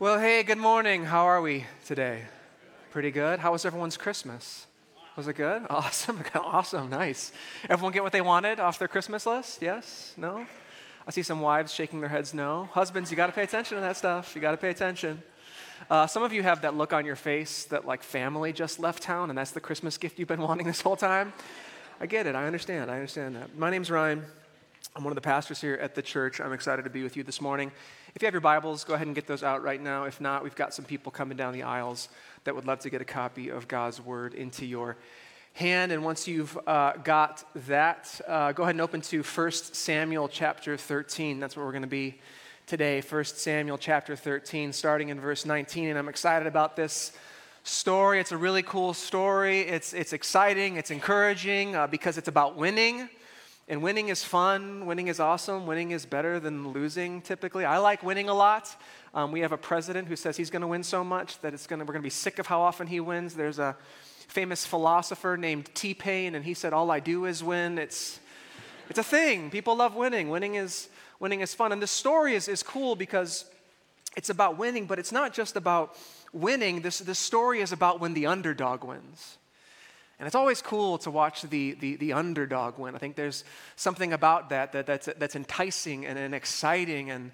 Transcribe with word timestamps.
Well, 0.00 0.20
hey, 0.20 0.44
good 0.44 0.58
morning. 0.58 1.06
How 1.06 1.24
are 1.24 1.42
we 1.42 1.64
today? 1.84 2.22
Pretty 2.92 3.10
good. 3.10 3.40
How 3.40 3.50
was 3.50 3.64
everyone's 3.64 3.96
Christmas? 3.96 4.68
Was 5.16 5.26
it 5.26 5.32
good? 5.32 5.66
Awesome. 5.70 6.22
awesome. 6.36 6.88
Nice. 6.88 7.32
Everyone 7.68 7.92
get 7.92 8.04
what 8.04 8.12
they 8.12 8.20
wanted 8.20 8.60
off 8.60 8.78
their 8.78 8.86
Christmas 8.86 9.26
list? 9.26 9.60
Yes? 9.60 10.14
No? 10.16 10.46
I 11.04 11.10
see 11.10 11.24
some 11.24 11.40
wives 11.40 11.74
shaking 11.74 11.98
their 11.98 12.08
heads 12.08 12.32
no. 12.32 12.68
Husbands, 12.74 13.10
you 13.10 13.16
got 13.16 13.26
to 13.26 13.32
pay 13.32 13.42
attention 13.42 13.74
to 13.74 13.80
that 13.80 13.96
stuff. 13.96 14.36
You 14.36 14.40
got 14.40 14.52
to 14.52 14.56
pay 14.56 14.70
attention. 14.70 15.20
Uh, 15.90 16.06
some 16.06 16.22
of 16.22 16.32
you 16.32 16.44
have 16.44 16.60
that 16.62 16.76
look 16.76 16.92
on 16.92 17.04
your 17.04 17.16
face 17.16 17.64
that 17.64 17.84
like 17.84 18.04
family 18.04 18.52
just 18.52 18.78
left 18.78 19.02
town 19.02 19.30
and 19.30 19.36
that's 19.36 19.50
the 19.50 19.60
Christmas 19.60 19.98
gift 19.98 20.20
you've 20.20 20.28
been 20.28 20.42
wanting 20.48 20.68
this 20.68 20.80
whole 20.80 20.96
time. 20.96 21.32
I 22.00 22.06
get 22.06 22.28
it. 22.28 22.36
I 22.36 22.46
understand. 22.46 22.88
I 22.88 22.94
understand 22.94 23.34
that. 23.34 23.58
My 23.58 23.68
name's 23.68 23.90
Ryan. 23.90 24.24
I'm 24.98 25.04
one 25.04 25.12
of 25.12 25.14
the 25.14 25.20
pastors 25.20 25.60
here 25.60 25.78
at 25.80 25.94
the 25.94 26.02
church. 26.02 26.40
I'm 26.40 26.52
excited 26.52 26.82
to 26.82 26.90
be 26.90 27.04
with 27.04 27.16
you 27.16 27.22
this 27.22 27.40
morning. 27.40 27.70
If 28.16 28.22
you 28.22 28.26
have 28.26 28.34
your 28.34 28.40
Bibles, 28.40 28.82
go 28.82 28.94
ahead 28.94 29.06
and 29.06 29.14
get 29.14 29.28
those 29.28 29.44
out 29.44 29.62
right 29.62 29.80
now. 29.80 30.06
If 30.06 30.20
not, 30.20 30.42
we've 30.42 30.56
got 30.56 30.74
some 30.74 30.84
people 30.84 31.12
coming 31.12 31.36
down 31.36 31.52
the 31.52 31.62
aisles 31.62 32.08
that 32.42 32.56
would 32.56 32.64
love 32.64 32.80
to 32.80 32.90
get 32.90 33.00
a 33.00 33.04
copy 33.04 33.48
of 33.48 33.68
God's 33.68 34.00
Word 34.00 34.34
into 34.34 34.66
your 34.66 34.96
hand. 35.52 35.92
And 35.92 36.04
once 36.04 36.26
you've 36.26 36.58
uh, 36.66 36.94
got 37.04 37.44
that, 37.68 38.20
uh, 38.26 38.50
go 38.50 38.64
ahead 38.64 38.74
and 38.74 38.80
open 38.80 39.00
to 39.02 39.22
1 39.22 39.52
Samuel 39.52 40.26
chapter 40.26 40.76
13. 40.76 41.38
That's 41.38 41.56
where 41.56 41.64
we're 41.64 41.70
going 41.70 41.82
to 41.82 41.86
be 41.86 42.18
today. 42.66 43.00
1 43.00 43.24
Samuel 43.24 43.78
chapter 43.78 44.16
13, 44.16 44.72
starting 44.72 45.10
in 45.10 45.20
verse 45.20 45.46
19. 45.46 45.90
And 45.90 45.96
I'm 45.96 46.08
excited 46.08 46.48
about 46.48 46.74
this 46.74 47.12
story. 47.62 48.18
It's 48.18 48.32
a 48.32 48.36
really 48.36 48.64
cool 48.64 48.94
story. 48.94 49.60
It's, 49.60 49.92
it's 49.92 50.12
exciting, 50.12 50.74
it's 50.74 50.90
encouraging 50.90 51.76
uh, 51.76 51.86
because 51.86 52.18
it's 52.18 52.26
about 52.26 52.56
winning. 52.56 53.08
And 53.70 53.82
winning 53.82 54.08
is 54.08 54.24
fun, 54.24 54.86
winning 54.86 55.08
is 55.08 55.20
awesome, 55.20 55.66
winning 55.66 55.90
is 55.90 56.06
better 56.06 56.40
than 56.40 56.72
losing 56.72 57.20
typically. 57.20 57.66
I 57.66 57.76
like 57.76 58.02
winning 58.02 58.30
a 58.30 58.34
lot. 58.34 58.74
Um, 59.12 59.30
we 59.30 59.40
have 59.40 59.52
a 59.52 59.58
president 59.58 60.08
who 60.08 60.16
says 60.16 60.38
he's 60.38 60.48
going 60.48 60.62
to 60.62 60.66
win 60.66 60.82
so 60.82 61.04
much 61.04 61.38
that 61.40 61.52
it's 61.52 61.66
gonna, 61.66 61.84
we're 61.84 61.92
going 61.92 62.02
to 62.02 62.06
be 62.06 62.10
sick 62.10 62.38
of 62.38 62.46
how 62.46 62.62
often 62.62 62.86
he 62.86 62.98
wins. 62.98 63.34
There's 63.34 63.58
a 63.58 63.76
famous 64.26 64.64
philosopher 64.64 65.36
named 65.36 65.68
T 65.74 65.92
Pain, 65.92 66.34
and 66.34 66.46
he 66.46 66.54
said, 66.54 66.72
All 66.72 66.90
I 66.90 67.00
do 67.00 67.26
is 67.26 67.44
win. 67.44 67.78
It's, 67.78 68.20
it's 68.88 68.98
a 68.98 69.02
thing. 69.02 69.50
People 69.50 69.76
love 69.76 69.94
winning. 69.94 70.30
Winning 70.30 70.54
is, 70.54 70.88
winning 71.20 71.40
is 71.40 71.52
fun. 71.52 71.70
And 71.70 71.82
this 71.82 71.90
story 71.90 72.34
is, 72.34 72.48
is 72.48 72.62
cool 72.62 72.96
because 72.96 73.44
it's 74.16 74.30
about 74.30 74.56
winning, 74.56 74.86
but 74.86 74.98
it's 74.98 75.12
not 75.12 75.34
just 75.34 75.56
about 75.56 75.94
winning. 76.32 76.80
This, 76.80 77.00
this 77.00 77.18
story 77.18 77.60
is 77.60 77.72
about 77.72 78.00
when 78.00 78.14
the 78.14 78.26
underdog 78.26 78.82
wins. 78.82 79.36
And 80.18 80.26
it's 80.26 80.34
always 80.34 80.60
cool 80.60 80.98
to 80.98 81.10
watch 81.10 81.42
the, 81.42 81.72
the, 81.74 81.96
the, 81.96 82.12
underdog 82.12 82.76
win. 82.76 82.96
I 82.96 82.98
think 82.98 83.14
there's 83.14 83.44
something 83.76 84.12
about 84.12 84.50
that, 84.50 84.72
that 84.72 84.84
that's, 84.84 85.08
that's 85.16 85.36
enticing 85.36 86.06
and, 86.06 86.18
and 86.18 86.34
exciting. 86.34 87.10
And 87.10 87.30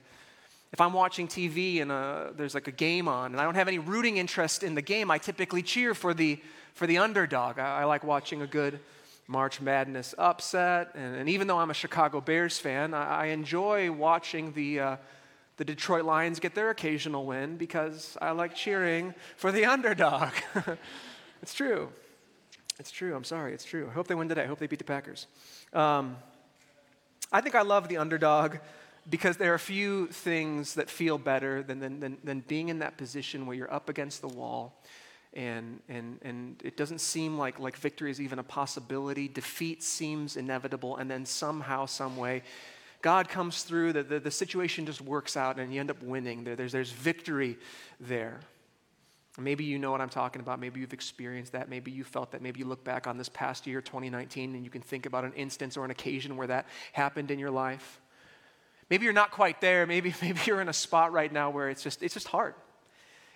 if 0.71 0.83
I'm 0.83 0.93
watching 0.93 1.27
TV 1.27 1.81
and 1.81 1.91
uh, 1.91 2.33
there's 2.37 2.53
like 2.55 2.69
a 2.69 2.73
game 2.73 3.09
on 3.09 3.33
and 3.33 3.41
I 3.41 3.45
don't 3.45 3.55
have 3.55 3.69
any 3.69 3.79
rooting 3.79 4.19
interest 4.19 4.63
in 4.63 4.75
the 4.75 4.83
game, 4.83 5.11
I 5.11 5.17
typically 5.17 5.63
cheer 5.63 5.95
for 5.95 6.13
the, 6.13 6.39
for 6.75 6.87
the 6.87 6.99
underdog. 6.99 7.59
I, 7.59 7.81
I 7.81 7.85
like 7.85 8.05
watching 8.05 8.43
a 8.43 8.47
good 8.47 8.79
March 9.27 9.63
Madness 9.63 10.15
upset. 10.19 10.91
And, 10.95 11.17
and, 11.17 11.29
even 11.31 11.47
though 11.47 11.59
I'm 11.59 11.71
a 11.71 11.75
Chicago 11.75 12.21
Bears 12.21 12.59
fan, 12.59 12.93
I, 12.93 13.05
I 13.05 13.27
enjoy 13.27 13.91
watching 13.91 14.53
the, 14.53 14.81
uh, 14.81 14.97
the 15.57 15.65
Detroit 15.65 16.05
Lions 16.05 16.39
get 16.39 16.55
their 16.55 16.69
occasional 16.69 17.25
win 17.25 17.57
because 17.57 18.19
I 18.21 18.33
like 18.33 18.55
cheering 18.55 19.15
for 19.39 19.53
the 19.53 19.65
underdog. 19.75 20.33
it's 21.41 21.55
true. 21.55 21.89
It's 22.79 22.91
true. 22.91 23.15
I'm 23.15 23.25
sorry. 23.25 23.55
It's 23.55 23.65
true. 23.65 23.89
I 23.89 23.93
hope 23.93 24.09
they 24.09 24.15
win 24.15 24.29
today. 24.29 24.43
I 24.43 24.47
hope 24.47 24.59
they 24.59 24.67
beat 24.67 24.79
the 24.79 24.85
Packers. 24.85 25.27
Um, 25.73 26.17
I 27.33 27.41
think 27.41 27.55
I 27.55 27.63
love 27.63 27.89
the 27.89 27.99
underdog 27.99 28.57
because 29.09 29.37
there 29.37 29.53
are 29.53 29.57
a 29.57 29.61
few 29.61 30.07
things 30.09 30.75
that 30.75 30.91
feel 30.91 31.19
better 31.19 31.63
than, 31.63 31.79
than, 31.79 32.01
than, 32.01 32.19
than, 32.25 32.41
being 32.41 32.69
in 32.69 32.79
that 32.79 32.97
position 32.97 33.47
where 33.47 33.55
you're 33.57 33.73
up 33.73 33.89
against 33.89 34.23
the 34.23 34.29
wall 34.29 34.81
and, 35.35 35.81
and, 35.89 36.19
and 36.23 36.61
it 36.65 36.77
doesn't 36.77 37.01
seem 37.01 37.37
like, 37.37 37.59
like 37.59 37.77
victory 37.77 38.11
is 38.11 38.21
even 38.21 38.39
a 38.39 38.43
possibility. 38.43 39.29
Defeat 39.29 39.83
seems 39.83 40.37
inevitable, 40.37 40.97
and 40.97 41.11
then 41.11 41.27
somehow, 41.27 41.87
some 41.87 42.17
way, 42.17 42.43
God 43.03 43.29
comes 43.29 43.65
through, 43.65 43.93
the, 43.93 44.03
the, 44.03 44.21
the 44.21 44.31
situation 44.31 44.87
just 44.87 45.01
works 45.01 45.37
out, 45.37 45.59
and 45.59 45.75
you 45.75 45.81
end 45.81 45.91
up 45.91 46.03
winning. 46.03 46.45
There, 46.45 46.57
there's, 46.57 46.73
there's 46.73 46.93
victory 46.93 47.59
there. 48.01 48.41
Maybe 49.37 49.65
you 49.65 49.79
know 49.79 49.91
what 49.91 50.01
I'm 50.01 50.09
talking 50.09 50.41
about. 50.41 50.61
Maybe 50.61 50.81
you've 50.81 50.93
experienced 50.93 51.53
that. 51.53 51.69
Maybe 51.69 51.91
you 51.91 52.05
felt 52.05 52.31
that. 52.33 52.43
Maybe 52.43 52.61
you 52.61 52.67
look 52.67 52.85
back 52.85 53.09
on 53.09 53.19
this 53.19 53.29
past 53.29 53.67
year, 53.67 53.81
2019, 53.81 54.55
and 54.55 54.65
you 54.65 54.71
can 54.71 54.81
think 54.81 55.07
about 55.07 55.25
an 55.25 55.33
instance 55.33 55.77
or 55.77 55.85
an 55.85 55.91
occasion 55.91 56.37
where 56.37 56.47
that 56.47 56.67
happened 56.93 57.33
in 57.33 57.41
your 57.41 57.51
life. 57.51 58.01
Maybe 58.91 59.05
you're 59.05 59.13
not 59.13 59.33
quite 59.33 59.61
there. 59.61 59.87
Maybe, 59.87 60.15
maybe 60.23 60.39
you're 60.47 60.61
in 60.61 60.69
a 60.69 60.75
spot 60.75 61.13
right 61.13 61.33
now 61.33 61.51
where 61.51 61.69
it's 61.69 61.83
just, 61.83 62.03
it's 62.03 62.15
just 62.15 62.29
hard. 62.29 62.55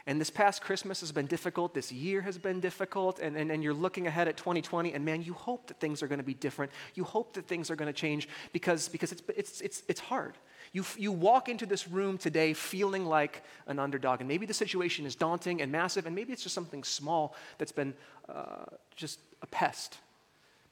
And 0.09 0.19
this 0.19 0.31
past 0.31 0.63
Christmas 0.63 1.01
has 1.01 1.13
been 1.13 1.27
difficult. 1.27 1.75
This 1.75 1.93
year 1.93 2.23
has 2.23 2.39
been 2.39 2.61
difficult. 2.61 3.19
And, 3.19 3.37
and, 3.37 3.51
and 3.53 3.63
you're 3.63 3.75
looking 3.75 4.07
ahead 4.07 4.27
at 4.27 4.39
2020, 4.39 4.95
and 4.95 5.05
man, 5.05 5.23
you 5.23 5.35
hope 5.35 5.67
that 5.67 5.79
things 5.81 6.03
are 6.03 6.07
going 6.07 6.19
to 6.19 6.25
be 6.25 6.33
different. 6.33 6.73
You 6.95 7.05
hope 7.05 7.35
that 7.35 7.47
things 7.47 7.71
are 7.71 7.77
going 7.77 7.93
to 7.93 7.93
change 7.93 8.27
because, 8.55 8.89
because 8.89 9.13
it's, 9.13 9.23
it's, 9.37 9.61
it's, 9.61 9.83
it's 9.87 10.01
hard. 10.01 10.39
You, 10.73 10.87
you 10.97 11.13
walk 11.13 11.51
into 11.51 11.67
this 11.67 11.87
room 11.87 12.17
today 12.17 12.55
feeling 12.55 13.05
like 13.05 13.43
an 13.67 13.79
underdog, 13.79 14.21
and 14.21 14.29
maybe 14.29 14.47
the 14.47 14.55
situation 14.55 15.05
is 15.05 15.15
daunting 15.15 15.61
and 15.61 15.71
massive, 15.71 16.07
and 16.07 16.15
maybe 16.15 16.33
it's 16.33 16.43
just 16.43 16.55
something 16.55 16.85
small 16.85 17.37
that's 17.59 17.73
been 17.73 17.93
uh, 18.31 18.65
just 18.97 19.21
a 19.43 19.47
pest 19.47 19.99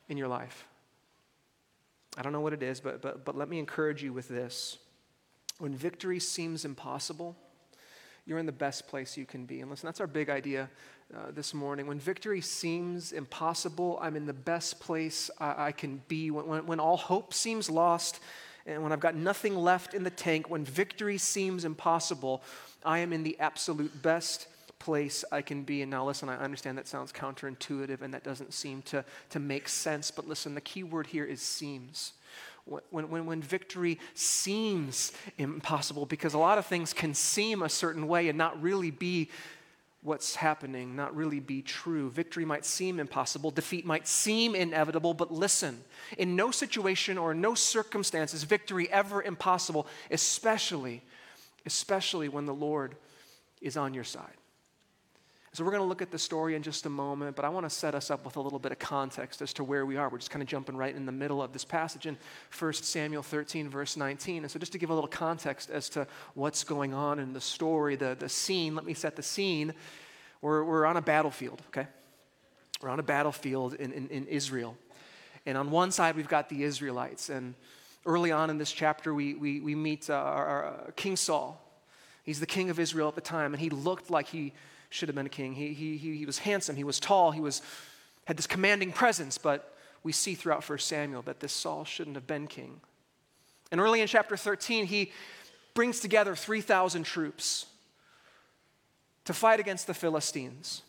in 0.08 0.16
your 0.16 0.28
life. 0.28 0.66
I 2.16 2.22
don't 2.22 2.32
know 2.32 2.40
what 2.40 2.54
it 2.54 2.62
is, 2.62 2.80
but, 2.80 3.02
but, 3.02 3.26
but 3.26 3.36
let 3.36 3.50
me 3.50 3.58
encourage 3.58 4.02
you 4.02 4.14
with 4.14 4.28
this. 4.28 4.78
When 5.58 5.74
victory 5.74 6.20
seems 6.20 6.64
impossible, 6.64 7.36
you're 8.26 8.38
in 8.38 8.46
the 8.46 8.52
best 8.52 8.88
place 8.88 9.16
you 9.16 9.24
can 9.24 9.46
be. 9.46 9.60
And 9.60 9.70
listen, 9.70 9.86
that's 9.86 10.00
our 10.00 10.06
big 10.06 10.28
idea 10.28 10.68
uh, 11.14 11.30
this 11.30 11.54
morning. 11.54 11.86
When 11.86 12.00
victory 12.00 12.40
seems 12.40 13.12
impossible, 13.12 13.98
I'm 14.02 14.16
in 14.16 14.26
the 14.26 14.32
best 14.32 14.80
place 14.80 15.30
I, 15.38 15.66
I 15.66 15.72
can 15.72 16.02
be. 16.08 16.30
When, 16.30 16.46
when, 16.46 16.66
when 16.66 16.80
all 16.80 16.96
hope 16.96 17.32
seems 17.32 17.70
lost, 17.70 18.20
and 18.66 18.82
when 18.82 18.90
I've 18.90 19.00
got 19.00 19.14
nothing 19.14 19.54
left 19.56 19.94
in 19.94 20.02
the 20.02 20.10
tank, 20.10 20.50
when 20.50 20.64
victory 20.64 21.18
seems 21.18 21.64
impossible, 21.64 22.42
I 22.84 22.98
am 22.98 23.12
in 23.12 23.22
the 23.22 23.38
absolute 23.38 24.02
best 24.02 24.48
place 24.80 25.24
I 25.30 25.40
can 25.40 25.62
be. 25.62 25.82
And 25.82 25.90
now, 25.90 26.04
listen, 26.04 26.28
I 26.28 26.36
understand 26.36 26.76
that 26.78 26.88
sounds 26.88 27.12
counterintuitive 27.12 28.02
and 28.02 28.12
that 28.12 28.24
doesn't 28.24 28.52
seem 28.52 28.82
to, 28.82 29.04
to 29.30 29.38
make 29.38 29.68
sense, 29.68 30.10
but 30.10 30.26
listen, 30.26 30.54
the 30.54 30.60
key 30.60 30.82
word 30.82 31.06
here 31.06 31.24
is 31.24 31.40
seems. 31.40 32.12
When, 32.66 33.08
when, 33.10 33.26
when 33.26 33.42
victory 33.42 33.98
seems 34.14 35.12
impossible, 35.38 36.04
because 36.04 36.34
a 36.34 36.38
lot 36.38 36.58
of 36.58 36.66
things 36.66 36.92
can 36.92 37.14
seem 37.14 37.62
a 37.62 37.68
certain 37.68 38.08
way 38.08 38.28
and 38.28 38.36
not 38.36 38.60
really 38.60 38.90
be 38.90 39.30
what's 40.06 40.36
happening 40.36 40.94
not 40.94 41.14
really 41.16 41.40
be 41.40 41.60
true. 41.60 42.08
Victory 42.10 42.44
might 42.44 42.64
seem 42.64 43.00
impossible, 43.00 43.50
defeat 43.50 43.84
might 43.84 44.06
seem 44.06 44.54
inevitable, 44.54 45.12
but 45.12 45.32
listen, 45.32 45.82
in 46.16 46.36
no 46.36 46.52
situation 46.52 47.18
or 47.18 47.34
no 47.34 47.54
circumstance 47.54 48.32
is 48.32 48.44
victory 48.44 48.88
ever 48.90 49.20
impossible, 49.20 49.86
especially, 50.10 51.02
especially 51.66 52.28
when 52.28 52.46
the 52.46 52.54
Lord 52.54 52.94
is 53.60 53.76
on 53.76 53.94
your 53.94 54.04
side. 54.04 54.36
So, 55.56 55.64
we're 55.64 55.70
going 55.70 55.82
to 55.82 55.88
look 55.88 56.02
at 56.02 56.10
the 56.10 56.18
story 56.18 56.54
in 56.54 56.62
just 56.62 56.84
a 56.84 56.90
moment, 56.90 57.34
but 57.34 57.46
I 57.46 57.48
want 57.48 57.64
to 57.64 57.70
set 57.70 57.94
us 57.94 58.10
up 58.10 58.26
with 58.26 58.36
a 58.36 58.40
little 58.42 58.58
bit 58.58 58.72
of 58.72 58.78
context 58.78 59.40
as 59.40 59.54
to 59.54 59.64
where 59.64 59.86
we 59.86 59.96
are. 59.96 60.10
We're 60.10 60.18
just 60.18 60.30
kind 60.30 60.42
of 60.42 60.48
jumping 60.48 60.76
right 60.76 60.94
in 60.94 61.06
the 61.06 61.12
middle 61.12 61.40
of 61.40 61.54
this 61.54 61.64
passage 61.64 62.04
in 62.04 62.18
1 62.58 62.72
Samuel 62.74 63.22
13, 63.22 63.70
verse 63.70 63.96
19. 63.96 64.42
And 64.42 64.50
so, 64.50 64.58
just 64.58 64.72
to 64.72 64.78
give 64.78 64.90
a 64.90 64.94
little 64.94 65.08
context 65.08 65.70
as 65.70 65.88
to 65.88 66.06
what's 66.34 66.62
going 66.62 66.92
on 66.92 67.18
in 67.18 67.32
the 67.32 67.40
story, 67.40 67.96
the, 67.96 68.14
the 68.18 68.28
scene, 68.28 68.74
let 68.74 68.84
me 68.84 68.92
set 68.92 69.16
the 69.16 69.22
scene. 69.22 69.72
We're, 70.42 70.62
we're 70.62 70.84
on 70.84 70.98
a 70.98 71.00
battlefield, 71.00 71.62
okay? 71.68 71.86
We're 72.82 72.90
on 72.90 73.00
a 73.00 73.02
battlefield 73.02 73.72
in, 73.72 73.92
in, 73.92 74.08
in 74.08 74.26
Israel. 74.26 74.76
And 75.46 75.56
on 75.56 75.70
one 75.70 75.90
side, 75.90 76.16
we've 76.16 76.28
got 76.28 76.50
the 76.50 76.64
Israelites. 76.64 77.30
And 77.30 77.54
early 78.04 78.30
on 78.30 78.50
in 78.50 78.58
this 78.58 78.72
chapter, 78.72 79.14
we, 79.14 79.32
we, 79.32 79.60
we 79.60 79.74
meet 79.74 80.10
uh, 80.10 80.16
our, 80.16 80.46
our, 80.46 80.66
uh, 80.66 80.90
King 80.96 81.16
Saul. 81.16 81.58
He's 82.24 82.40
the 82.40 82.46
king 82.46 82.68
of 82.68 82.78
Israel 82.78 83.08
at 83.08 83.14
the 83.14 83.22
time, 83.22 83.54
and 83.54 83.62
he 83.62 83.70
looked 83.70 84.10
like 84.10 84.26
he 84.26 84.52
should 84.90 85.08
have 85.08 85.16
been 85.16 85.26
a 85.26 85.30
king. 85.30 85.54
He, 85.54 85.72
he, 85.72 85.96
he, 85.96 86.16
he 86.16 86.26
was 86.26 86.38
handsome, 86.38 86.76
he 86.76 86.84
was 86.84 87.00
tall, 87.00 87.30
he 87.30 87.40
was, 87.40 87.62
had 88.26 88.36
this 88.36 88.46
commanding 88.46 88.92
presence, 88.92 89.38
but 89.38 89.76
we 90.02 90.12
see 90.12 90.34
throughout 90.34 90.68
1 90.68 90.78
Samuel 90.78 91.22
that 91.22 91.40
this 91.40 91.52
Saul 91.52 91.84
shouldn't 91.84 92.16
have 92.16 92.26
been 92.26 92.46
king. 92.46 92.80
And 93.72 93.80
early 93.80 94.00
in 94.00 94.06
chapter 94.06 94.36
13, 94.36 94.86
he 94.86 95.12
brings 95.74 96.00
together 96.00 96.34
3,000 96.34 97.02
troops 97.02 97.66
to 99.24 99.32
fight 99.32 99.60
against 99.60 99.86
the 99.86 99.94
Philistines. 99.94 100.82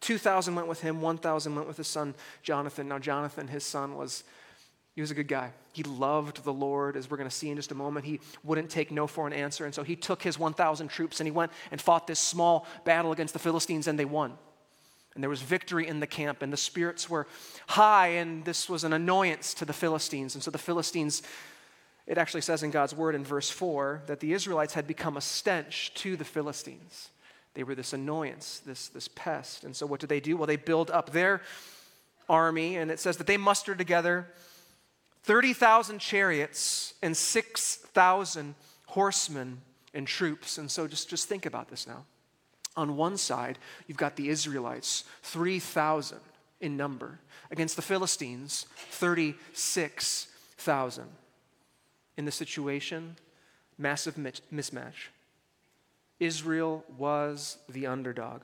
2,000 0.00 0.54
went 0.54 0.66
with 0.66 0.80
him, 0.80 1.00
1,000 1.00 1.54
went 1.54 1.68
with 1.68 1.76
his 1.76 1.86
son 1.86 2.14
Jonathan. 2.42 2.88
Now, 2.88 2.98
Jonathan, 2.98 3.48
his 3.48 3.64
son, 3.64 3.96
was 3.96 4.24
he 4.94 5.00
was 5.00 5.10
a 5.10 5.14
good 5.14 5.28
guy. 5.28 5.52
He 5.72 5.82
loved 5.82 6.44
the 6.44 6.52
Lord, 6.52 6.96
as 6.96 7.10
we're 7.10 7.16
going 7.16 7.28
to 7.28 7.34
see 7.34 7.48
in 7.48 7.56
just 7.56 7.72
a 7.72 7.74
moment. 7.74 8.04
He 8.04 8.20
wouldn't 8.44 8.68
take 8.68 8.90
no 8.90 9.06
for 9.06 9.26
an 9.26 9.32
answer. 9.32 9.64
And 9.64 9.74
so 9.74 9.82
he 9.82 9.96
took 9.96 10.22
his 10.22 10.38
1,000 10.38 10.88
troops 10.88 11.18
and 11.18 11.26
he 11.26 11.30
went 11.30 11.50
and 11.70 11.80
fought 11.80 12.06
this 12.06 12.20
small 12.20 12.66
battle 12.84 13.10
against 13.12 13.32
the 13.32 13.38
Philistines, 13.38 13.86
and 13.88 13.98
they 13.98 14.04
won. 14.04 14.34
And 15.14 15.22
there 15.22 15.30
was 15.30 15.42
victory 15.42 15.86
in 15.88 16.00
the 16.00 16.06
camp, 16.06 16.42
and 16.42 16.52
the 16.52 16.56
spirits 16.58 17.08
were 17.08 17.26
high, 17.66 18.08
and 18.08 18.44
this 18.44 18.68
was 18.68 18.84
an 18.84 18.92
annoyance 18.92 19.54
to 19.54 19.64
the 19.64 19.72
Philistines. 19.72 20.34
And 20.34 20.42
so 20.42 20.50
the 20.50 20.58
Philistines 20.58 21.22
It 22.06 22.18
actually 22.18 22.40
says 22.40 22.62
in 22.62 22.70
God's 22.70 22.94
word 22.94 23.14
in 23.14 23.24
verse 23.24 23.48
4 23.48 24.02
that 24.06 24.20
the 24.20 24.32
Israelites 24.32 24.74
had 24.74 24.86
become 24.86 25.16
a 25.16 25.20
stench 25.20 25.92
to 25.94 26.16
the 26.16 26.24
Philistines. 26.24 27.10
They 27.54 27.62
were 27.62 27.74
this 27.74 27.92
annoyance, 27.92 28.60
this, 28.64 28.88
this 28.88 29.08
pest. 29.08 29.64
And 29.64 29.76
so 29.76 29.86
what 29.86 30.00
did 30.00 30.08
they 30.08 30.20
do? 30.20 30.36
Well, 30.36 30.46
they 30.46 30.56
build 30.56 30.90
up 30.90 31.10
their 31.10 31.42
army, 32.28 32.76
and 32.76 32.90
it 32.90 32.98
says 32.98 33.18
that 33.18 33.26
they 33.26 33.36
mustered 33.36 33.78
together 33.78 34.26
30,000 35.22 35.98
chariots 35.98 36.94
and 37.02 37.16
6,000 37.16 38.54
horsemen 38.86 39.60
and 39.94 40.06
troops. 40.06 40.58
And 40.58 40.70
so 40.70 40.86
just, 40.86 41.08
just 41.08 41.28
think 41.28 41.46
about 41.46 41.68
this 41.68 41.86
now. 41.86 42.04
On 42.76 42.96
one 42.96 43.16
side, 43.16 43.58
you've 43.86 43.98
got 43.98 44.16
the 44.16 44.28
Israelites, 44.28 45.04
3,000 45.22 46.18
in 46.60 46.76
number, 46.76 47.20
against 47.50 47.76
the 47.76 47.82
Philistines, 47.82 48.66
36,000. 48.90 51.04
In 52.16 52.24
the 52.24 52.32
situation, 52.32 53.16
massive 53.78 54.16
mismatch. 54.16 55.08
Israel 56.20 56.84
was 56.96 57.58
the 57.68 57.86
underdog. 57.86 58.42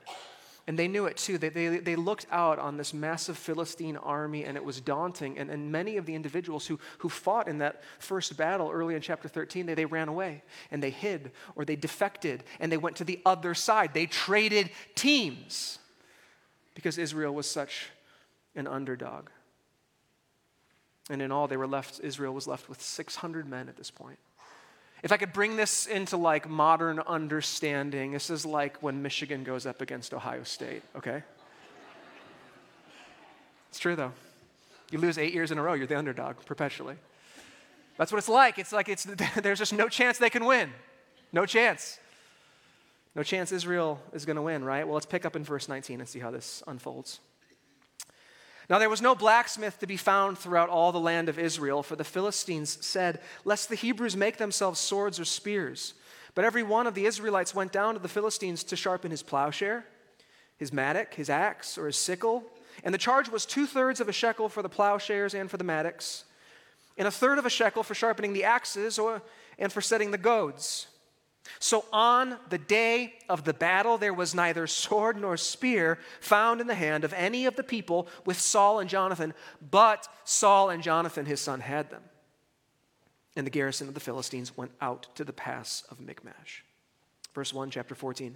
And 0.69 0.77
they 0.77 0.87
knew 0.87 1.07
it 1.07 1.17
too. 1.17 1.39
They, 1.39 1.49
they, 1.49 1.79
they 1.79 1.95
looked 1.95 2.27
out 2.29 2.59
on 2.59 2.77
this 2.77 2.93
massive 2.93 3.39
Philistine 3.39 3.97
army 3.97 4.45
and 4.45 4.55
it 4.55 4.63
was 4.63 4.79
daunting. 4.79 5.39
And, 5.39 5.49
and 5.49 5.71
many 5.71 5.97
of 5.97 6.05
the 6.05 6.13
individuals 6.13 6.67
who, 6.67 6.79
who 6.99 7.09
fought 7.09 7.47
in 7.47 7.57
that 7.57 7.81
first 7.97 8.37
battle 8.37 8.69
early 8.71 8.93
in 8.93 9.01
chapter 9.01 9.27
13, 9.27 9.65
they, 9.65 9.73
they 9.73 9.85
ran 9.85 10.09
away 10.09 10.43
and 10.69 10.83
they 10.83 10.91
hid 10.91 11.31
or 11.55 11.65
they 11.65 11.75
defected 11.75 12.43
and 12.59 12.71
they 12.71 12.77
went 12.77 12.97
to 12.97 13.03
the 13.03 13.19
other 13.25 13.55
side. 13.55 13.95
They 13.95 14.05
traded 14.05 14.69
teams 14.93 15.79
because 16.75 16.99
Israel 16.99 17.33
was 17.33 17.49
such 17.49 17.89
an 18.53 18.67
underdog. 18.67 19.29
And 21.09 21.19
in 21.19 21.31
all, 21.31 21.47
they 21.47 21.57
were 21.57 21.65
left, 21.65 21.99
Israel 22.03 22.35
was 22.35 22.45
left 22.45 22.69
with 22.69 22.79
600 22.79 23.49
men 23.49 23.69
at 23.69 23.75
this 23.75 23.89
point. 23.89 24.19
If 25.01 25.11
I 25.11 25.17
could 25.17 25.31
bring 25.31 25.55
this 25.55 25.85
into 25.85 26.17
like 26.17 26.49
modern 26.49 26.99
understanding, 26.99 28.11
this 28.11 28.29
is 28.29 28.45
like 28.45 28.81
when 28.83 29.01
Michigan 29.01 29.43
goes 29.43 29.65
up 29.65 29.81
against 29.81 30.13
Ohio 30.13 30.43
State, 30.43 30.81
okay? 30.95 31.23
It's 33.69 33.79
true 33.79 33.95
though. 33.95 34.11
You 34.91 34.99
lose 34.99 35.17
eight 35.17 35.33
years 35.33 35.51
in 35.51 35.57
a 35.57 35.61
row, 35.61 35.73
you're 35.73 35.87
the 35.87 35.97
underdog 35.97 36.37
perpetually. 36.45 36.95
That's 37.97 38.11
what 38.11 38.17
it's 38.17 38.29
like. 38.29 38.57
It's 38.57 38.71
like 38.71 38.89
it's, 38.89 39.03
there's 39.41 39.59
just 39.59 39.73
no 39.73 39.87
chance 39.87 40.17
they 40.17 40.29
can 40.29 40.45
win. 40.45 40.71
No 41.31 41.45
chance. 41.45 41.99
No 43.15 43.23
chance 43.23 43.51
Israel 43.51 43.99
is 44.13 44.25
going 44.25 44.35
to 44.35 44.41
win, 44.41 44.63
right? 44.63 44.85
Well, 44.85 44.93
let's 44.93 45.05
pick 45.05 45.25
up 45.25 45.35
in 45.35 45.43
verse 45.43 45.67
19 45.67 45.99
and 45.99 46.09
see 46.09 46.19
how 46.19 46.31
this 46.31 46.63
unfolds. 46.67 47.19
Now 48.69 48.77
there 48.77 48.89
was 48.89 49.01
no 49.01 49.15
blacksmith 49.15 49.79
to 49.79 49.87
be 49.87 49.97
found 49.97 50.37
throughout 50.37 50.69
all 50.69 50.91
the 50.91 50.99
land 50.99 51.27
of 51.27 51.39
Israel, 51.39 51.81
for 51.81 51.95
the 51.95 52.03
Philistines 52.03 52.77
said, 52.85 53.19
Lest 53.43 53.67
the 53.67 53.75
Hebrews 53.75 54.15
make 54.15 54.37
themselves 54.37 54.79
swords 54.79 55.19
or 55.19 55.25
spears. 55.25 55.95
But 56.35 56.45
every 56.45 56.61
one 56.61 56.85
of 56.85 56.93
the 56.93 57.07
Israelites 57.07 57.55
went 57.55 57.71
down 57.71 57.95
to 57.95 57.99
the 57.99 58.07
Philistines 58.07 58.63
to 58.65 58.75
sharpen 58.75 59.09
his 59.09 59.23
plowshare, 59.23 59.85
his 60.57 60.71
mattock, 60.71 61.15
his 61.15 61.29
axe, 61.29 61.77
or 61.77 61.87
his 61.87 61.97
sickle. 61.97 62.43
And 62.83 62.93
the 62.93 62.99
charge 62.99 63.27
was 63.27 63.45
two 63.45 63.65
thirds 63.65 63.99
of 63.99 64.07
a 64.07 64.13
shekel 64.13 64.49
for 64.49 64.61
the 64.61 64.69
plowshares 64.69 65.33
and 65.33 65.49
for 65.49 65.57
the 65.57 65.63
mattocks, 65.63 66.25
and 66.95 67.07
a 67.07 67.11
third 67.11 67.39
of 67.39 67.45
a 67.45 67.49
shekel 67.49 67.81
for 67.81 67.95
sharpening 67.95 68.33
the 68.33 68.43
axes 68.43 68.99
or, 68.99 69.21
and 69.57 69.71
for 69.73 69.81
setting 69.81 70.11
the 70.11 70.17
goads. 70.17 70.87
So 71.57 71.85
on 71.91 72.37
the 72.49 72.57
day 72.57 73.15
of 73.27 73.43
the 73.43 73.53
battle, 73.53 73.97
there 73.97 74.13
was 74.13 74.35
neither 74.35 74.67
sword 74.67 75.19
nor 75.19 75.35
spear 75.37 75.97
found 76.21 76.61
in 76.61 76.67
the 76.67 76.75
hand 76.75 77.03
of 77.03 77.13
any 77.13 77.45
of 77.45 77.55
the 77.55 77.63
people 77.63 78.07
with 78.25 78.39
Saul 78.39 78.79
and 78.79 78.89
Jonathan, 78.89 79.33
but 79.71 80.07
Saul 80.23 80.69
and 80.69 80.83
Jonathan, 80.83 81.25
his 81.25 81.41
son, 81.41 81.61
had 81.61 81.89
them. 81.89 82.03
And 83.35 83.47
the 83.47 83.51
garrison 83.51 83.87
of 83.87 83.93
the 83.93 83.99
Philistines 83.99 84.55
went 84.55 84.71
out 84.81 85.07
to 85.15 85.23
the 85.23 85.33
pass 85.33 85.83
of 85.89 85.99
Michmash. 85.99 86.63
Verse 87.33 87.53
1, 87.53 87.71
chapter 87.71 87.95
14. 87.95 88.35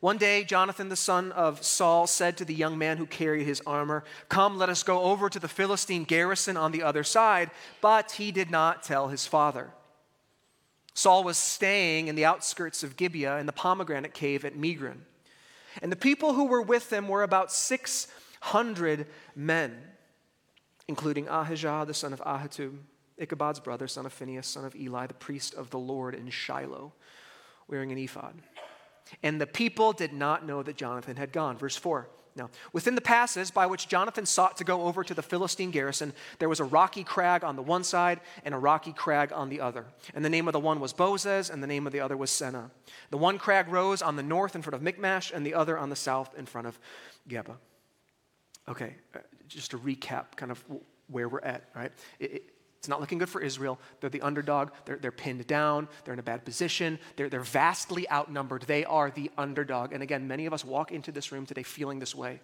One 0.00 0.18
day, 0.18 0.44
Jonathan, 0.44 0.88
the 0.88 0.96
son 0.96 1.32
of 1.32 1.64
Saul, 1.64 2.06
said 2.06 2.36
to 2.36 2.44
the 2.44 2.54
young 2.54 2.76
man 2.76 2.98
who 2.98 3.06
carried 3.06 3.46
his 3.46 3.62
armor, 3.66 4.04
Come, 4.28 4.58
let 4.58 4.68
us 4.68 4.82
go 4.82 5.02
over 5.02 5.30
to 5.30 5.38
the 5.38 5.48
Philistine 5.48 6.04
garrison 6.04 6.56
on 6.56 6.72
the 6.72 6.82
other 6.82 7.02
side. 7.02 7.50
But 7.80 8.12
he 8.12 8.30
did 8.30 8.50
not 8.50 8.82
tell 8.82 9.08
his 9.08 9.26
father. 9.26 9.70
Saul 10.96 11.24
was 11.24 11.36
staying 11.36 12.08
in 12.08 12.14
the 12.14 12.24
outskirts 12.24 12.82
of 12.82 12.96
Gibeah 12.96 13.36
in 13.36 13.44
the 13.44 13.52
pomegranate 13.52 14.14
cave 14.14 14.46
at 14.46 14.56
Migron. 14.56 15.00
And 15.82 15.92
the 15.92 15.96
people 15.96 16.32
who 16.32 16.46
were 16.46 16.62
with 16.62 16.90
him 16.90 17.06
were 17.06 17.22
about 17.22 17.52
600 17.52 19.06
men, 19.34 19.76
including 20.88 21.28
Ahijah, 21.28 21.84
the 21.86 21.92
son 21.92 22.14
of 22.14 22.22
Ahitub, 22.22 22.78
Ichabod's 23.20 23.60
brother, 23.60 23.86
son 23.86 24.06
of 24.06 24.12
Phinehas, 24.14 24.46
son 24.46 24.64
of 24.64 24.74
Eli, 24.74 25.06
the 25.06 25.12
priest 25.12 25.52
of 25.52 25.68
the 25.68 25.78
Lord 25.78 26.14
in 26.14 26.30
Shiloh, 26.30 26.94
wearing 27.68 27.92
an 27.92 27.98
ephod. 27.98 28.34
And 29.22 29.38
the 29.38 29.46
people 29.46 29.92
did 29.92 30.14
not 30.14 30.46
know 30.46 30.62
that 30.62 30.78
Jonathan 30.78 31.16
had 31.16 31.30
gone. 31.30 31.58
Verse 31.58 31.76
4. 31.76 32.08
Now, 32.36 32.50
within 32.74 32.94
the 32.94 33.00
passes 33.00 33.50
by 33.50 33.66
which 33.66 33.88
Jonathan 33.88 34.26
sought 34.26 34.58
to 34.58 34.64
go 34.64 34.82
over 34.82 35.02
to 35.02 35.14
the 35.14 35.22
Philistine 35.22 35.70
garrison, 35.70 36.12
there 36.38 36.50
was 36.50 36.60
a 36.60 36.64
rocky 36.64 37.02
crag 37.02 37.42
on 37.42 37.56
the 37.56 37.62
one 37.62 37.82
side 37.82 38.20
and 38.44 38.54
a 38.54 38.58
rocky 38.58 38.92
crag 38.92 39.32
on 39.32 39.48
the 39.48 39.60
other. 39.60 39.86
And 40.14 40.22
the 40.22 40.28
name 40.28 40.46
of 40.46 40.52
the 40.52 40.60
one 40.60 40.78
was 40.78 40.92
Bozez, 40.92 41.50
and 41.50 41.62
the 41.62 41.66
name 41.66 41.86
of 41.86 41.92
the 41.92 42.00
other 42.00 42.16
was 42.16 42.30
Seneh. 42.30 42.70
The 43.10 43.16
one 43.16 43.38
crag 43.38 43.68
rose 43.68 44.02
on 44.02 44.16
the 44.16 44.22
north 44.22 44.54
in 44.54 44.60
front 44.60 44.74
of 44.74 44.82
Michmash, 44.82 45.32
and 45.32 45.46
the 45.46 45.54
other 45.54 45.78
on 45.78 45.88
the 45.88 45.96
south 45.96 46.36
in 46.36 46.44
front 46.44 46.66
of 46.66 46.78
Geba. 47.28 47.56
Okay, 48.68 48.96
uh, 49.14 49.20
just 49.48 49.70
to 49.70 49.78
recap 49.78 50.36
kind 50.36 50.52
of 50.52 50.62
where 51.08 51.28
we're 51.28 51.40
at, 51.40 51.64
right? 51.74 51.92
It, 52.18 52.32
it, 52.32 52.42
it's 52.86 52.88
not 52.88 53.00
looking 53.00 53.18
good 53.18 53.28
for 53.28 53.40
Israel. 53.40 53.80
They're 54.00 54.10
the 54.10 54.20
underdog. 54.20 54.70
They're, 54.84 54.96
they're 54.96 55.10
pinned 55.10 55.44
down. 55.48 55.88
They're 56.04 56.14
in 56.14 56.20
a 56.20 56.22
bad 56.22 56.44
position. 56.44 57.00
They're, 57.16 57.28
they're 57.28 57.40
vastly 57.40 58.08
outnumbered. 58.08 58.62
They 58.62 58.84
are 58.84 59.10
the 59.10 59.28
underdog. 59.36 59.92
And 59.92 60.04
again, 60.04 60.28
many 60.28 60.46
of 60.46 60.52
us 60.52 60.64
walk 60.64 60.92
into 60.92 61.10
this 61.10 61.32
room 61.32 61.46
today 61.46 61.64
feeling 61.64 61.98
this 61.98 62.14
way 62.14 62.38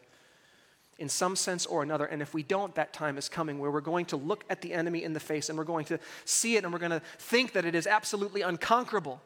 in 0.99 1.09
some 1.09 1.37
sense 1.37 1.65
or 1.65 1.85
another. 1.85 2.07
And 2.07 2.21
if 2.21 2.35
we 2.35 2.43
don't, 2.43 2.75
that 2.75 2.93
time 2.93 3.19
is 3.19 3.29
coming 3.29 3.61
where 3.61 3.71
we're 3.71 3.81
going 3.81 4.07
to 4.07 4.17
look 4.17 4.45
at 4.51 4.63
the 4.63 4.73
enemy 4.73 5.05
in 5.05 5.13
the 5.13 5.21
face 5.21 5.49
and 5.49 5.57
we're 5.57 5.63
going 5.63 5.85
to 5.85 6.01
see 6.25 6.57
it 6.57 6.65
and 6.65 6.73
we're 6.73 6.81
going 6.81 6.91
to 6.91 7.03
think 7.19 7.53
that 7.53 7.65
it 7.65 7.77
is 7.77 7.87
absolutely 7.87 8.43
unconquerable. 8.43 9.23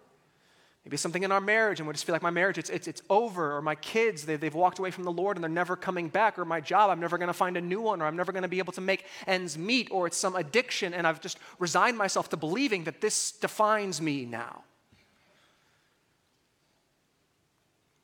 Maybe 0.86 0.98
something 0.98 1.24
in 1.24 1.32
our 1.32 1.40
marriage, 1.40 1.80
and 1.80 1.88
we 1.88 1.92
just 1.94 2.04
feel 2.04 2.12
like 2.12 2.22
my 2.22 2.30
marriage, 2.30 2.58
it's, 2.58 2.70
it's, 2.70 2.86
it's 2.86 3.02
over, 3.10 3.56
or 3.56 3.60
my 3.60 3.74
kids, 3.74 4.24
they, 4.24 4.36
they've 4.36 4.54
walked 4.54 4.78
away 4.78 4.92
from 4.92 5.02
the 5.02 5.10
Lord 5.10 5.36
and 5.36 5.42
they're 5.42 5.50
never 5.50 5.74
coming 5.74 6.08
back, 6.08 6.38
or 6.38 6.44
my 6.44 6.60
job, 6.60 6.90
I'm 6.90 7.00
never 7.00 7.18
going 7.18 7.26
to 7.26 7.34
find 7.34 7.56
a 7.56 7.60
new 7.60 7.80
one, 7.80 8.00
or 8.00 8.06
I'm 8.06 8.14
never 8.14 8.30
going 8.30 8.44
to 8.44 8.48
be 8.48 8.60
able 8.60 8.72
to 8.74 8.80
make 8.80 9.04
ends 9.26 9.58
meet, 9.58 9.88
or 9.90 10.06
it's 10.06 10.16
some 10.16 10.36
addiction, 10.36 10.94
and 10.94 11.04
I've 11.04 11.20
just 11.20 11.38
resigned 11.58 11.98
myself 11.98 12.28
to 12.28 12.36
believing 12.36 12.84
that 12.84 13.00
this 13.00 13.32
defines 13.32 14.00
me 14.00 14.26
now. 14.26 14.62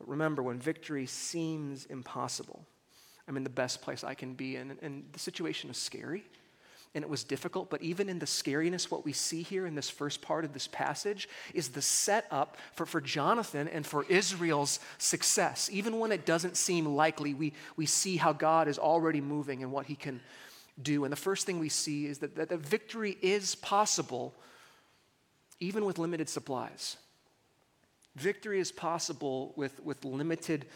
But 0.00 0.08
remember, 0.08 0.42
when 0.42 0.58
victory 0.58 1.06
seems 1.06 1.86
impossible, 1.86 2.66
I'm 3.28 3.36
in 3.36 3.44
the 3.44 3.50
best 3.50 3.80
place 3.80 4.02
I 4.02 4.14
can 4.14 4.34
be, 4.34 4.56
and, 4.56 4.76
and 4.82 5.04
the 5.12 5.20
situation 5.20 5.70
is 5.70 5.76
scary 5.76 6.24
and 6.94 7.02
it 7.02 7.08
was 7.08 7.24
difficult, 7.24 7.70
but 7.70 7.80
even 7.80 8.10
in 8.10 8.18
the 8.18 8.26
scariness, 8.26 8.90
what 8.90 9.04
we 9.04 9.14
see 9.14 9.42
here 9.42 9.66
in 9.66 9.74
this 9.74 9.88
first 9.88 10.20
part 10.20 10.44
of 10.44 10.52
this 10.52 10.68
passage 10.68 11.26
is 11.54 11.70
the 11.70 11.80
setup 11.80 12.58
for, 12.74 12.84
for 12.84 13.00
Jonathan 13.00 13.66
and 13.66 13.86
for 13.86 14.04
Israel's 14.10 14.78
success. 14.98 15.70
Even 15.72 15.98
when 15.98 16.12
it 16.12 16.26
doesn't 16.26 16.56
seem 16.56 16.84
likely, 16.84 17.32
we, 17.32 17.54
we 17.76 17.86
see 17.86 18.18
how 18.18 18.34
God 18.34 18.68
is 18.68 18.78
already 18.78 19.22
moving 19.22 19.62
and 19.62 19.72
what 19.72 19.86
he 19.86 19.94
can 19.94 20.20
do. 20.82 21.04
And 21.04 21.12
the 21.12 21.16
first 21.16 21.46
thing 21.46 21.58
we 21.58 21.70
see 21.70 22.06
is 22.06 22.18
that, 22.18 22.36
that 22.36 22.50
the 22.50 22.58
victory 22.58 23.16
is 23.22 23.54
possible 23.54 24.34
even 25.60 25.86
with 25.86 25.98
limited 25.98 26.28
supplies. 26.28 26.96
Victory 28.16 28.60
is 28.60 28.70
possible 28.70 29.54
with, 29.56 29.80
with 29.82 30.04
limited 30.04 30.66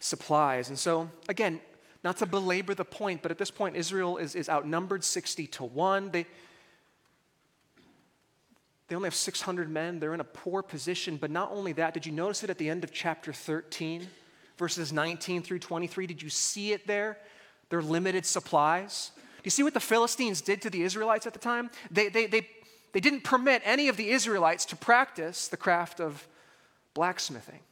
supplies. 0.00 0.70
And 0.70 0.78
so, 0.78 1.10
again, 1.28 1.60
not 2.06 2.18
to 2.18 2.26
belabor 2.26 2.72
the 2.72 2.84
point, 2.84 3.20
but 3.20 3.32
at 3.32 3.36
this 3.36 3.50
point, 3.50 3.74
Israel 3.74 4.16
is, 4.16 4.36
is 4.36 4.48
outnumbered 4.48 5.02
60 5.02 5.48
to 5.48 5.64
1. 5.64 6.10
They, 6.12 6.24
they 8.86 8.94
only 8.94 9.08
have 9.08 9.14
600 9.14 9.68
men. 9.68 9.98
They're 9.98 10.14
in 10.14 10.20
a 10.20 10.24
poor 10.24 10.62
position. 10.62 11.16
But 11.16 11.32
not 11.32 11.50
only 11.50 11.72
that, 11.72 11.94
did 11.94 12.06
you 12.06 12.12
notice 12.12 12.44
it 12.44 12.50
at 12.50 12.58
the 12.58 12.70
end 12.70 12.84
of 12.84 12.92
chapter 12.92 13.32
13, 13.32 14.06
verses 14.56 14.92
19 14.92 15.42
through 15.42 15.58
23? 15.58 16.06
Did 16.06 16.22
you 16.22 16.30
see 16.30 16.70
it 16.70 16.86
there? 16.86 17.18
Their 17.70 17.82
limited 17.82 18.24
supplies. 18.24 19.10
Do 19.16 19.42
you 19.42 19.50
see 19.50 19.64
what 19.64 19.74
the 19.74 19.80
Philistines 19.80 20.40
did 20.40 20.62
to 20.62 20.70
the 20.70 20.82
Israelites 20.82 21.26
at 21.26 21.32
the 21.32 21.40
time? 21.40 21.70
They, 21.90 22.08
they, 22.08 22.26
they, 22.26 22.48
they 22.92 23.00
didn't 23.00 23.24
permit 23.24 23.62
any 23.64 23.88
of 23.88 23.96
the 23.96 24.10
Israelites 24.10 24.64
to 24.66 24.76
practice 24.76 25.48
the 25.48 25.56
craft 25.56 26.00
of 26.00 26.28
blacksmithing. 26.94 27.62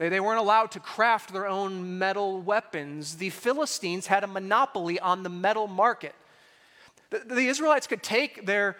They, 0.00 0.08
they 0.08 0.18
weren't 0.18 0.40
allowed 0.40 0.70
to 0.72 0.80
craft 0.80 1.30
their 1.30 1.46
own 1.46 1.98
metal 1.98 2.40
weapons. 2.40 3.16
The 3.16 3.28
Philistines 3.28 4.06
had 4.06 4.24
a 4.24 4.26
monopoly 4.26 4.98
on 4.98 5.22
the 5.22 5.28
metal 5.28 5.66
market. 5.66 6.14
The, 7.10 7.18
the 7.18 7.46
Israelites 7.46 7.86
could 7.86 8.02
take 8.02 8.46
their 8.46 8.78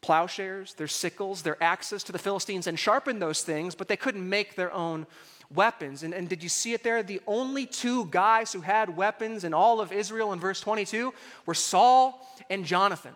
plowshares, 0.00 0.72
their 0.74 0.88
sickles, 0.88 1.42
their 1.42 1.62
axes 1.62 2.02
to 2.04 2.12
the 2.12 2.18
Philistines 2.18 2.66
and 2.66 2.78
sharpen 2.78 3.18
those 3.18 3.42
things, 3.42 3.74
but 3.74 3.86
they 3.86 3.98
couldn't 3.98 4.26
make 4.26 4.56
their 4.56 4.72
own 4.72 5.06
weapons. 5.54 6.02
And, 6.02 6.14
and, 6.14 6.26
did 6.26 6.42
you 6.42 6.48
see 6.48 6.72
it 6.72 6.82
there? 6.82 7.02
The 7.02 7.20
only 7.26 7.66
two 7.66 8.06
guys 8.06 8.50
who 8.50 8.62
had 8.62 8.96
weapons 8.96 9.44
in 9.44 9.52
all 9.52 9.78
of 9.78 9.92
Israel 9.92 10.32
in 10.32 10.40
verse 10.40 10.58
22 10.60 11.12
were 11.44 11.54
Saul 11.54 12.26
and 12.48 12.64
Jonathan. 12.64 13.14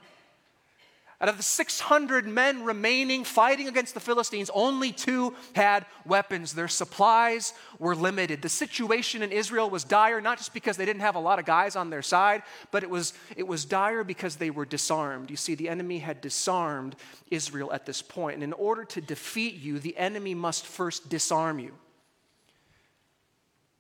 Out 1.21 1.29
of 1.29 1.37
the 1.37 1.43
600 1.43 2.29
men 2.29 2.63
remaining 2.63 3.25
fighting 3.25 3.67
against 3.67 3.95
the 3.95 4.01
Philistines, 4.01 4.51
only 4.55 4.93
two 4.93 5.35
had 5.57 5.85
weapons. 6.07 6.55
Their 6.55 6.69
supplies 6.69 7.55
were 7.81 7.97
limited. 7.97 8.41
The 8.41 8.49
situation 8.49 9.23
in 9.23 9.33
Israel 9.33 9.69
was 9.69 9.83
dire, 9.83 10.21
not 10.21 10.39
just 10.39 10.55
because 10.55 10.77
they 10.77 10.85
didn't 10.85 11.01
have 11.01 11.17
a 11.17 11.21
lot 11.21 11.41
of 11.41 11.45
guys 11.45 11.75
on 11.75 11.91
their 11.91 12.03
side, 12.03 12.45
but 12.71 12.85
it 12.85 12.91
was, 12.91 13.15
it 13.37 13.49
was 13.49 13.65
dire 13.65 14.05
because 14.05 14.37
they 14.37 14.51
were 14.51 14.65
disarmed. 14.65 15.29
You 15.29 15.37
see, 15.37 15.57
the 15.57 15.69
enemy 15.69 15.99
had 15.99 16.21
disarmed 16.21 16.95
Israel 17.33 17.73
at 17.73 17.85
this 17.85 18.01
point. 18.01 18.35
And 18.35 18.45
in 18.45 18.53
order 18.53 18.85
to 18.85 19.01
defeat 19.01 19.55
you, 19.55 19.81
the 19.81 19.97
enemy 19.97 20.35
must 20.35 20.67
first 20.67 21.09
disarm 21.09 21.59
you. 21.59 21.75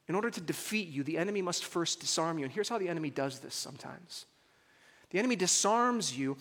In 0.08 0.16
order 0.16 0.30
to 0.30 0.40
defeat 0.40 0.88
you, 0.88 1.04
the 1.04 1.18
enemy 1.18 1.42
must 1.42 1.64
first 1.64 2.00
disarm 2.00 2.38
you. 2.40 2.46
And 2.46 2.52
here's 2.52 2.68
how 2.68 2.78
the 2.78 2.88
enemy 2.88 3.10
does 3.10 3.38
this 3.38 3.54
sometimes 3.54 4.26
the 5.10 5.18
enemy 5.18 5.36
disarms 5.36 6.18
you 6.18 6.36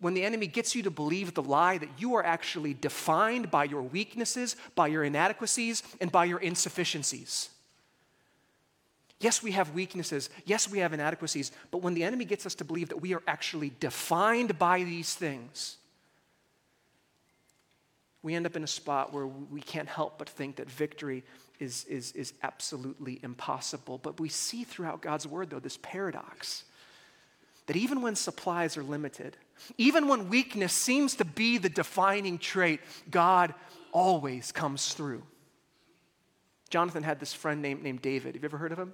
when 0.00 0.14
the 0.14 0.24
enemy 0.24 0.46
gets 0.46 0.74
you 0.74 0.82
to 0.82 0.90
believe 0.90 1.34
the 1.34 1.42
lie 1.42 1.78
that 1.78 1.88
you 1.98 2.14
are 2.14 2.24
actually 2.24 2.74
defined 2.74 3.50
by 3.50 3.64
your 3.64 3.82
weaknesses, 3.82 4.56
by 4.74 4.86
your 4.86 5.04
inadequacies, 5.04 5.82
and 6.00 6.10
by 6.10 6.24
your 6.24 6.38
insufficiencies. 6.38 7.50
Yes, 9.20 9.42
we 9.42 9.52
have 9.52 9.74
weaknesses. 9.74 10.30
Yes, 10.46 10.70
we 10.70 10.78
have 10.78 10.94
inadequacies. 10.94 11.52
But 11.70 11.82
when 11.82 11.92
the 11.92 12.04
enemy 12.04 12.24
gets 12.24 12.46
us 12.46 12.54
to 12.56 12.64
believe 12.64 12.88
that 12.88 13.02
we 13.02 13.12
are 13.12 13.22
actually 13.26 13.72
defined 13.78 14.58
by 14.58 14.82
these 14.82 15.14
things, 15.14 15.76
we 18.22 18.34
end 18.34 18.46
up 18.46 18.56
in 18.56 18.64
a 18.64 18.66
spot 18.66 19.12
where 19.12 19.26
we 19.26 19.60
can't 19.60 19.88
help 19.88 20.18
but 20.18 20.28
think 20.28 20.56
that 20.56 20.70
victory 20.70 21.22
is, 21.58 21.84
is, 21.84 22.12
is 22.12 22.32
absolutely 22.42 23.20
impossible. 23.22 23.98
But 23.98 24.18
we 24.18 24.30
see 24.30 24.64
throughout 24.64 25.02
God's 25.02 25.26
word, 25.26 25.50
though, 25.50 25.60
this 25.60 25.78
paradox 25.82 26.64
that 27.66 27.76
even 27.76 28.02
when 28.02 28.16
supplies 28.16 28.76
are 28.76 28.82
limited, 28.82 29.36
even 29.78 30.08
when 30.08 30.28
weakness 30.28 30.72
seems 30.72 31.16
to 31.16 31.24
be 31.24 31.58
the 31.58 31.68
defining 31.68 32.38
trait, 32.38 32.80
God 33.10 33.54
always 33.92 34.52
comes 34.52 34.94
through. 34.94 35.22
Jonathan 36.70 37.02
had 37.02 37.18
this 37.18 37.32
friend 37.32 37.60
named, 37.60 37.82
named 37.82 38.00
David. 38.00 38.34
Have 38.34 38.42
you 38.42 38.48
ever 38.48 38.58
heard 38.58 38.72
of 38.72 38.78
him? 38.78 38.92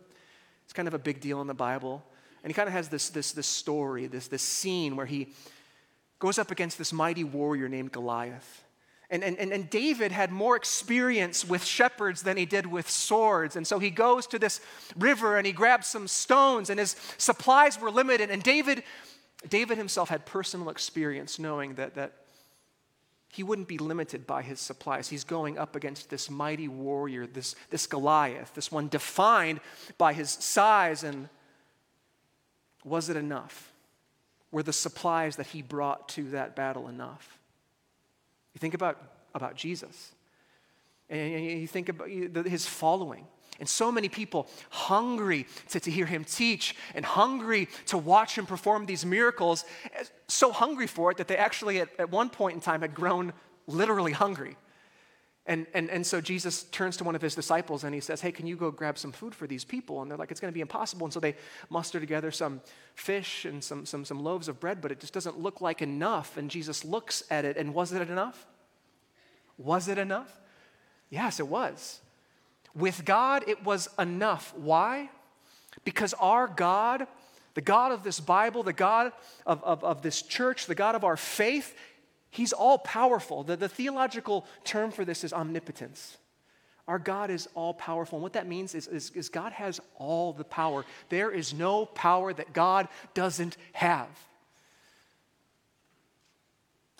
It's 0.64 0.72
kind 0.72 0.88
of 0.88 0.94
a 0.94 0.98
big 0.98 1.20
deal 1.20 1.40
in 1.40 1.46
the 1.46 1.54
Bible. 1.54 2.02
And 2.42 2.50
he 2.50 2.54
kind 2.54 2.68
of 2.68 2.72
has 2.72 2.88
this, 2.88 3.10
this, 3.10 3.32
this 3.32 3.46
story, 3.46 4.06
this, 4.06 4.28
this 4.28 4.42
scene 4.42 4.96
where 4.96 5.06
he 5.06 5.28
goes 6.18 6.38
up 6.38 6.50
against 6.50 6.78
this 6.78 6.92
mighty 6.92 7.24
warrior 7.24 7.68
named 7.68 7.92
Goliath. 7.92 8.64
And, 9.08 9.22
and, 9.22 9.38
and 9.38 9.70
David 9.70 10.10
had 10.10 10.32
more 10.32 10.56
experience 10.56 11.44
with 11.44 11.64
shepherds 11.64 12.22
than 12.22 12.36
he 12.36 12.44
did 12.44 12.66
with 12.66 12.90
swords. 12.90 13.54
And 13.54 13.64
so 13.64 13.78
he 13.78 13.90
goes 13.90 14.26
to 14.28 14.38
this 14.38 14.60
river 14.96 15.36
and 15.36 15.46
he 15.46 15.52
grabs 15.52 15.86
some 15.86 16.08
stones, 16.08 16.70
and 16.70 16.80
his 16.80 16.96
supplies 17.16 17.80
were 17.80 17.90
limited. 17.90 18.30
And 18.30 18.42
David 18.42 18.82
David 19.48 19.78
himself 19.78 20.08
had 20.08 20.26
personal 20.26 20.70
experience 20.70 21.38
knowing 21.38 21.74
that, 21.74 21.94
that 21.94 22.12
he 23.28 23.42
wouldn't 23.42 23.68
be 23.68 23.78
limited 23.78 24.26
by 24.26 24.42
his 24.42 24.60
supplies. 24.60 25.08
He's 25.08 25.24
going 25.24 25.58
up 25.58 25.76
against 25.76 26.08
this 26.08 26.30
mighty 26.30 26.68
warrior, 26.68 27.26
this, 27.26 27.54
this 27.70 27.86
Goliath, 27.86 28.54
this 28.54 28.72
one 28.72 28.88
defined 28.88 29.60
by 29.98 30.14
his 30.14 30.30
size. 30.30 31.04
And 31.04 31.28
was 32.82 33.10
it 33.10 33.16
enough? 33.16 33.72
Were 34.50 34.62
the 34.62 34.72
supplies 34.72 35.36
that 35.36 35.48
he 35.48 35.60
brought 35.60 36.08
to 36.10 36.30
that 36.30 36.56
battle 36.56 36.88
enough? 36.88 37.38
You 38.54 38.58
think 38.58 38.72
about, 38.72 39.02
about 39.34 39.54
Jesus, 39.54 40.12
and 41.10 41.44
you 41.44 41.66
think 41.66 41.90
about 41.90 42.08
his 42.08 42.64
following. 42.64 43.26
And 43.58 43.68
so 43.68 43.90
many 43.90 44.08
people 44.08 44.48
hungry 44.70 45.46
to, 45.70 45.80
to 45.80 45.90
hear 45.90 46.06
him 46.06 46.24
teach 46.24 46.76
and 46.94 47.04
hungry 47.04 47.68
to 47.86 47.98
watch 47.98 48.36
him 48.36 48.46
perform 48.46 48.86
these 48.86 49.06
miracles, 49.06 49.64
eh, 49.94 50.04
so 50.28 50.52
hungry 50.52 50.86
for 50.86 51.10
it 51.10 51.16
that 51.18 51.28
they 51.28 51.36
actually, 51.36 51.80
at, 51.80 51.88
at 51.98 52.10
one 52.10 52.28
point 52.28 52.54
in 52.54 52.60
time, 52.60 52.82
had 52.82 52.94
grown 52.94 53.32
literally 53.66 54.12
hungry. 54.12 54.56
And, 55.48 55.66
and, 55.74 55.88
and 55.90 56.04
so 56.04 56.20
Jesus 56.20 56.64
turns 56.64 56.96
to 56.96 57.04
one 57.04 57.14
of 57.14 57.22
his 57.22 57.36
disciples 57.36 57.84
and 57.84 57.94
he 57.94 58.00
says, 58.00 58.20
Hey, 58.20 58.32
can 58.32 58.48
you 58.48 58.56
go 58.56 58.72
grab 58.72 58.98
some 58.98 59.12
food 59.12 59.32
for 59.32 59.46
these 59.46 59.64
people? 59.64 60.02
And 60.02 60.10
they're 60.10 60.18
like, 60.18 60.32
It's 60.32 60.40
going 60.40 60.52
to 60.52 60.54
be 60.54 60.60
impossible. 60.60 61.06
And 61.06 61.12
so 61.12 61.20
they 61.20 61.36
muster 61.70 62.00
together 62.00 62.32
some 62.32 62.60
fish 62.96 63.44
and 63.44 63.62
some, 63.62 63.86
some, 63.86 64.04
some 64.04 64.22
loaves 64.22 64.48
of 64.48 64.58
bread, 64.58 64.80
but 64.80 64.90
it 64.90 64.98
just 64.98 65.12
doesn't 65.12 65.38
look 65.38 65.60
like 65.60 65.82
enough. 65.82 66.36
And 66.36 66.50
Jesus 66.50 66.84
looks 66.84 67.22
at 67.30 67.44
it, 67.44 67.56
and 67.56 67.74
was 67.74 67.92
it 67.92 68.02
enough? 68.08 68.44
Was 69.56 69.86
it 69.86 69.98
enough? 69.98 70.40
Yes, 71.10 71.38
it 71.38 71.46
was. 71.46 72.00
With 72.76 73.04
God, 73.04 73.44
it 73.48 73.64
was 73.64 73.88
enough. 73.98 74.52
Why? 74.54 75.08
Because 75.84 76.12
our 76.14 76.46
God, 76.46 77.06
the 77.54 77.62
God 77.62 77.90
of 77.90 78.02
this 78.02 78.20
Bible, 78.20 78.62
the 78.62 78.72
God 78.72 79.12
of, 79.46 79.64
of, 79.64 79.82
of 79.82 80.02
this 80.02 80.20
church, 80.20 80.66
the 80.66 80.74
God 80.74 80.94
of 80.94 81.02
our 81.02 81.16
faith, 81.16 81.74
He's 82.30 82.52
all 82.52 82.76
powerful. 82.76 83.44
The, 83.44 83.56
the 83.56 83.68
theological 83.68 84.44
term 84.64 84.90
for 84.90 85.06
this 85.06 85.24
is 85.24 85.32
omnipotence. 85.32 86.18
Our 86.86 86.98
God 86.98 87.30
is 87.30 87.48
all 87.54 87.72
powerful. 87.72 88.18
And 88.18 88.22
what 88.22 88.34
that 88.34 88.46
means 88.46 88.74
is, 88.74 88.86
is, 88.86 89.10
is 89.10 89.28
God 89.28 89.52
has 89.52 89.80
all 89.96 90.32
the 90.32 90.44
power. 90.44 90.84
There 91.08 91.30
is 91.30 91.54
no 91.54 91.86
power 91.86 92.32
that 92.32 92.52
God 92.52 92.88
doesn't 93.14 93.56
have. 93.72 94.08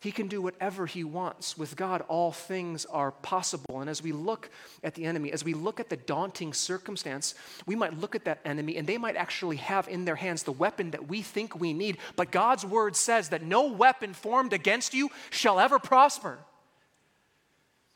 He 0.03 0.13
can 0.13 0.29
do 0.29 0.43
whatever 0.43 0.85
he 0.85 1.05
wants. 1.05 1.57
With 1.57 1.75
God, 1.75 2.03
all 2.09 2.31
things 2.31 2.85
are 2.87 3.13
possible. 3.13 3.81
And 3.81 3.89
as 3.89 4.03
we 4.03 4.13
look 4.13 4.51
at 4.85 4.95
the 4.95 5.07
enemy, 5.07 5.33
as 5.33 5.43
we 5.43 5.55
look 5.55 5.81
at 5.81 5.89
the 5.89 5.97
daunting 5.97 6.53
circumstance, 6.53 7.35
we 7.65 7.75
might 7.75 7.99
look 7.99 8.15
at 8.15 8.27
that 8.27 8.41
enemy 8.45 8.77
and 8.77 8.87
they 8.87 8.99
might 8.99 9.17
actually 9.17 9.57
have 9.57 9.89
in 9.89 10.05
their 10.05 10.17
hands 10.17 10.43
the 10.43 10.53
weapon 10.53 10.91
that 10.91 11.09
we 11.09 11.23
think 11.23 11.59
we 11.59 11.73
need. 11.73 11.97
But 12.15 12.31
God's 12.31 12.65
word 12.65 12.95
says 12.95 13.31
that 13.31 13.43
no 13.43 13.69
weapon 13.69 14.13
formed 14.13 14.53
against 14.53 14.93
you 14.93 15.09
shall 15.31 15.59
ever 15.59 15.79
prosper. 15.79 16.39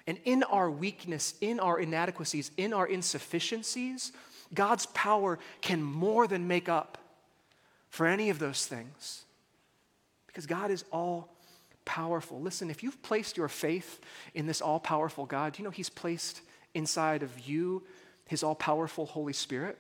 And 0.07 0.19
in 0.25 0.42
our 0.45 0.71
weakness, 0.71 1.35
in 1.42 1.61
our 1.61 1.78
inadequacies, 1.78 2.50
in 2.57 2.73
our 2.73 2.87
insufficiencies, 2.87 4.12
God's 4.54 4.87
power 4.87 5.38
can 5.61 5.83
more 5.83 6.26
than 6.26 6.49
make 6.49 6.69
up 6.69 6.97
for 7.90 8.07
any 8.07 8.30
of 8.30 8.38
those 8.38 8.66
things. 8.66 9.25
Because 10.26 10.47
God 10.47 10.71
is 10.71 10.85
all 10.90 11.28
powerful. 11.90 12.40
Listen, 12.40 12.70
if 12.70 12.85
you've 12.85 13.02
placed 13.02 13.37
your 13.37 13.49
faith 13.49 13.99
in 14.32 14.47
this 14.47 14.61
all 14.61 14.78
powerful 14.78 15.26
God, 15.26 15.54
do 15.54 15.59
you 15.61 15.64
know 15.64 15.73
He's 15.73 15.90
placed 15.90 16.40
inside 16.73 17.25
of 17.25 17.49
you 17.49 17.82
His 18.28 18.44
all 18.44 18.54
powerful 18.54 19.06
Holy 19.06 19.32
Spirit? 19.32 19.76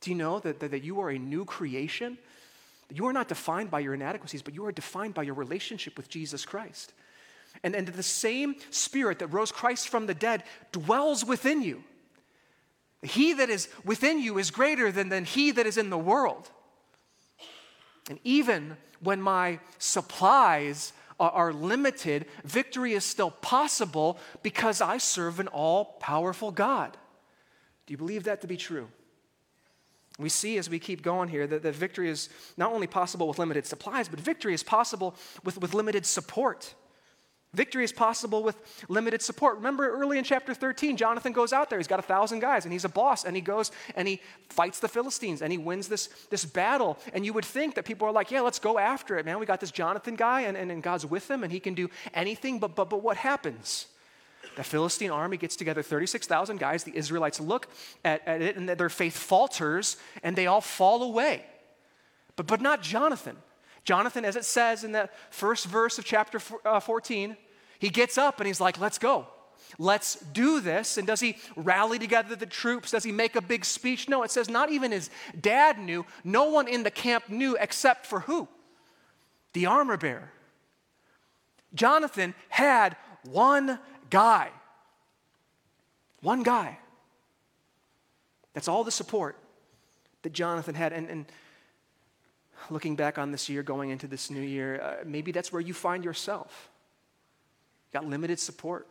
Do 0.00 0.10
you 0.10 0.16
know 0.16 0.40
that, 0.40 0.58
that, 0.58 0.72
that 0.72 0.82
you 0.82 0.98
are 1.00 1.10
a 1.10 1.18
new 1.20 1.44
creation? 1.44 2.18
You 2.92 3.06
are 3.06 3.12
not 3.12 3.28
defined 3.28 3.70
by 3.70 3.78
your 3.78 3.94
inadequacies, 3.94 4.42
but 4.42 4.54
you 4.54 4.66
are 4.66 4.72
defined 4.72 5.14
by 5.14 5.22
your 5.22 5.34
relationship 5.34 5.96
with 5.96 6.08
Jesus 6.08 6.44
Christ. 6.44 6.92
And, 7.62 7.76
and 7.76 7.86
the 7.86 8.02
same 8.02 8.56
Spirit 8.70 9.20
that 9.20 9.28
rose 9.28 9.52
Christ 9.52 9.88
from 9.88 10.06
the 10.06 10.14
dead 10.14 10.42
dwells 10.72 11.24
within 11.24 11.62
you. 11.62 11.84
He 13.02 13.34
that 13.34 13.50
is 13.50 13.68
within 13.84 14.18
you 14.18 14.36
is 14.38 14.50
greater 14.50 14.90
than, 14.90 15.10
than 15.10 15.26
he 15.26 15.52
that 15.52 15.64
is 15.64 15.76
in 15.76 15.90
the 15.90 15.98
world. 15.98 16.50
And 18.10 18.18
even 18.24 18.76
when 19.02 19.20
my 19.20 19.58
supplies 19.78 20.92
are, 21.20 21.52
limited, 21.52 22.26
victory 22.44 22.94
is 22.94 23.04
still 23.04 23.30
possible 23.30 24.18
because 24.42 24.80
I 24.80 24.98
serve 24.98 25.38
an 25.38 25.48
all 25.48 25.96
powerful 26.00 26.50
God. 26.50 26.96
Do 27.86 27.92
you 27.92 27.98
believe 27.98 28.24
that 28.24 28.40
to 28.40 28.46
be 28.46 28.56
true? 28.56 28.88
We 30.18 30.28
see 30.28 30.58
as 30.58 30.68
we 30.68 30.78
keep 30.78 31.02
going 31.02 31.28
here 31.28 31.46
that, 31.46 31.62
that 31.62 31.74
victory 31.74 32.08
is 32.08 32.28
not 32.56 32.72
only 32.72 32.86
possible 32.86 33.28
with 33.28 33.38
limited 33.38 33.66
supplies, 33.66 34.08
but 34.08 34.20
victory 34.20 34.52
is 34.52 34.62
possible 34.62 35.14
with, 35.44 35.58
with 35.58 35.74
limited 35.74 36.04
support. 36.04 36.74
Victory 37.54 37.84
is 37.84 37.92
possible 37.92 38.42
with 38.42 38.56
limited 38.88 39.20
support. 39.20 39.56
Remember 39.56 39.86
early 39.90 40.16
in 40.16 40.24
chapter 40.24 40.54
13, 40.54 40.96
Jonathan 40.96 41.32
goes 41.32 41.52
out 41.52 41.68
there. 41.68 41.78
He's 41.78 41.86
got 41.86 41.98
a 41.98 42.02
thousand 42.02 42.40
guys 42.40 42.64
and 42.64 42.72
he's 42.72 42.86
a 42.86 42.88
boss 42.88 43.24
and 43.24 43.36
he 43.36 43.42
goes 43.42 43.70
and 43.94 44.08
he 44.08 44.22
fights 44.48 44.80
the 44.80 44.88
Philistines 44.88 45.42
and 45.42 45.52
he 45.52 45.58
wins 45.58 45.86
this, 45.86 46.08
this 46.30 46.46
battle. 46.46 46.98
And 47.12 47.26
you 47.26 47.34
would 47.34 47.44
think 47.44 47.74
that 47.74 47.84
people 47.84 48.08
are 48.08 48.12
like, 48.12 48.30
yeah, 48.30 48.40
let's 48.40 48.58
go 48.58 48.78
after 48.78 49.18
it, 49.18 49.26
man. 49.26 49.38
We 49.38 49.44
got 49.44 49.60
this 49.60 49.70
Jonathan 49.70 50.16
guy 50.16 50.42
and, 50.42 50.56
and, 50.56 50.70
and 50.70 50.82
God's 50.82 51.04
with 51.04 51.30
him 51.30 51.44
and 51.44 51.52
he 51.52 51.60
can 51.60 51.74
do 51.74 51.90
anything. 52.14 52.58
But, 52.58 52.74
but, 52.74 52.88
but 52.88 53.02
what 53.02 53.18
happens? 53.18 53.86
The 54.56 54.64
Philistine 54.64 55.10
army 55.10 55.36
gets 55.36 55.54
together 55.54 55.82
36,000 55.82 56.58
guys. 56.58 56.84
The 56.84 56.96
Israelites 56.96 57.38
look 57.38 57.68
at, 58.02 58.26
at 58.26 58.40
it 58.40 58.56
and 58.56 58.66
their 58.66 58.88
faith 58.88 59.16
falters 59.16 59.98
and 60.22 60.36
they 60.36 60.46
all 60.46 60.62
fall 60.62 61.02
away. 61.02 61.44
But, 62.36 62.46
but 62.46 62.62
not 62.62 62.82
Jonathan. 62.82 63.36
Jonathan, 63.84 64.24
as 64.24 64.36
it 64.36 64.44
says 64.44 64.84
in 64.84 64.92
that 64.92 65.12
first 65.30 65.66
verse 65.66 65.98
of 65.98 66.04
chapter 66.04 66.40
uh, 66.64 66.80
14, 66.80 67.36
he 67.78 67.88
gets 67.88 68.16
up 68.16 68.38
and 68.38 68.46
he's 68.46 68.60
like, 68.60 68.78
let's 68.78 68.98
go. 68.98 69.26
Let's 69.78 70.16
do 70.16 70.60
this. 70.60 70.98
And 70.98 71.06
does 71.06 71.20
he 71.20 71.36
rally 71.56 71.98
together 71.98 72.36
the 72.36 72.46
troops? 72.46 72.90
Does 72.90 73.04
he 73.04 73.12
make 73.12 73.36
a 73.36 73.40
big 73.40 73.64
speech? 73.64 74.08
No, 74.08 74.22
it 74.22 74.30
says 74.30 74.48
not 74.48 74.70
even 74.70 74.92
his 74.92 75.10
dad 75.40 75.78
knew. 75.78 76.04
No 76.24 76.44
one 76.50 76.68
in 76.68 76.82
the 76.82 76.90
camp 76.90 77.28
knew 77.28 77.56
except 77.58 78.06
for 78.06 78.20
who? 78.20 78.48
The 79.54 79.66
armor 79.66 79.96
bearer. 79.96 80.30
Jonathan 81.74 82.34
had 82.48 82.96
one 83.24 83.78
guy. 84.10 84.50
One 86.20 86.42
guy. 86.42 86.78
That's 88.54 88.68
all 88.68 88.84
the 88.84 88.90
support 88.90 89.36
that 90.22 90.32
Jonathan 90.32 90.74
had. 90.74 90.92
And, 90.92 91.08
and 91.08 91.26
looking 92.70 92.96
back 92.96 93.18
on 93.18 93.32
this 93.32 93.48
year, 93.48 93.62
going 93.62 93.90
into 93.90 94.06
this 94.06 94.30
new 94.30 94.40
year, 94.40 94.80
uh, 94.80 95.04
maybe 95.04 95.32
that's 95.32 95.52
where 95.52 95.62
you 95.62 95.74
find 95.74 96.04
yourself. 96.04 96.70
You 97.92 98.00
got 98.00 98.08
limited 98.08 98.38
support. 98.38 98.86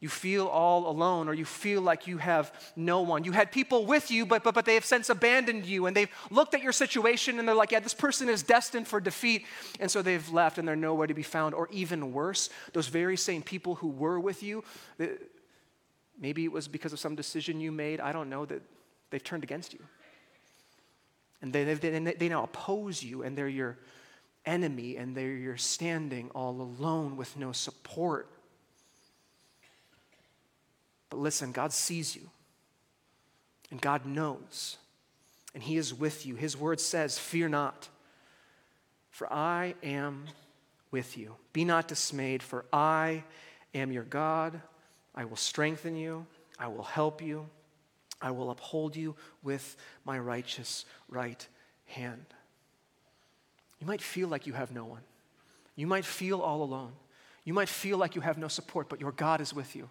You 0.00 0.08
feel 0.10 0.48
all 0.48 0.86
alone, 0.86 1.28
or 1.28 1.34
you 1.34 1.46
feel 1.46 1.80
like 1.80 2.06
you 2.06 2.18
have 2.18 2.52
no 2.76 3.00
one. 3.00 3.24
You 3.24 3.32
had 3.32 3.50
people 3.50 3.86
with 3.86 4.10
you, 4.10 4.26
but, 4.26 4.44
but, 4.44 4.54
but 4.54 4.66
they 4.66 4.74
have 4.74 4.84
since 4.84 5.08
abandoned 5.08 5.64
you, 5.64 5.86
and 5.86 5.96
they've 5.96 6.10
looked 6.30 6.52
at 6.52 6.62
your 6.62 6.72
situation 6.72 7.38
and 7.38 7.48
they're 7.48 7.54
like, 7.54 7.72
yeah, 7.72 7.80
this 7.80 7.94
person 7.94 8.28
is 8.28 8.42
destined 8.42 8.86
for 8.86 9.00
defeat. 9.00 9.46
And 9.80 9.90
so 9.90 10.02
they've 10.02 10.28
left 10.30 10.58
and 10.58 10.68
they're 10.68 10.76
nowhere 10.76 11.06
to 11.06 11.14
be 11.14 11.22
found. 11.22 11.54
Or 11.54 11.68
even 11.70 12.12
worse, 12.12 12.50
those 12.74 12.88
very 12.88 13.16
same 13.16 13.40
people 13.40 13.76
who 13.76 13.88
were 13.88 14.20
with 14.20 14.42
you, 14.42 14.62
maybe 16.20 16.44
it 16.44 16.52
was 16.52 16.68
because 16.68 16.92
of 16.92 16.98
some 16.98 17.14
decision 17.14 17.58
you 17.60 17.72
made, 17.72 17.98
I 17.98 18.12
don't 18.12 18.28
know, 18.28 18.44
that 18.44 18.60
they've 19.08 19.24
turned 19.24 19.44
against 19.44 19.72
you. 19.72 19.80
And 21.44 21.52
they, 21.52 21.74
they, 21.74 21.98
they 21.98 22.28
now 22.30 22.44
oppose 22.44 23.02
you, 23.02 23.22
and 23.22 23.36
they're 23.36 23.46
your 23.46 23.76
enemy, 24.46 24.96
and 24.96 25.14
they're 25.14 25.36
you're 25.36 25.58
standing 25.58 26.30
all 26.34 26.58
alone 26.58 27.18
with 27.18 27.36
no 27.36 27.52
support. 27.52 28.30
But 31.10 31.18
listen, 31.18 31.52
God 31.52 31.70
sees 31.70 32.16
you, 32.16 32.30
and 33.70 33.78
God 33.78 34.06
knows, 34.06 34.78
and 35.52 35.62
He 35.62 35.76
is 35.76 35.92
with 35.92 36.24
you. 36.24 36.34
His 36.34 36.56
word 36.56 36.80
says, 36.80 37.18
Fear 37.18 37.50
not, 37.50 37.90
for 39.10 39.30
I 39.30 39.74
am 39.82 40.24
with 40.90 41.18
you. 41.18 41.34
Be 41.52 41.66
not 41.66 41.88
dismayed, 41.88 42.42
for 42.42 42.64
I 42.72 43.22
am 43.74 43.92
your 43.92 44.04
God. 44.04 44.62
I 45.14 45.26
will 45.26 45.36
strengthen 45.36 45.94
you, 45.94 46.24
I 46.58 46.68
will 46.68 46.84
help 46.84 47.20
you. 47.20 47.50
I 48.24 48.30
will 48.30 48.50
uphold 48.50 48.96
you 48.96 49.14
with 49.42 49.76
my 50.06 50.18
righteous 50.18 50.86
right 51.08 51.46
hand. 51.84 52.24
You 53.78 53.86
might 53.86 54.00
feel 54.00 54.28
like 54.28 54.46
you 54.46 54.54
have 54.54 54.72
no 54.72 54.86
one. 54.86 55.02
You 55.76 55.86
might 55.86 56.06
feel 56.06 56.40
all 56.40 56.62
alone. 56.62 56.92
You 57.44 57.52
might 57.52 57.68
feel 57.68 57.98
like 57.98 58.14
you 58.14 58.22
have 58.22 58.38
no 58.38 58.48
support, 58.48 58.88
but 58.88 58.98
your 58.98 59.12
God 59.12 59.42
is 59.42 59.52
with 59.52 59.76
you. 59.76 59.90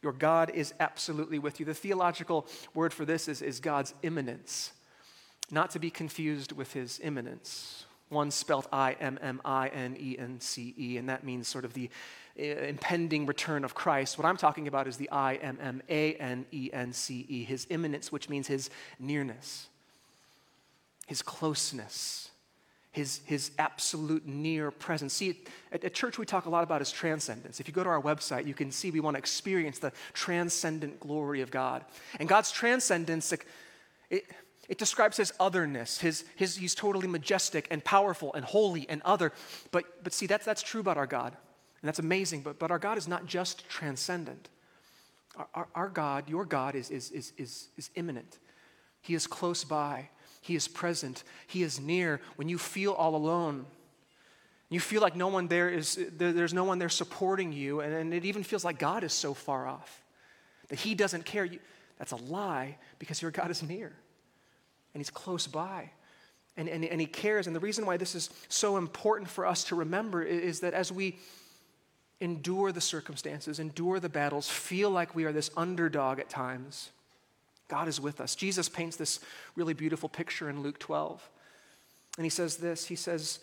Your 0.00 0.14
God 0.14 0.50
is 0.54 0.72
absolutely 0.80 1.38
with 1.38 1.60
you. 1.60 1.66
The 1.66 1.74
theological 1.74 2.46
word 2.72 2.94
for 2.94 3.04
this 3.04 3.28
is, 3.28 3.42
is 3.42 3.60
God's 3.60 3.92
immanence, 4.02 4.72
not 5.50 5.70
to 5.72 5.78
be 5.78 5.90
confused 5.90 6.52
with 6.52 6.72
his 6.72 7.00
imminence. 7.00 7.84
One 8.08 8.30
spelled 8.30 8.66
I 8.72 8.92
M 8.98 9.18
M 9.20 9.42
I 9.44 9.68
N 9.68 9.94
E 9.98 10.16
N 10.18 10.40
C 10.40 10.74
E, 10.78 10.96
and 10.96 11.08
that 11.10 11.22
means 11.22 11.48
sort 11.48 11.66
of 11.66 11.74
the 11.74 11.90
impending 12.36 13.26
return 13.26 13.64
of 13.64 13.74
Christ. 13.74 14.18
What 14.18 14.26
I'm 14.26 14.36
talking 14.36 14.68
about 14.68 14.86
is 14.86 14.96
the 14.96 15.10
I 15.10 15.36
M 15.36 15.58
M 15.60 15.82
A 15.88 16.14
N 16.14 16.46
E 16.52 16.70
N 16.72 16.92
C 16.92 17.24
E, 17.28 17.44
his 17.44 17.66
immanence, 17.70 18.12
which 18.12 18.28
means 18.28 18.46
his 18.46 18.70
nearness, 18.98 19.68
his 21.06 21.22
closeness, 21.22 22.30
his, 22.92 23.20
his 23.24 23.50
absolute 23.58 24.26
near 24.26 24.70
presence. 24.70 25.14
See, 25.14 25.42
at, 25.72 25.84
at 25.84 25.94
church, 25.94 26.18
we 26.18 26.26
talk 26.26 26.46
a 26.46 26.50
lot 26.50 26.62
about 26.62 26.80
his 26.80 26.90
transcendence. 26.90 27.60
If 27.60 27.68
you 27.68 27.74
go 27.74 27.84
to 27.84 27.90
our 27.90 28.02
website, 28.02 28.46
you 28.46 28.54
can 28.54 28.70
see 28.70 28.90
we 28.90 29.00
want 29.00 29.14
to 29.14 29.18
experience 29.18 29.78
the 29.78 29.92
transcendent 30.12 31.00
glory 31.00 31.42
of 31.42 31.50
God. 31.50 31.84
And 32.18 32.28
God's 32.28 32.50
transcendence, 32.50 33.32
it, 34.10 34.26
it 34.68 34.78
describes 34.78 35.16
his 35.16 35.32
otherness. 35.38 35.98
His, 35.98 36.24
his, 36.36 36.56
he's 36.56 36.74
totally 36.74 37.06
majestic 37.06 37.68
and 37.70 37.84
powerful 37.84 38.32
and 38.34 38.44
holy 38.44 38.86
and 38.88 39.02
other. 39.04 39.32
But, 39.72 40.02
but 40.02 40.12
see, 40.12 40.26
that's, 40.26 40.44
that's 40.44 40.62
true 40.62 40.80
about 40.80 40.96
our 40.96 41.06
God. 41.06 41.36
And 41.86 41.88
that's 41.88 42.00
amazing, 42.00 42.40
but, 42.40 42.58
but 42.58 42.72
our 42.72 42.80
God 42.80 42.98
is 42.98 43.06
not 43.06 43.26
just 43.26 43.68
transcendent. 43.68 44.48
Our, 45.36 45.46
our, 45.54 45.68
our 45.76 45.88
God, 45.88 46.28
your 46.28 46.44
God, 46.44 46.74
is, 46.74 46.90
is, 46.90 47.12
is, 47.12 47.32
is, 47.38 47.68
is 47.76 47.90
immanent. 47.94 48.40
He 49.02 49.14
is 49.14 49.28
close 49.28 49.62
by, 49.62 50.08
He 50.40 50.56
is 50.56 50.66
present, 50.66 51.22
He 51.46 51.62
is 51.62 51.78
near. 51.78 52.20
When 52.34 52.48
you 52.48 52.58
feel 52.58 52.90
all 52.90 53.14
alone, 53.14 53.66
you 54.68 54.80
feel 54.80 55.00
like 55.00 55.14
no 55.14 55.28
one 55.28 55.46
there 55.46 55.68
is, 55.70 55.96
there's 56.18 56.52
no 56.52 56.64
one 56.64 56.80
there 56.80 56.88
supporting 56.88 57.52
you, 57.52 57.78
and, 57.82 57.94
and 57.94 58.12
it 58.12 58.24
even 58.24 58.42
feels 58.42 58.64
like 58.64 58.80
God 58.80 59.04
is 59.04 59.12
so 59.12 59.32
far 59.32 59.68
off 59.68 60.02
that 60.66 60.80
He 60.80 60.96
doesn't 60.96 61.24
care. 61.24 61.44
You, 61.44 61.60
that's 62.00 62.10
a 62.10 62.16
lie 62.16 62.78
because 62.98 63.22
your 63.22 63.30
God 63.30 63.52
is 63.52 63.62
near 63.62 63.92
and 64.92 65.00
He's 65.00 65.10
close 65.10 65.46
by. 65.46 65.92
And, 66.56 66.68
and, 66.68 66.84
and 66.84 67.00
He 67.00 67.06
cares. 67.06 67.46
And 67.46 67.54
the 67.54 67.60
reason 67.60 67.86
why 67.86 67.96
this 67.96 68.16
is 68.16 68.28
so 68.48 68.76
important 68.76 69.30
for 69.30 69.46
us 69.46 69.62
to 69.64 69.76
remember 69.76 70.24
is, 70.24 70.42
is 70.42 70.60
that 70.60 70.74
as 70.74 70.90
we 70.90 71.18
endure 72.20 72.72
the 72.72 72.80
circumstances, 72.80 73.58
endure 73.58 74.00
the 74.00 74.08
battles, 74.08 74.48
feel 74.48 74.90
like 74.90 75.14
we 75.14 75.24
are 75.24 75.32
this 75.32 75.50
underdog 75.56 76.18
at 76.18 76.28
times, 76.28 76.90
God 77.68 77.88
is 77.88 78.00
with 78.00 78.20
us. 78.20 78.34
Jesus 78.34 78.68
paints 78.68 78.96
this 78.96 79.20
really 79.54 79.74
beautiful 79.74 80.08
picture 80.08 80.48
in 80.48 80.62
Luke 80.62 80.78
12. 80.78 81.28
And 82.16 82.24
he 82.24 82.30
says 82.30 82.56
this 82.56 82.86
He 82.86 82.96
says, 82.96 83.40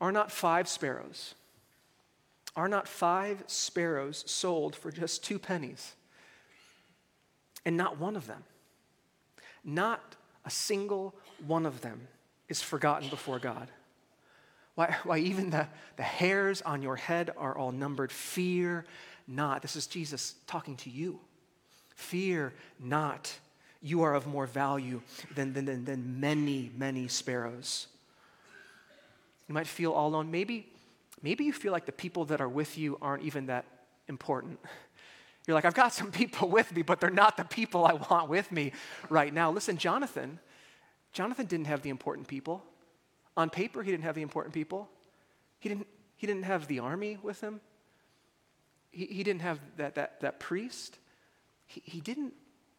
Are 0.00 0.12
not 0.12 0.30
five 0.30 0.68
sparrows? 0.68 1.34
Are 2.56 2.68
not 2.68 2.86
five 2.86 3.42
sparrows 3.46 4.22
sold 4.26 4.76
for 4.76 4.92
just 4.92 5.24
two 5.24 5.38
pennies? 5.38 5.94
And 7.64 7.76
not 7.76 7.98
one 7.98 8.14
of 8.14 8.26
them, 8.26 8.44
not 9.64 10.16
a 10.44 10.50
single 10.50 11.14
one 11.46 11.64
of 11.64 11.80
them 11.80 12.08
is 12.48 12.60
forgotten 12.60 13.08
before 13.08 13.38
God. 13.38 13.68
Why, 14.74 14.96
why 15.04 15.18
even 15.18 15.50
the, 15.50 15.68
the 15.96 16.02
hairs 16.02 16.62
on 16.62 16.82
your 16.82 16.96
head 16.96 17.30
are 17.36 17.56
all 17.56 17.72
numbered. 17.72 18.12
Fear 18.12 18.84
not. 19.26 19.62
This 19.62 19.76
is 19.76 19.86
Jesus 19.86 20.34
talking 20.46 20.76
to 20.78 20.90
you. 20.90 21.20
Fear 21.94 22.52
not. 22.78 23.32
You 23.80 24.02
are 24.02 24.14
of 24.14 24.26
more 24.26 24.46
value 24.46 25.02
than, 25.34 25.52
than, 25.52 25.66
than, 25.66 25.84
than 25.84 26.20
many, 26.20 26.70
many 26.76 27.06
sparrows. 27.08 27.86
You 29.48 29.54
might 29.54 29.66
feel 29.66 29.92
all 29.92 30.08
alone. 30.08 30.30
Maybe, 30.30 30.66
maybe 31.22 31.44
you 31.44 31.52
feel 31.52 31.72
like 31.72 31.84
the 31.84 31.92
people 31.92 32.24
that 32.26 32.40
are 32.40 32.48
with 32.48 32.78
you 32.78 32.98
aren't 33.02 33.24
even 33.24 33.46
that 33.46 33.66
important. 34.08 34.58
You're 35.46 35.54
like, 35.54 35.66
I've 35.66 35.74
got 35.74 35.92
some 35.92 36.10
people 36.10 36.48
with 36.48 36.74
me, 36.74 36.80
but 36.80 37.00
they're 37.00 37.10
not 37.10 37.36
the 37.36 37.44
people 37.44 37.84
I 37.84 37.92
want 37.92 38.30
with 38.30 38.50
me 38.50 38.72
right 39.10 39.32
now. 39.32 39.50
Listen, 39.50 39.76
Jonathan, 39.76 40.38
Jonathan 41.12 41.44
didn't 41.44 41.66
have 41.66 41.82
the 41.82 41.90
important 41.90 42.26
people. 42.26 42.64
On 43.36 43.50
paper, 43.50 43.82
he 43.82 43.90
didn't 43.90 44.04
have 44.04 44.14
the 44.14 44.22
important 44.22 44.54
people. 44.54 44.88
He 45.58 45.68
didn't, 45.68 45.86
he 46.16 46.26
didn't 46.26 46.44
have 46.44 46.68
the 46.68 46.78
army 46.78 47.18
with 47.22 47.40
him. 47.40 47.60
He, 48.90 49.06
he 49.06 49.22
didn't 49.22 49.42
have 49.42 49.58
that, 49.76 49.96
that, 49.96 50.20
that 50.20 50.38
priest. 50.38 50.98
He, 51.66 51.82
he, 51.84 52.00
didn't, 52.00 52.34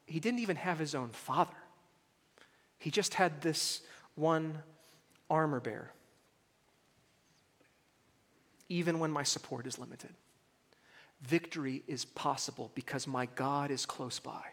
he 0.06 0.20
didn't 0.20 0.40
even 0.40 0.56
have 0.56 0.80
his 0.80 0.96
own 0.96 1.10
father. 1.10 1.56
He 2.78 2.92
just 2.92 3.16
had 3.16 3.42
this 3.42 3.82
one 4.16 4.60
armor 5.30 5.60
bearer. 5.60 5.92
Even 8.70 9.00
when 9.00 9.12
my 9.12 9.24
support 9.24 9.68
is 9.68 9.78
limited, 9.78 10.12
victory 11.22 11.84
is 11.88 12.06
possible 12.06 12.72
because 12.76 13.08
my 13.08 13.28
God 13.36 13.72
is 13.72 13.86
close 13.86 14.20
by. 14.20 14.44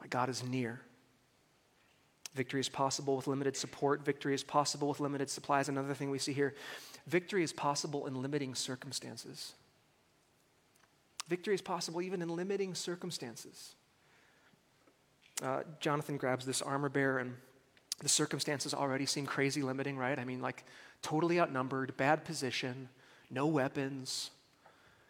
My 0.00 0.06
God 0.08 0.28
is 0.28 0.44
near. 0.44 0.80
Victory 2.34 2.60
is 2.60 2.68
possible 2.68 3.16
with 3.16 3.26
limited 3.26 3.56
support. 3.56 4.04
Victory 4.04 4.34
is 4.34 4.42
possible 4.42 4.88
with 4.88 5.00
limited 5.00 5.28
supplies. 5.28 5.68
Another 5.68 5.94
thing 5.94 6.10
we 6.10 6.18
see 6.18 6.32
here 6.32 6.54
victory 7.06 7.42
is 7.42 7.52
possible 7.52 8.06
in 8.06 8.22
limiting 8.22 8.54
circumstances. 8.54 9.54
Victory 11.28 11.54
is 11.54 11.62
possible 11.62 12.00
even 12.02 12.22
in 12.22 12.28
limiting 12.28 12.74
circumstances. 12.74 13.74
Uh, 15.42 15.62
Jonathan 15.80 16.16
grabs 16.16 16.46
this 16.46 16.62
armor 16.62 16.88
bearer, 16.88 17.18
and 17.18 17.34
the 18.00 18.08
circumstances 18.08 18.72
already 18.72 19.06
seem 19.06 19.26
crazy 19.26 19.62
limiting, 19.62 19.96
right? 19.96 20.18
I 20.18 20.24
mean, 20.24 20.40
like 20.40 20.64
totally 21.02 21.40
outnumbered, 21.40 21.96
bad 21.96 22.24
position, 22.24 22.88
no 23.30 23.46
weapons, 23.46 24.30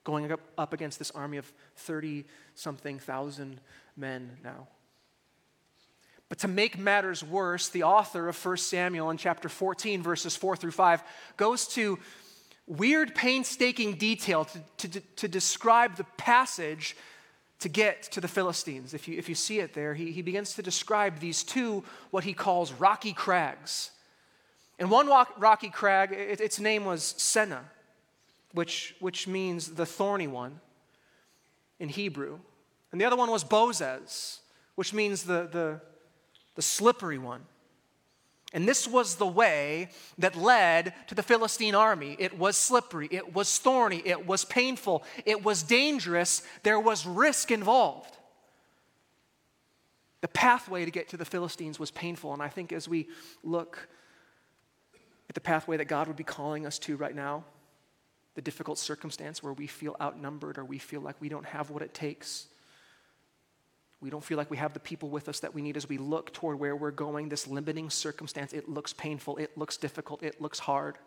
going 0.05 0.31
up, 0.33 0.41
up 0.57 0.73
against 0.73 0.99
this 0.99 1.11
army 1.11 1.37
of 1.37 1.53
30 1.77 2.25
something 2.55 2.99
thousand 2.99 3.61
men 3.97 4.39
now. 4.43 4.69
But 6.33 6.39
to 6.39 6.49
make 6.49 6.79
matters 6.79 7.23
worse, 7.23 7.69
the 7.69 7.83
author 7.83 8.27
of 8.27 8.43
1 8.43 8.57
Samuel 8.57 9.11
in 9.11 9.19
chapter 9.19 9.51
14, 9.51 10.03
verses 10.03 10.35
4 10.35 10.57
through 10.57 10.71
5, 10.71 11.03
goes 11.37 11.69
to 11.75 11.99
weird, 12.67 13.15
painstaking 13.15 13.97
detail 13.97 14.47
to, 14.79 14.89
to, 14.89 15.01
to 15.17 15.29
describe 15.29 15.97
the 15.97 16.05
passage 16.17 16.97
to 17.59 17.69
get 17.69 18.05
to 18.13 18.21
the 18.23 18.29
Philistines. 18.29 18.95
If 18.95 19.09
you, 19.09 19.19
if 19.19 19.29
you 19.29 19.35
see 19.35 19.61
it 19.61 19.75
there, 19.75 19.93
he, 19.93 20.11
he 20.11 20.23
begins 20.23 20.55
to 20.55 20.63
describe 20.63 21.21
these 21.21 21.45
two, 21.45 21.85
what 22.11 22.25
he 22.25 22.33
calls 22.33 22.73
rocky 22.73 23.13
crags. 23.13 23.91
And 24.79 24.91
one 24.91 25.11
rocky 25.37 25.69
crag, 25.69 26.13
it, 26.13 26.41
its 26.41 26.59
name 26.59 26.87
was 26.87 27.15
Seneh, 27.19 27.61
which, 28.53 28.97
which 29.01 29.29
means 29.29 29.73
the 29.73 29.85
thorny 29.85 30.29
one 30.29 30.61
in 31.79 31.91
Hebrew. 31.91 32.39
And 32.91 32.99
the 32.99 33.05
other 33.05 33.17
one 33.17 33.31
was 33.31 33.45
Bozez, 33.45 34.39
which 34.77 34.95
means 34.95 35.25
the, 35.25 35.47
the, 35.53 35.81
the 36.55 36.63
slippery 36.63 37.19
one. 37.19 37.43
And 38.55 38.69
this 38.69 38.87
was 38.87 39.17
the 39.17 39.27
way 39.27 39.89
that 40.19 40.37
led 40.37 40.93
to 41.07 41.15
the 41.15 41.23
Philistine 41.23 41.75
army. 41.75 42.17
It 42.19 42.39
was 42.39 42.57
slippery, 42.57 43.09
it 43.11 43.35
was 43.35 43.59
thorny, 43.59 44.03
it 44.05 44.27
was 44.27 44.45
painful, 44.45 45.05
it 45.25 45.43
was 45.43 45.63
dangerous, 45.63 46.43
there 46.63 46.79
was 46.79 47.07
risk 47.07 47.51
involved. 47.51 48.19
The 50.21 50.29
pathway 50.29 50.85
to 50.85 50.91
get 50.91 51.09
to 51.09 51.17
the 51.17 51.25
Philistines 51.25 51.79
was 51.79 51.91
painful. 51.91 52.33
And 52.33 52.43
I 52.43 52.49
think 52.49 52.73
as 52.73 52.87
we 52.87 53.09
look 53.43 53.89
at 55.29 55.35
the 55.35 55.41
pathway 55.41 55.79
that 55.79 55.87
God 55.87 56.07
would 56.07 56.17
be 56.17 56.25
calling 56.25 56.67
us 56.67 56.79
to 56.81 56.97
right 56.97 57.15
now, 57.15 57.45
the 58.35 58.43
difficult 58.43 58.79
circumstance 58.79 59.43
where 59.43 59.53
we 59.53 59.67
feel 59.67 59.97
outnumbered 60.01 60.59
or 60.59 60.65
we 60.65 60.79
feel 60.79 61.01
like 61.01 61.17
we 61.21 61.29
don't 61.29 61.45
have 61.45 61.71
what 61.71 61.83
it 61.83 61.93
takes. 61.93 62.47
We 64.03 64.11
don't 64.11 64.25
feel 64.25 64.37
like 64.37 64.51
we 64.51 64.57
have 64.57 64.75
the 64.75 64.81
people 64.81 65.09
with 65.09 65.29
us 65.29 65.39
that 65.41 65.55
we 65.55 65.63
need 65.63 65.77
as 65.77 65.89
we 65.89 65.97
look 65.97 66.33
toward 66.33 66.59
where 66.59 66.75
we're 66.75 66.91
going. 66.91 67.29
This 67.29 67.47
limiting 67.47 67.89
circumstance, 67.89 68.53
it 68.53 68.69
looks 68.69 68.93
painful, 68.93 69.37
it 69.37 69.57
looks 69.57 69.77
difficult, 69.77 70.25
it 70.25 70.41
looks 70.41 70.59
hard. 70.59 70.99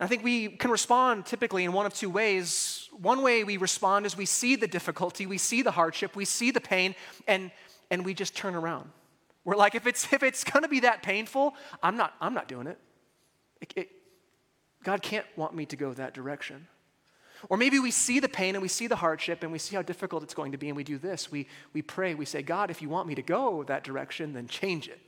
I 0.00 0.08
think 0.08 0.24
we 0.24 0.48
can 0.48 0.72
respond 0.72 1.24
typically 1.24 1.62
in 1.62 1.72
one 1.72 1.86
of 1.86 1.94
two 1.94 2.10
ways. 2.10 2.88
One 3.00 3.22
way 3.22 3.44
we 3.44 3.56
respond 3.56 4.04
is 4.06 4.16
we 4.16 4.26
see 4.26 4.56
the 4.56 4.66
difficulty, 4.66 5.24
we 5.24 5.38
see 5.38 5.62
the 5.62 5.70
hardship, 5.70 6.16
we 6.16 6.24
see 6.24 6.50
the 6.50 6.60
pain, 6.60 6.96
and, 7.28 7.52
and 7.88 8.04
we 8.04 8.12
just 8.12 8.36
turn 8.36 8.56
around. 8.56 8.90
We're 9.44 9.54
like, 9.54 9.76
if 9.76 9.86
it's, 9.86 10.12
if 10.12 10.24
it's 10.24 10.42
going 10.42 10.64
to 10.64 10.68
be 10.68 10.80
that 10.80 11.04
painful, 11.04 11.54
I'm 11.80 11.96
not, 11.96 12.14
I'm 12.20 12.34
not 12.34 12.48
doing 12.48 12.66
it. 12.66 12.78
it, 13.60 13.72
it 13.76 13.88
God 14.82 15.00
can't 15.00 15.26
want 15.36 15.54
me 15.54 15.64
to 15.66 15.76
go 15.76 15.92
that 15.92 16.12
direction. 16.12 16.66
Or 17.48 17.56
maybe 17.56 17.78
we 17.78 17.90
see 17.90 18.20
the 18.20 18.28
pain 18.28 18.54
and 18.54 18.62
we 18.62 18.68
see 18.68 18.86
the 18.86 18.96
hardship 18.96 19.42
and 19.42 19.52
we 19.52 19.58
see 19.58 19.76
how 19.76 19.82
difficult 19.82 20.22
it's 20.22 20.34
going 20.34 20.52
to 20.52 20.58
be, 20.58 20.68
and 20.68 20.76
we 20.76 20.84
do 20.84 20.98
this. 20.98 21.30
We, 21.30 21.48
we 21.72 21.82
pray, 21.82 22.14
we 22.14 22.24
say, 22.24 22.42
God, 22.42 22.70
if 22.70 22.82
you 22.82 22.88
want 22.88 23.08
me 23.08 23.14
to 23.14 23.22
go 23.22 23.64
that 23.64 23.84
direction, 23.84 24.32
then 24.32 24.46
change 24.46 24.88
it. 24.88 25.00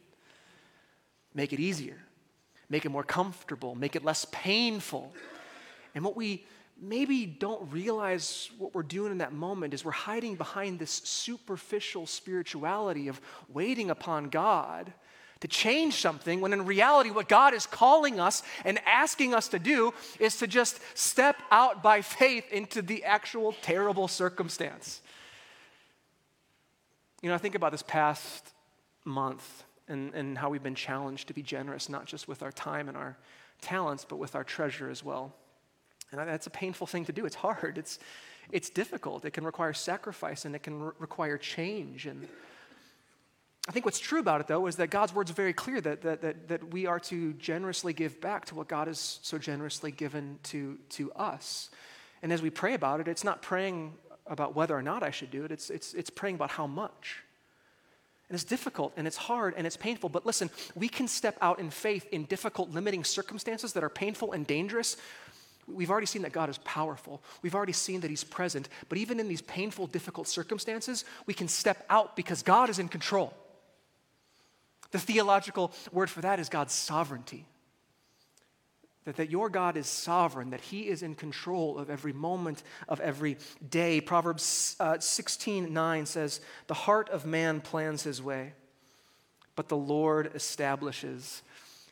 Make 1.34 1.52
it 1.52 1.60
easier, 1.60 1.98
make 2.68 2.84
it 2.84 2.90
more 2.90 3.02
comfortable, 3.02 3.74
make 3.74 3.96
it 3.96 4.04
less 4.04 4.26
painful. 4.30 5.12
And 5.94 6.04
what 6.04 6.16
we 6.16 6.44
maybe 6.80 7.26
don't 7.26 7.70
realize 7.72 8.50
what 8.58 8.74
we're 8.74 8.82
doing 8.82 9.12
in 9.12 9.18
that 9.18 9.32
moment 9.32 9.74
is 9.74 9.84
we're 9.84 9.92
hiding 9.92 10.34
behind 10.36 10.78
this 10.78 10.90
superficial 11.04 12.06
spirituality 12.06 13.08
of 13.08 13.20
waiting 13.48 13.90
upon 13.90 14.28
God 14.28 14.92
to 15.44 15.48
change 15.48 16.00
something 16.00 16.40
when 16.40 16.54
in 16.54 16.64
reality, 16.64 17.10
what 17.10 17.28
God 17.28 17.52
is 17.52 17.66
calling 17.66 18.18
us 18.18 18.42
and 18.64 18.80
asking 18.86 19.34
us 19.34 19.48
to 19.48 19.58
do 19.58 19.92
is 20.18 20.38
to 20.38 20.46
just 20.46 20.80
step 20.96 21.36
out 21.50 21.82
by 21.82 22.00
faith 22.00 22.50
into 22.50 22.80
the 22.80 23.04
actual 23.04 23.54
terrible 23.60 24.08
circumstance. 24.08 25.02
You 27.20 27.28
know, 27.28 27.34
I 27.34 27.38
think 27.38 27.56
about 27.56 27.72
this 27.72 27.82
past 27.82 28.54
month 29.04 29.64
and, 29.86 30.14
and 30.14 30.38
how 30.38 30.48
we've 30.48 30.62
been 30.62 30.74
challenged 30.74 31.28
to 31.28 31.34
be 31.34 31.42
generous, 31.42 31.90
not 31.90 32.06
just 32.06 32.26
with 32.26 32.42
our 32.42 32.52
time 32.52 32.88
and 32.88 32.96
our 32.96 33.18
talents, 33.60 34.06
but 34.08 34.16
with 34.16 34.34
our 34.34 34.44
treasure 34.44 34.88
as 34.88 35.04
well. 35.04 35.34
And 36.10 36.18
that's 36.26 36.46
a 36.46 36.50
painful 36.50 36.86
thing 36.86 37.04
to 37.04 37.12
do. 37.12 37.26
It's 37.26 37.36
hard, 37.36 37.76
it's, 37.76 37.98
it's 38.50 38.70
difficult, 38.70 39.26
it 39.26 39.34
can 39.34 39.44
require 39.44 39.74
sacrifice, 39.74 40.46
and 40.46 40.54
it 40.54 40.62
can 40.62 40.80
re- 40.80 40.92
require 40.98 41.36
change. 41.36 42.06
And 42.06 42.28
I 43.66 43.72
think 43.72 43.86
what's 43.86 43.98
true 43.98 44.20
about 44.20 44.40
it, 44.42 44.46
though, 44.46 44.66
is 44.66 44.76
that 44.76 44.90
God's 44.90 45.14
word 45.14 45.28
is 45.28 45.34
very 45.34 45.54
clear 45.54 45.80
that, 45.80 46.02
that, 46.02 46.20
that, 46.20 46.48
that 46.48 46.72
we 46.72 46.86
are 46.86 47.00
to 47.00 47.32
generously 47.34 47.94
give 47.94 48.20
back 48.20 48.44
to 48.46 48.54
what 48.54 48.68
God 48.68 48.88
has 48.88 49.18
so 49.22 49.38
generously 49.38 49.90
given 49.90 50.38
to, 50.44 50.78
to 50.90 51.10
us. 51.12 51.70
And 52.22 52.30
as 52.32 52.42
we 52.42 52.50
pray 52.50 52.74
about 52.74 53.00
it, 53.00 53.08
it's 53.08 53.24
not 53.24 53.40
praying 53.40 53.94
about 54.26 54.54
whether 54.54 54.76
or 54.76 54.82
not 54.82 55.02
I 55.02 55.10
should 55.10 55.30
do 55.30 55.44
it, 55.44 55.50
it's, 55.50 55.70
it's, 55.70 55.94
it's 55.94 56.10
praying 56.10 56.34
about 56.36 56.50
how 56.50 56.66
much. 56.66 57.22
And 58.28 58.34
it's 58.34 58.44
difficult 58.44 58.94
and 58.96 59.06
it's 59.06 59.16
hard 59.16 59.54
and 59.56 59.66
it's 59.66 59.76
painful. 59.76 60.08
But 60.08 60.24
listen, 60.24 60.50
we 60.74 60.88
can 60.88 61.08
step 61.08 61.36
out 61.42 61.58
in 61.58 61.70
faith 61.70 62.06
in 62.10 62.24
difficult, 62.24 62.70
limiting 62.70 63.04
circumstances 63.04 63.74
that 63.74 63.84
are 63.84 63.90
painful 63.90 64.32
and 64.32 64.46
dangerous. 64.46 64.96
We've 65.66 65.90
already 65.90 66.06
seen 66.06 66.22
that 66.22 66.32
God 66.32 66.48
is 66.48 66.58
powerful. 66.58 67.22
We've 67.42 67.54
already 67.54 67.72
seen 67.72 68.00
that 68.00 68.10
He's 68.10 68.24
present. 68.24 68.68
But 68.88 68.98
even 68.98 69.20
in 69.20 69.28
these 69.28 69.42
painful, 69.42 69.86
difficult 69.86 70.26
circumstances, 70.28 71.04
we 71.26 71.34
can 71.34 71.48
step 71.48 71.84
out 71.90 72.16
because 72.16 72.42
God 72.42 72.70
is 72.70 72.78
in 72.78 72.88
control. 72.88 73.34
The 74.94 75.00
theological 75.00 75.72
word 75.90 76.08
for 76.08 76.20
that 76.20 76.38
is 76.38 76.48
God's 76.48 76.72
sovereignty. 76.72 77.46
That, 79.06 79.16
that 79.16 79.28
your 79.28 79.50
God 79.50 79.76
is 79.76 79.88
sovereign, 79.88 80.50
that 80.50 80.60
He 80.60 80.82
is 80.86 81.02
in 81.02 81.16
control 81.16 81.78
of 81.78 81.90
every 81.90 82.12
moment 82.12 82.62
of 82.88 83.00
every 83.00 83.38
day. 83.68 84.00
Proverbs 84.00 84.76
uh, 84.78 85.00
16 85.00 85.74
9 85.74 86.06
says, 86.06 86.40
The 86.68 86.74
heart 86.74 87.08
of 87.08 87.26
man 87.26 87.60
plans 87.60 88.04
his 88.04 88.22
way, 88.22 88.52
but 89.56 89.68
the 89.68 89.76
Lord 89.76 90.30
establishes 90.32 91.42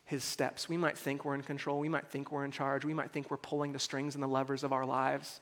his 0.05 0.23
steps. 0.23 0.69
We 0.69 0.77
might 0.77 0.97
think 0.97 1.25
we're 1.25 1.35
in 1.35 1.43
control. 1.43 1.79
We 1.79 1.89
might 1.89 2.07
think 2.07 2.31
we're 2.31 2.45
in 2.45 2.51
charge. 2.51 2.85
We 2.85 2.93
might 2.93 3.11
think 3.11 3.29
we're 3.29 3.35
pulling 3.35 3.73
the 3.73 3.79
strings 3.79 4.15
and 4.15 4.23
the 4.23 4.29
levers 4.29 4.63
of 4.63 4.71
our 4.71 4.85
lives. 4.85 5.41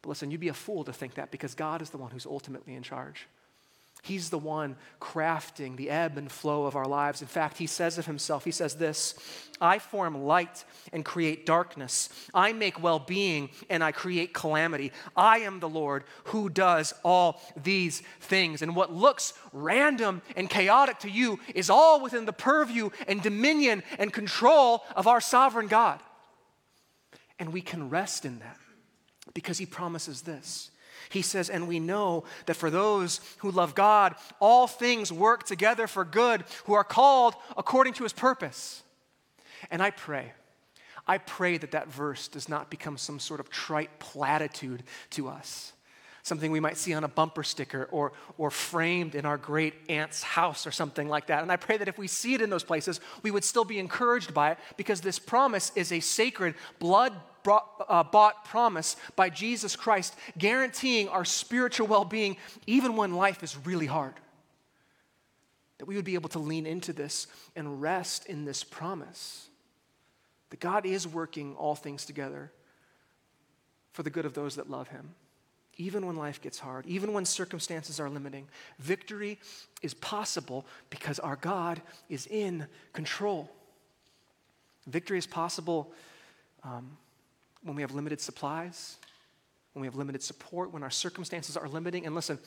But 0.00 0.08
listen, 0.08 0.30
you'd 0.30 0.40
be 0.40 0.48
a 0.48 0.54
fool 0.54 0.84
to 0.84 0.92
think 0.94 1.16
that 1.16 1.30
because 1.30 1.54
God 1.54 1.82
is 1.82 1.90
the 1.90 1.98
one 1.98 2.12
who's 2.12 2.24
ultimately 2.24 2.74
in 2.74 2.82
charge. 2.82 3.26
He's 4.02 4.30
the 4.30 4.38
one 4.38 4.76
crafting 5.00 5.76
the 5.76 5.90
ebb 5.90 6.16
and 6.16 6.30
flow 6.30 6.66
of 6.66 6.76
our 6.76 6.86
lives. 6.86 7.20
In 7.20 7.26
fact, 7.26 7.58
he 7.58 7.66
says 7.66 7.98
of 7.98 8.06
himself, 8.06 8.44
he 8.44 8.50
says 8.50 8.76
this 8.76 9.14
I 9.60 9.78
form 9.78 10.24
light 10.24 10.64
and 10.92 11.04
create 11.04 11.44
darkness. 11.44 12.08
I 12.32 12.52
make 12.52 12.82
well 12.82 13.00
being 13.00 13.50
and 13.68 13.82
I 13.82 13.92
create 13.92 14.32
calamity. 14.32 14.92
I 15.16 15.38
am 15.40 15.60
the 15.60 15.68
Lord 15.68 16.04
who 16.24 16.48
does 16.48 16.94
all 17.04 17.40
these 17.60 18.02
things. 18.20 18.62
And 18.62 18.76
what 18.76 18.92
looks 18.92 19.34
random 19.52 20.22
and 20.36 20.48
chaotic 20.48 21.00
to 21.00 21.10
you 21.10 21.40
is 21.54 21.68
all 21.68 22.00
within 22.00 22.24
the 22.24 22.32
purview 22.32 22.90
and 23.08 23.20
dominion 23.20 23.82
and 23.98 24.12
control 24.12 24.84
of 24.94 25.06
our 25.06 25.20
sovereign 25.20 25.66
God. 25.66 26.00
And 27.38 27.52
we 27.52 27.60
can 27.60 27.90
rest 27.90 28.24
in 28.24 28.38
that 28.38 28.58
because 29.34 29.58
he 29.58 29.66
promises 29.66 30.22
this 30.22 30.70
he 31.10 31.22
says, 31.22 31.50
And 31.50 31.68
we 31.68 31.80
know 31.80 32.24
that 32.46 32.54
for 32.54 32.70
those 32.70 33.20
who 33.38 33.50
love 33.50 33.74
God, 33.74 34.14
all 34.40 34.66
things 34.66 35.12
work 35.12 35.44
together 35.44 35.86
for 35.86 36.04
good, 36.04 36.44
who 36.64 36.74
are 36.74 36.84
called 36.84 37.34
according 37.56 37.94
to 37.94 38.02
his 38.02 38.12
purpose. 38.12 38.82
And 39.70 39.82
I 39.82 39.90
pray, 39.90 40.32
I 41.06 41.18
pray 41.18 41.58
that 41.58 41.72
that 41.72 41.88
verse 41.88 42.28
does 42.28 42.48
not 42.48 42.70
become 42.70 42.96
some 42.96 43.18
sort 43.18 43.40
of 43.40 43.50
trite 43.50 43.98
platitude 43.98 44.82
to 45.10 45.28
us 45.28 45.72
something 46.28 46.52
we 46.52 46.60
might 46.60 46.76
see 46.76 46.94
on 46.94 47.02
a 47.02 47.08
bumper 47.08 47.42
sticker 47.42 47.88
or, 47.90 48.12
or 48.36 48.50
framed 48.50 49.14
in 49.14 49.24
our 49.24 49.38
great 49.38 49.74
aunt's 49.88 50.22
house 50.22 50.66
or 50.66 50.70
something 50.70 51.08
like 51.08 51.26
that. 51.26 51.42
And 51.42 51.50
I 51.50 51.56
pray 51.56 51.78
that 51.78 51.88
if 51.88 51.98
we 51.98 52.06
see 52.06 52.34
it 52.34 52.42
in 52.42 52.50
those 52.50 52.62
places, 52.62 53.00
we 53.22 53.30
would 53.30 53.44
still 53.44 53.64
be 53.64 53.78
encouraged 53.78 54.34
by 54.34 54.52
it 54.52 54.58
because 54.76 55.00
this 55.00 55.18
promise 55.18 55.72
is 55.74 55.90
a 55.90 56.00
sacred, 56.00 56.54
blood 56.78 57.14
brought, 57.48 57.86
uh, 57.88 58.02
bought 58.02 58.44
promise 58.44 58.94
by 59.16 59.30
Jesus 59.30 59.74
Christ, 59.74 60.14
guaranteeing 60.36 61.08
our 61.08 61.24
spiritual 61.24 61.86
well 61.86 62.04
being 62.04 62.36
even 62.66 62.94
when 62.94 63.14
life 63.14 63.42
is 63.42 63.56
really 63.64 63.86
hard. 63.86 64.12
That 65.78 65.86
we 65.86 65.96
would 65.96 66.04
be 66.04 66.12
able 66.12 66.28
to 66.28 66.38
lean 66.38 66.66
into 66.66 66.92
this 66.92 67.26
and 67.56 67.80
rest 67.80 68.26
in 68.26 68.44
this 68.44 68.62
promise. 68.62 69.48
That 70.50 70.60
God 70.60 70.84
is 70.84 71.08
working 71.08 71.56
all 71.56 71.74
things 71.74 72.04
together 72.04 72.52
for 73.92 74.02
the 74.02 74.10
good 74.10 74.26
of 74.26 74.34
those 74.34 74.56
that 74.56 74.68
love 74.68 74.88
Him 74.88 75.14
even 75.78 76.04
when 76.04 76.16
life 76.16 76.42
gets 76.42 76.58
hard, 76.58 76.84
even 76.86 77.14
when 77.14 77.24
circumstances 77.24 77.98
are 77.98 78.10
limiting. 78.10 78.46
Victory 78.80 79.38
is 79.80 79.94
possible 79.94 80.66
because 80.90 81.18
our 81.20 81.36
God 81.36 81.80
is 82.10 82.26
in 82.26 82.66
control. 82.92 83.48
Victory 84.86 85.16
is 85.16 85.26
possible 85.26 85.92
um, 86.64 86.98
when 87.62 87.76
we 87.76 87.82
have 87.82 87.94
limited 87.94 88.20
supplies, 88.20 88.96
when 89.72 89.80
we 89.82 89.86
have 89.86 89.96
limited 89.96 90.22
support, 90.22 90.72
when 90.72 90.82
our 90.82 90.90
circumstances 90.90 91.56
are 91.56 91.68
limiting. 91.68 92.06
And 92.06 92.14
listen, 92.14 92.38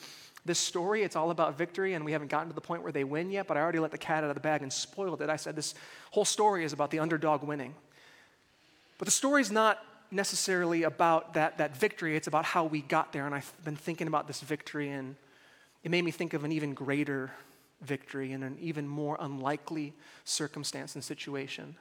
this 0.44 0.58
story, 0.58 1.02
it's 1.02 1.16
all 1.16 1.30
about 1.30 1.56
victory, 1.56 1.94
and 1.94 2.04
we 2.04 2.12
haven't 2.12 2.28
gotten 2.28 2.48
to 2.48 2.54
the 2.54 2.60
point 2.60 2.82
where 2.82 2.92
they 2.92 3.04
win 3.04 3.30
yet, 3.30 3.46
but 3.46 3.56
I 3.56 3.60
already 3.60 3.78
let 3.78 3.90
the 3.90 3.98
cat 3.98 4.24
out 4.24 4.30
of 4.30 4.34
the 4.34 4.40
bag 4.40 4.62
and 4.62 4.72
spoiled 4.72 5.22
it. 5.22 5.30
I 5.30 5.36
said 5.36 5.56
this 5.56 5.74
whole 6.10 6.24
story 6.24 6.64
is 6.64 6.72
about 6.72 6.90
the 6.90 6.98
underdog 6.98 7.42
winning. 7.42 7.74
But 8.98 9.06
the 9.06 9.12
story 9.12 9.40
is 9.40 9.50
not 9.50 9.78
necessarily 10.10 10.82
about 10.82 11.34
that, 11.34 11.58
that 11.58 11.76
victory, 11.76 12.16
it's 12.16 12.26
about 12.26 12.44
how 12.44 12.64
we 12.64 12.82
got 12.82 13.12
there. 13.12 13.24
And 13.24 13.34
I've 13.34 13.52
been 13.64 13.76
thinking 13.76 14.06
about 14.06 14.26
this 14.26 14.40
victory, 14.40 14.90
and 14.90 15.16
it 15.84 15.90
made 15.90 16.04
me 16.04 16.10
think 16.10 16.34
of 16.34 16.44
an 16.44 16.52
even 16.52 16.74
greater 16.74 17.30
victory 17.80 18.32
in 18.32 18.42
an 18.42 18.58
even 18.60 18.86
more 18.86 19.16
unlikely 19.20 19.92
circumstance 20.24 20.94
and 20.94 21.02
situation. 21.02 21.76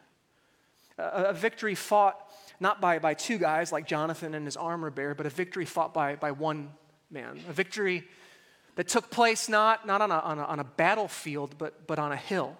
A, 0.97 1.25
a 1.25 1.33
victory 1.33 1.75
fought 1.75 2.17
not 2.59 2.79
by, 2.79 2.99
by 2.99 3.13
two 3.13 3.37
guys 3.37 3.71
like 3.71 3.87
Jonathan 3.87 4.35
and 4.35 4.45
his 4.45 4.55
armor 4.55 4.91
bearer, 4.91 5.15
but 5.15 5.25
a 5.25 5.29
victory 5.29 5.65
fought 5.65 5.93
by, 5.93 6.15
by 6.15 6.31
one 6.31 6.69
man. 7.09 7.39
A 7.49 7.53
victory 7.53 8.03
that 8.75 8.87
took 8.87 9.09
place 9.09 9.49
not, 9.49 9.85
not 9.85 10.01
on, 10.01 10.11
a, 10.11 10.19
on, 10.19 10.39
a, 10.39 10.43
on 10.43 10.59
a 10.59 10.63
battlefield, 10.63 11.55
but, 11.57 11.87
but 11.87 11.99
on 11.99 12.11
a 12.11 12.15
hill. 12.15 12.55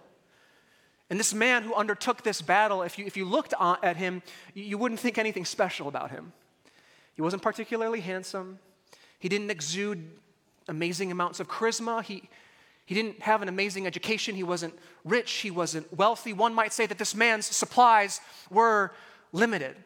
And 1.10 1.20
this 1.20 1.34
man 1.34 1.63
who 1.63 1.74
undertook 1.74 2.24
this 2.24 2.41
battle, 2.41 2.84
if 2.84 2.98
you, 2.98 3.06
if 3.06 3.17
you 3.17 3.26
looked 3.26 3.54
at 3.60 3.98
him, 3.98 4.24
you 4.54 4.78
wouldn't 4.78 5.00
think 5.00 5.17
anything 5.17 5.46
special 5.46 5.88
about 5.88 6.10
him. 6.10 6.32
He 7.15 7.22
wasn't 7.22 7.41
particularly 7.44 8.00
handsome. 8.00 8.60
He 9.20 9.30
didn't 9.30 9.52
exude 9.52 10.10
amazing 10.67 11.12
amounts 11.12 11.39
of 11.39 11.48
charisma. 11.50 12.02
He, 12.02 12.30
he 12.91 12.95
didn't 12.95 13.21
have 13.21 13.41
an 13.41 13.47
amazing 13.47 13.88
education. 13.88 14.36
He 14.36 14.43
wasn't 14.43 14.77
rich. 15.06 15.32
He 15.32 15.49
wasn't 15.49 15.97
wealthy. 15.97 16.34
One 16.34 16.54
might 16.54 16.73
say 16.73 16.86
that 16.88 16.97
this 16.97 17.15
man's 17.15 17.45
supplies 17.45 18.19
were 18.49 18.91
limited. 19.32 19.77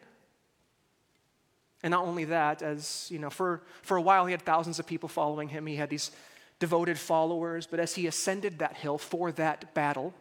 And 1.84 1.92
not 1.92 2.04
only 2.04 2.26
that, 2.26 2.64
as 2.64 3.08
you 3.12 3.20
know, 3.20 3.30
for, 3.30 3.62
for 3.84 3.96
a 3.96 4.02
while 4.02 4.26
he 4.26 4.32
had 4.32 4.42
thousands 4.42 4.80
of 4.80 4.88
people 4.88 5.08
following 5.08 5.50
him. 5.50 5.68
He 5.68 5.76
had 5.76 5.92
these 5.92 6.10
devoted 6.58 6.98
followers, 6.98 7.68
but 7.68 7.80
as 7.80 7.94
he 7.94 8.08
ascended 8.08 8.58
that 8.58 8.76
hill 8.76 8.98
for 8.98 9.32
that 9.34 9.76
battle, 9.76 10.12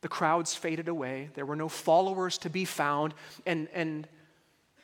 the 0.00 0.08
crowds 0.08 0.54
faded 0.54 0.88
away. 0.88 1.28
There 1.34 1.44
were 1.44 1.54
no 1.54 1.68
followers 1.68 2.38
to 2.38 2.48
be 2.48 2.64
found. 2.64 3.12
And, 3.44 3.68
and 3.74 4.08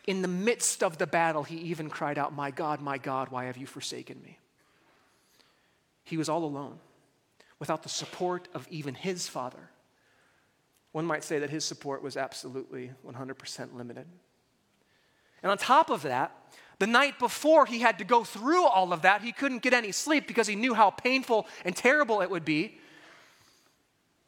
in 0.07 0.20
the 0.20 0.29
midst 0.29 0.83
of 0.83 0.98
the 0.98 1.07
battle, 1.07 1.44
he 1.44 1.57
even 1.57 1.88
cried 1.88 2.18
out, 2.18 2.35
My 2.35 2.50
God, 2.50 2.83
my 2.83 2.98
God, 2.98 3.31
why 3.31 3.46
have 3.46 3.57
you 3.57 3.66
forsaken 3.66 4.20
me? 4.22 4.38
He 6.05 6.18
was 6.18 6.29
all 6.29 6.44
alone, 6.44 6.79
without 7.59 7.83
the 7.83 7.88
support 7.88 8.49
of 8.55 8.66
even 8.71 8.95
his 8.95 9.29
father. 9.29 9.71
One 10.92 11.07
might 11.07 11.25
say 11.25 11.38
that 11.38 11.51
his 11.51 11.64
support 11.64 12.03
was 12.03 12.16
absolutely 12.16 12.90
100% 13.07 13.75
limited. 13.75 14.07
And 15.42 15.51
on 15.51 15.59
top 15.59 15.90
of 15.90 16.03
that, 16.03 16.33
the 16.79 16.87
night 16.87 17.19
before 17.19 17.66
he 17.66 17.81
had 17.81 17.99
to 17.99 18.05
go 18.05 18.25
through 18.25 18.66
all 18.66 18.92
of 18.92 19.03
that, 19.03 19.23
he 19.23 19.33
couldn't 19.33 19.62
get 19.62 19.73
any 19.73 19.92
sleep 19.92 20.27
because 20.27 20.47
he 20.47 20.57
knew 20.57 20.75
how 20.75 20.90
painful 20.90 21.47
and 21.64 21.75
terrible 21.75 22.21
it 22.21 22.31
would 22.31 22.45
be. 22.45 22.79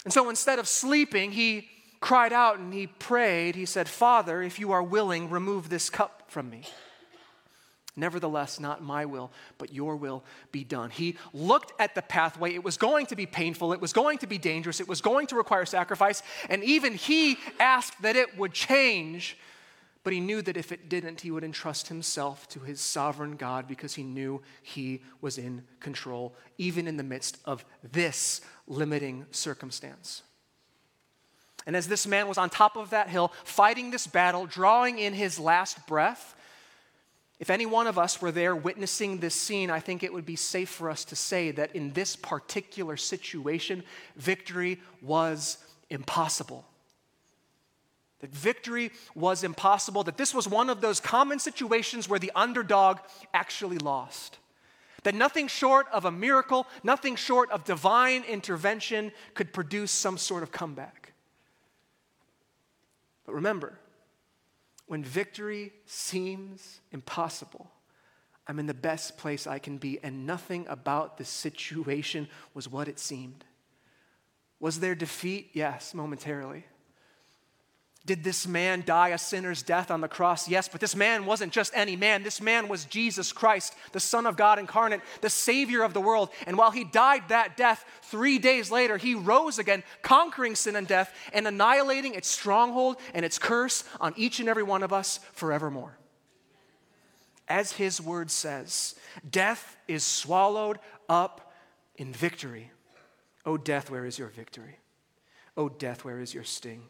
And 0.05 0.13
so 0.13 0.31
instead 0.31 0.59
of 0.59 0.69
sleeping, 0.69 1.33
he 1.33 1.69
cried 2.01 2.33
out 2.33 2.59
and 2.59 2.73
he 2.73 2.87
prayed. 2.87 3.57
He 3.57 3.67
said, 3.67 3.89
Father, 3.89 4.43
if 4.43 4.59
you 4.59 4.73
are 4.73 4.83
willing, 4.83 5.29
remove 5.29 5.69
this 5.69 5.91
cup 5.91 6.25
from 6.29 6.49
me. 6.49 6.63
Nevertheless, 7.99 8.61
not 8.61 8.83
my 8.83 9.05
will, 9.05 9.33
but 9.59 9.73
your 9.73 9.97
will 9.97 10.23
be 10.53 10.63
done. 10.63 10.91
He 10.91 11.17
looked 11.33 11.73
at 11.81 11.97
the 11.97 12.03
pathway. 12.03 12.55
It 12.55 12.63
was 12.63 12.77
going 12.77 13.07
to 13.07 13.17
be 13.17 13.27
painful. 13.27 13.73
It 13.73 13.81
was 13.81 13.93
going 13.93 14.19
to 14.19 14.27
be 14.29 14.39
dangerous. 14.39 14.81
It 14.81 14.87
was 14.87 15.01
going 15.01 15.27
to 15.27 15.37
require 15.37 15.67
sacrifice. 15.67 16.23
And 16.49 16.63
even 16.63 16.95
he 16.95 17.39
asked 17.59 18.01
that 18.03 18.15
it 18.15 18.39
would 18.39 18.53
change. 18.53 19.37
But 20.05 20.13
he 20.13 20.21
knew 20.21 20.41
that 20.43 20.57
if 20.57 20.71
it 20.71 20.89
didn't, 20.89 21.23
he 21.23 21.33
would 21.33 21.43
entrust 21.43 21.89
himself 21.89 22.49
to 22.51 22.61
his 22.61 22.81
sovereign 22.81 23.37
God 23.37 23.67
because 23.67 23.95
he 23.95 24.05
knew 24.05 24.41
he 24.63 25.03
was 25.21 25.37
in 25.37 25.65
control, 25.81 26.37
even 26.57 26.87
in 26.87 26.97
the 26.97 27.03
midst 27.03 27.39
of 27.45 27.65
this 27.83 28.41
limiting 28.69 29.27
circumstance. 29.33 30.23
And 31.67 31.77
as 31.77 31.89
this 31.89 32.07
man 32.07 32.29
was 32.29 32.39
on 32.39 32.49
top 32.49 32.77
of 32.77 32.91
that 32.91 33.09
hill, 33.09 33.33
fighting 33.43 33.91
this 33.91 34.07
battle, 34.07 34.47
drawing 34.47 35.01
in 35.01 35.13
his 35.13 35.39
last 35.39 35.85
breath, 35.87 36.37
if 37.41 37.51
any 37.51 37.67
one 37.67 37.87
of 37.87 37.99
us 37.99 38.21
were 38.21 38.33
there 38.33 38.57
witnessing 38.57 39.19
this 39.19 39.35
scene, 39.35 39.71
I 39.71 39.79
think 39.79 40.03
it 40.03 40.13
would 40.13 40.27
be 40.27 40.37
safe 40.37 40.69
for 40.69 40.91
us 40.91 41.05
to 41.07 41.17
say 41.17 41.53
that 41.53 41.75
in 41.75 41.93
this 41.93 42.17
particular 42.17 42.97
situation, 42.97 43.85
victory 44.17 44.81
was 45.01 45.59
impossible. 45.89 46.65
That 48.21 48.35
victory 48.35 48.91
was 49.15 49.45
impossible, 49.45 50.03
that 50.05 50.17
this 50.17 50.35
was 50.35 50.49
one 50.49 50.69
of 50.69 50.81
those 50.81 50.99
common 50.99 51.39
situations 51.39 52.09
where 52.09 52.19
the 52.19 52.33
underdog 52.35 52.99
actually 53.33 53.79
lost. 53.79 54.39
That 55.05 55.15
nothing 55.15 55.47
short 55.47 55.87
of 55.93 56.05
a 56.05 56.11
miracle, 56.11 56.67
nothing 56.83 57.15
short 57.15 57.53
of 57.53 57.65
divine 57.65 58.25
intervention 58.25 59.13
could 59.35 59.53
produce 59.53 59.93
some 59.93 60.19
sort 60.19 60.43
of 60.43 60.51
comeback. 60.51 61.13
But 63.25 63.35
remember, 63.35 63.79
when 64.89 65.05
victory 65.05 65.73
seems 65.87 66.81
impossible, 66.91 67.71
I'm 68.47 68.59
in 68.59 68.67
the 68.67 68.75
best 68.75 69.19
place 69.19 69.47
I 69.47 69.59
can 69.59 69.77
be, 69.77 69.99
and 70.03 70.27
nothing 70.27 70.67
about 70.69 71.19
the 71.19 71.25
situation 71.25 72.27
was 72.55 72.69
what 72.69 72.89
it 72.89 72.99
seemed. 72.99 73.45
Was 74.59 74.81
there 74.81 74.95
defeat? 74.95 75.51
Yes, 75.53 75.95
momentarily. 75.95 76.65
Did 78.09 78.25
this 78.25 78.47
man 78.47 78.85
die 78.87 79.11
a 79.11 79.19
sinner's 79.19 79.63
death 79.63 79.91
on 79.91 80.01
the 80.01 80.09
cross? 80.09 80.49
Yes, 80.49 80.67
but 80.67 80.81
this 80.81 80.97
man 80.97 81.27
wasn't 81.27 81.53
just 81.53 81.75
any 81.75 81.95
man. 81.95 82.23
This 82.23 82.41
man 82.41 82.67
was 82.67 82.87
Jesus 82.87 83.35
Christ, 83.35 83.75
the 83.93 84.01
Son 84.01 84.25
of 84.25 84.35
God 84.35 84.59
incarnate, 84.59 85.03
the 85.21 85.29
Savior 85.29 85.83
of 85.83 85.93
the 85.93 86.01
world. 86.01 86.31
And 86.47 86.57
while 86.57 86.71
he 86.71 86.85
died 86.85 87.25
that 87.29 87.59
death, 87.59 87.85
three 88.05 88.39
days 88.39 88.71
later, 88.71 88.97
he 88.97 89.15
rose 89.15 89.59
again, 89.59 89.83
conquering 90.01 90.55
sin 90.55 90.75
and 90.75 90.89
death 90.89 91.15
and 91.35 91.47
annihilating 91.47 92.15
its 92.15 92.29
stronghold 92.29 92.97
and 93.13 93.27
its 93.27 93.39
curse 93.39 93.85
on 94.01 94.15
each 94.17 94.41
and 94.41 94.49
every 94.49 94.63
one 94.63 94.83
of 94.83 94.91
us 94.91 95.21
forevermore. 95.35 95.99
As 97.47 97.73
his 97.73 98.01
word 98.01 98.31
says, 98.31 98.95
death 99.31 99.77
is 99.87 100.03
swallowed 100.03 100.79
up 101.11 101.53
in 101.97 102.15
victory. 102.15 102.71
O 103.45 103.53
oh, 103.53 103.57
death, 103.59 103.91
where 103.91 104.07
is 104.07 104.19
your 104.19 104.29
victory? 104.29 104.79
O 105.59 105.65
oh, 105.65 105.69
death, 105.69 106.07
where 106.07 106.21
is 106.21 106.33
your 106.33 106.45
sting? 106.45 106.85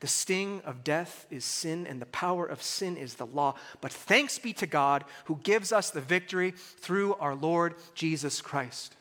The 0.00 0.06
sting 0.06 0.60
of 0.64 0.84
death 0.84 1.26
is 1.30 1.44
sin, 1.44 1.86
and 1.86 2.00
the 2.00 2.06
power 2.06 2.44
of 2.44 2.62
sin 2.62 2.96
is 2.96 3.14
the 3.14 3.26
law. 3.26 3.54
But 3.80 3.92
thanks 3.92 4.38
be 4.38 4.52
to 4.54 4.66
God 4.66 5.04
who 5.24 5.40
gives 5.42 5.72
us 5.72 5.90
the 5.90 6.00
victory 6.00 6.52
through 6.52 7.14
our 7.14 7.34
Lord 7.34 7.74
Jesus 7.94 8.40
Christ. 8.40 8.96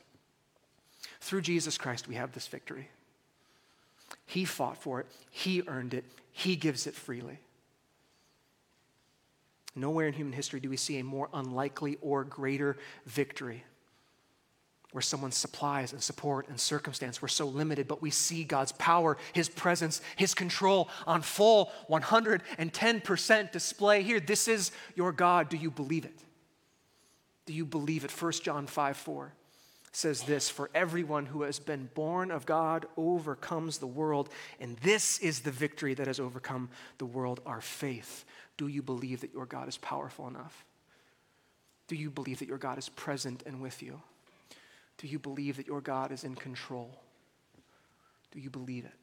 Through 1.19 1.41
Jesus 1.41 1.77
Christ, 1.77 2.07
we 2.07 2.15
have 2.15 2.33
this 2.33 2.47
victory. 2.47 2.89
He 4.25 4.45
fought 4.45 4.77
for 4.77 4.99
it, 4.99 5.07
He 5.31 5.63
earned 5.67 5.93
it, 5.93 6.05
He 6.31 6.55
gives 6.55 6.87
it 6.87 6.95
freely. 6.95 7.39
Nowhere 9.75 10.07
in 10.07 10.13
human 10.13 10.33
history 10.33 10.59
do 10.59 10.69
we 10.69 10.77
see 10.77 10.99
a 10.99 11.03
more 11.03 11.29
unlikely 11.33 11.97
or 12.01 12.23
greater 12.23 12.77
victory 13.05 13.63
where 14.93 15.01
someone's 15.01 15.35
supplies 15.35 15.91
and 15.91 16.01
support 16.01 16.47
and 16.47 16.59
circumstance 16.59 17.21
were 17.21 17.27
so 17.27 17.47
limited, 17.47 17.87
but 17.87 18.01
we 18.01 18.09
see 18.09 18.43
God's 18.43 18.71
power, 18.73 19.17
His 19.33 19.49
presence, 19.49 20.01
His 20.15 20.33
control 20.33 20.89
on 21.05 21.21
full 21.21 21.71
110% 21.89 23.51
display 23.51 24.03
here. 24.03 24.19
This 24.19 24.47
is 24.47 24.71
your 24.95 25.11
God. 25.11 25.49
Do 25.49 25.57
you 25.57 25.71
believe 25.71 26.05
it? 26.05 26.17
Do 27.45 27.53
you 27.53 27.65
believe 27.65 28.05
it? 28.05 28.11
1 28.11 28.31
John 28.43 28.67
5 28.67 28.97
4 28.97 29.33
says 29.91 30.23
this 30.23 30.49
For 30.49 30.69
everyone 30.73 31.25
who 31.25 31.43
has 31.43 31.59
been 31.59 31.89
born 31.93 32.31
of 32.31 32.45
God 32.45 32.85
overcomes 32.97 33.77
the 33.77 33.87
world, 33.87 34.29
and 34.59 34.77
this 34.77 35.19
is 35.19 35.41
the 35.41 35.51
victory 35.51 35.93
that 35.95 36.07
has 36.07 36.19
overcome 36.19 36.69
the 36.97 37.05
world, 37.05 37.41
our 37.45 37.61
faith. 37.61 38.25
Do 38.57 38.67
you 38.67 38.81
believe 38.81 39.21
that 39.21 39.33
your 39.33 39.45
God 39.45 39.67
is 39.67 39.77
powerful 39.77 40.27
enough? 40.27 40.65
Do 41.87 41.95
you 41.95 42.09
believe 42.09 42.39
that 42.39 42.47
your 42.47 42.57
God 42.57 42.77
is 42.77 42.89
present 42.89 43.43
and 43.45 43.61
with 43.61 43.81
you? 43.81 44.01
Do 45.03 45.09
you 45.09 45.19
believe 45.19 45.57
that 45.57 45.67
your 45.67 45.81
God 45.81 46.13
is 46.13 46.23
in 46.23 46.33
control? 46.33 46.89
Do 48.31 48.39
you 48.39 48.49
believe 48.49 48.85
it? 48.85 48.93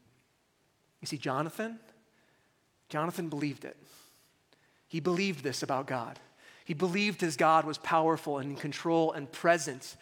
You 1.03 1.07
see, 1.07 1.19
Jonathan, 1.19 1.79
Jonathan 2.89 3.29
believed 3.29 3.67
it. 3.67 3.77
He 4.89 4.99
believed 4.99 5.45
this 5.45 5.63
about 5.63 5.87
God. 5.87 6.19
He 6.65 6.73
believed 6.73 7.21
his 7.21 7.37
God 7.37 7.67
was 7.67 7.77
powerful 7.77 8.39
and 8.39 8.53
in 8.53 8.57
control 8.57 9.13
and 9.13 9.31
present, 9.31 9.95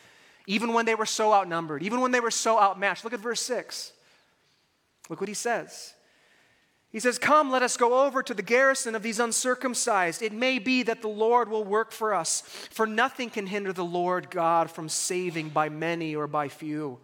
even 0.46 0.72
when 0.72 0.87
they 0.87 0.94
were 0.94 1.04
so 1.04 1.32
outnumbered, 1.32 1.82
even 1.82 2.00
when 2.00 2.12
they 2.12 2.20
were 2.20 2.30
so 2.30 2.61
outmatched. 2.61 3.02
Look 3.02 3.12
at 3.12 3.18
verse 3.18 3.40
6. 3.40 3.92
Look 5.08 5.20
what 5.20 5.26
he 5.26 5.34
says. 5.34 5.94
He 6.90 7.01
says, 7.01 7.18
Come, 7.18 7.51
let 7.51 7.62
us 7.62 7.77
go 7.77 8.07
over 8.07 8.22
to 8.22 8.33
the 8.33 8.42
garrison 8.42 8.94
of 8.94 9.03
these 9.03 9.20
uncircumcised. 9.20 10.22
It 10.22 10.33
may 10.33 10.59
be 10.59 10.83
that 10.85 11.03
the 11.03 11.09
Lord 11.09 11.48
will 11.51 11.64
work 11.64 11.92
for 11.92 12.14
us, 12.14 12.40
for 12.70 12.87
nothing 12.87 13.29
can 13.29 13.46
hinder 13.46 13.72
the 13.72 13.85
Lord 13.85 14.31
God 14.31 14.70
from 14.70 14.88
saving 14.88 15.51
by 15.51 15.68
many 15.68 16.16
or 16.16 16.27
by 16.27 16.48
few. 16.48 16.98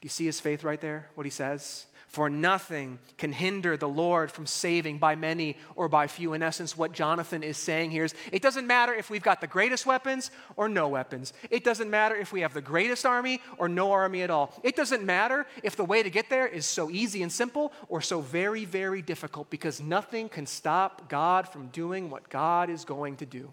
Do 0.00 0.06
you 0.06 0.10
see 0.10 0.26
his 0.26 0.40
faith 0.40 0.64
right 0.64 0.80
there? 0.80 1.08
What 1.14 1.26
he 1.26 1.30
says? 1.30 1.86
For 2.10 2.28
nothing 2.28 2.98
can 3.18 3.30
hinder 3.32 3.76
the 3.76 3.88
Lord 3.88 4.32
from 4.32 4.44
saving 4.44 4.98
by 4.98 5.14
many 5.14 5.56
or 5.76 5.88
by 5.88 6.08
few. 6.08 6.32
In 6.32 6.42
essence, 6.42 6.76
what 6.76 6.90
Jonathan 6.90 7.44
is 7.44 7.56
saying 7.56 7.92
here 7.92 8.02
is 8.02 8.16
it 8.32 8.42
doesn't 8.42 8.66
matter 8.66 8.92
if 8.92 9.10
we've 9.10 9.22
got 9.22 9.40
the 9.40 9.46
greatest 9.46 9.86
weapons 9.86 10.32
or 10.56 10.68
no 10.68 10.88
weapons. 10.88 11.32
It 11.50 11.62
doesn't 11.62 11.88
matter 11.88 12.16
if 12.16 12.32
we 12.32 12.40
have 12.40 12.52
the 12.52 12.60
greatest 12.60 13.06
army 13.06 13.40
or 13.58 13.68
no 13.68 13.92
army 13.92 14.22
at 14.22 14.30
all. 14.30 14.52
It 14.64 14.74
doesn't 14.74 15.04
matter 15.04 15.46
if 15.62 15.76
the 15.76 15.84
way 15.84 16.02
to 16.02 16.10
get 16.10 16.28
there 16.28 16.48
is 16.48 16.66
so 16.66 16.90
easy 16.90 17.22
and 17.22 17.30
simple 17.30 17.72
or 17.88 18.00
so 18.00 18.20
very, 18.20 18.64
very 18.64 19.02
difficult 19.02 19.48
because 19.48 19.80
nothing 19.80 20.28
can 20.28 20.46
stop 20.46 21.08
God 21.08 21.46
from 21.46 21.68
doing 21.68 22.10
what 22.10 22.28
God 22.28 22.70
is 22.70 22.84
going 22.84 23.18
to 23.18 23.26
do. 23.26 23.52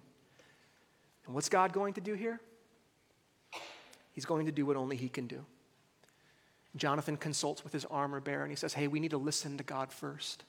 And 1.28 1.36
what's 1.36 1.50
God 1.50 1.74
going 1.74 1.94
to 1.94 2.02
do 2.02 2.16
here? 2.16 2.42
He's 4.14 4.26
going 4.26 4.48
to 4.48 4.52
do 4.52 4.66
what 4.66 4.78
only 4.78 4.96
He 4.96 5.10
can 5.10 5.28
do. 5.28 5.46
Jonathan 6.80 7.18
consults 7.18 7.64
with 7.64 7.74
his 7.74 7.86
armor 7.86 8.20
bearer 8.20 8.44
and 8.44 8.52
he 8.52 8.56
says, 8.56 8.74
Hey, 8.74 8.88
we 8.88 9.00
need 9.00 9.12
to 9.12 9.18
listen 9.18 9.58
to 9.58 9.64
God 9.64 9.92
first. 9.92 10.44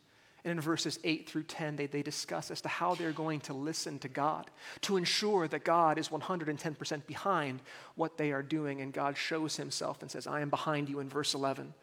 And 0.44 0.52
in 0.52 0.60
verses 0.60 0.98
8 1.02 1.28
through 1.28 1.42
10, 1.44 1.76
they, 1.76 1.86
they 1.86 2.02
discuss 2.02 2.50
as 2.50 2.60
to 2.60 2.68
how 2.68 2.94
they're 2.94 3.12
going 3.12 3.40
to 3.40 3.52
listen 3.52 3.98
to 3.98 4.08
God 4.08 4.50
to 4.82 4.96
ensure 4.96 5.48
that 5.48 5.64
God 5.64 5.98
is 5.98 6.08
110% 6.08 7.06
behind 7.06 7.60
what 7.96 8.16
they 8.16 8.32
are 8.32 8.42
doing. 8.42 8.80
And 8.80 8.92
God 8.92 9.16
shows 9.16 9.56
himself 9.56 10.00
and 10.00 10.10
says, 10.10 10.26
I 10.26 10.40
am 10.40 10.48
behind 10.48 10.88
you 10.88 11.00
in 11.00 11.08
verse 11.08 11.34
11. 11.34 11.74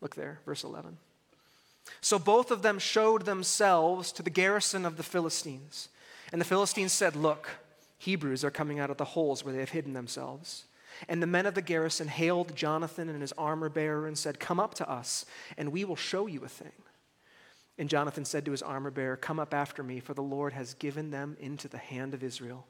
Look 0.00 0.14
there, 0.14 0.38
verse 0.46 0.64
11. 0.64 0.96
So 2.00 2.18
both 2.18 2.50
of 2.50 2.62
them 2.62 2.78
showed 2.78 3.24
themselves 3.24 4.12
to 4.12 4.22
the 4.22 4.30
garrison 4.30 4.86
of 4.86 4.96
the 4.96 5.02
Philistines. 5.02 5.88
And 6.32 6.40
the 6.40 6.46
Philistines 6.46 6.92
said, 6.92 7.16
Look, 7.16 7.50
Hebrews 7.98 8.44
are 8.44 8.50
coming 8.50 8.78
out 8.78 8.90
of 8.90 8.96
the 8.96 9.04
holes 9.04 9.44
where 9.44 9.52
they 9.52 9.60
have 9.60 9.70
hidden 9.70 9.92
themselves. 9.92 10.64
And 11.08 11.22
the 11.22 11.26
men 11.26 11.46
of 11.46 11.54
the 11.54 11.62
garrison 11.62 12.08
hailed 12.08 12.54
Jonathan 12.54 13.08
and 13.08 13.20
his 13.20 13.32
armor 13.32 13.68
bearer 13.68 14.06
and 14.06 14.16
said, 14.16 14.40
Come 14.40 14.60
up 14.60 14.74
to 14.74 14.90
us, 14.90 15.24
and 15.56 15.72
we 15.72 15.84
will 15.84 15.96
show 15.96 16.26
you 16.26 16.44
a 16.44 16.48
thing. 16.48 16.72
And 17.76 17.88
Jonathan 17.88 18.24
said 18.24 18.44
to 18.44 18.52
his 18.52 18.62
armor 18.62 18.90
bearer, 18.90 19.16
Come 19.16 19.40
up 19.40 19.52
after 19.52 19.82
me, 19.82 20.00
for 20.00 20.14
the 20.14 20.22
Lord 20.22 20.52
has 20.52 20.74
given 20.74 21.10
them 21.10 21.36
into 21.40 21.68
the 21.68 21.78
hand 21.78 22.14
of 22.14 22.22
Israel. 22.22 22.66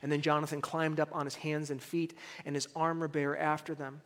And 0.00 0.10
then 0.10 0.22
Jonathan 0.22 0.60
climbed 0.60 1.00
up 1.00 1.14
on 1.14 1.26
his 1.26 1.34
hands 1.34 1.70
and 1.70 1.82
feet, 1.82 2.16
and 2.44 2.54
his 2.54 2.68
armor 2.74 3.08
bearer 3.08 3.36
after 3.36 3.74
them. 3.74 4.00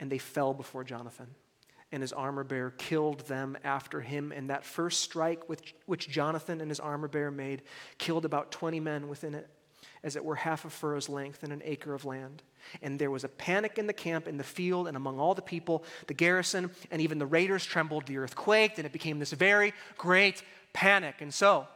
And 0.00 0.10
they 0.10 0.18
fell 0.18 0.54
before 0.54 0.84
Jonathan. 0.84 1.28
And 1.92 2.02
his 2.02 2.12
armor 2.12 2.44
bearer 2.44 2.70
killed 2.70 3.20
them 3.20 3.56
after 3.62 4.00
him. 4.00 4.32
And 4.32 4.50
that 4.50 4.64
first 4.64 5.00
strike 5.00 5.48
which, 5.48 5.74
which 5.86 6.08
Jonathan 6.08 6.60
and 6.60 6.70
his 6.70 6.80
armor 6.80 7.08
bearer 7.08 7.30
made 7.30 7.62
killed 7.98 8.24
about 8.24 8.52
20 8.52 8.80
men 8.80 9.08
within 9.08 9.34
it, 9.34 9.48
as 10.06 10.14
it 10.14 10.24
were 10.24 10.36
half 10.36 10.64
a 10.64 10.70
furrow's 10.70 11.08
length 11.08 11.42
and 11.42 11.52
an 11.52 11.60
acre 11.64 11.92
of 11.92 12.04
land. 12.04 12.40
And 12.80 12.96
there 12.96 13.10
was 13.10 13.24
a 13.24 13.28
panic 13.28 13.76
in 13.76 13.88
the 13.88 13.92
camp, 13.92 14.28
in 14.28 14.36
the 14.36 14.44
field, 14.44 14.86
and 14.86 14.96
among 14.96 15.18
all 15.18 15.34
the 15.34 15.42
people, 15.42 15.82
the 16.06 16.14
garrison, 16.14 16.70
and 16.92 17.02
even 17.02 17.18
the 17.18 17.26
raiders 17.26 17.66
trembled. 17.66 18.06
The 18.06 18.18
earth 18.18 18.36
quaked, 18.36 18.78
and 18.78 18.86
it 18.86 18.92
became 18.92 19.18
this 19.18 19.32
very 19.32 19.74
great 19.98 20.44
panic. 20.72 21.16
And 21.20 21.34
so, 21.34 21.66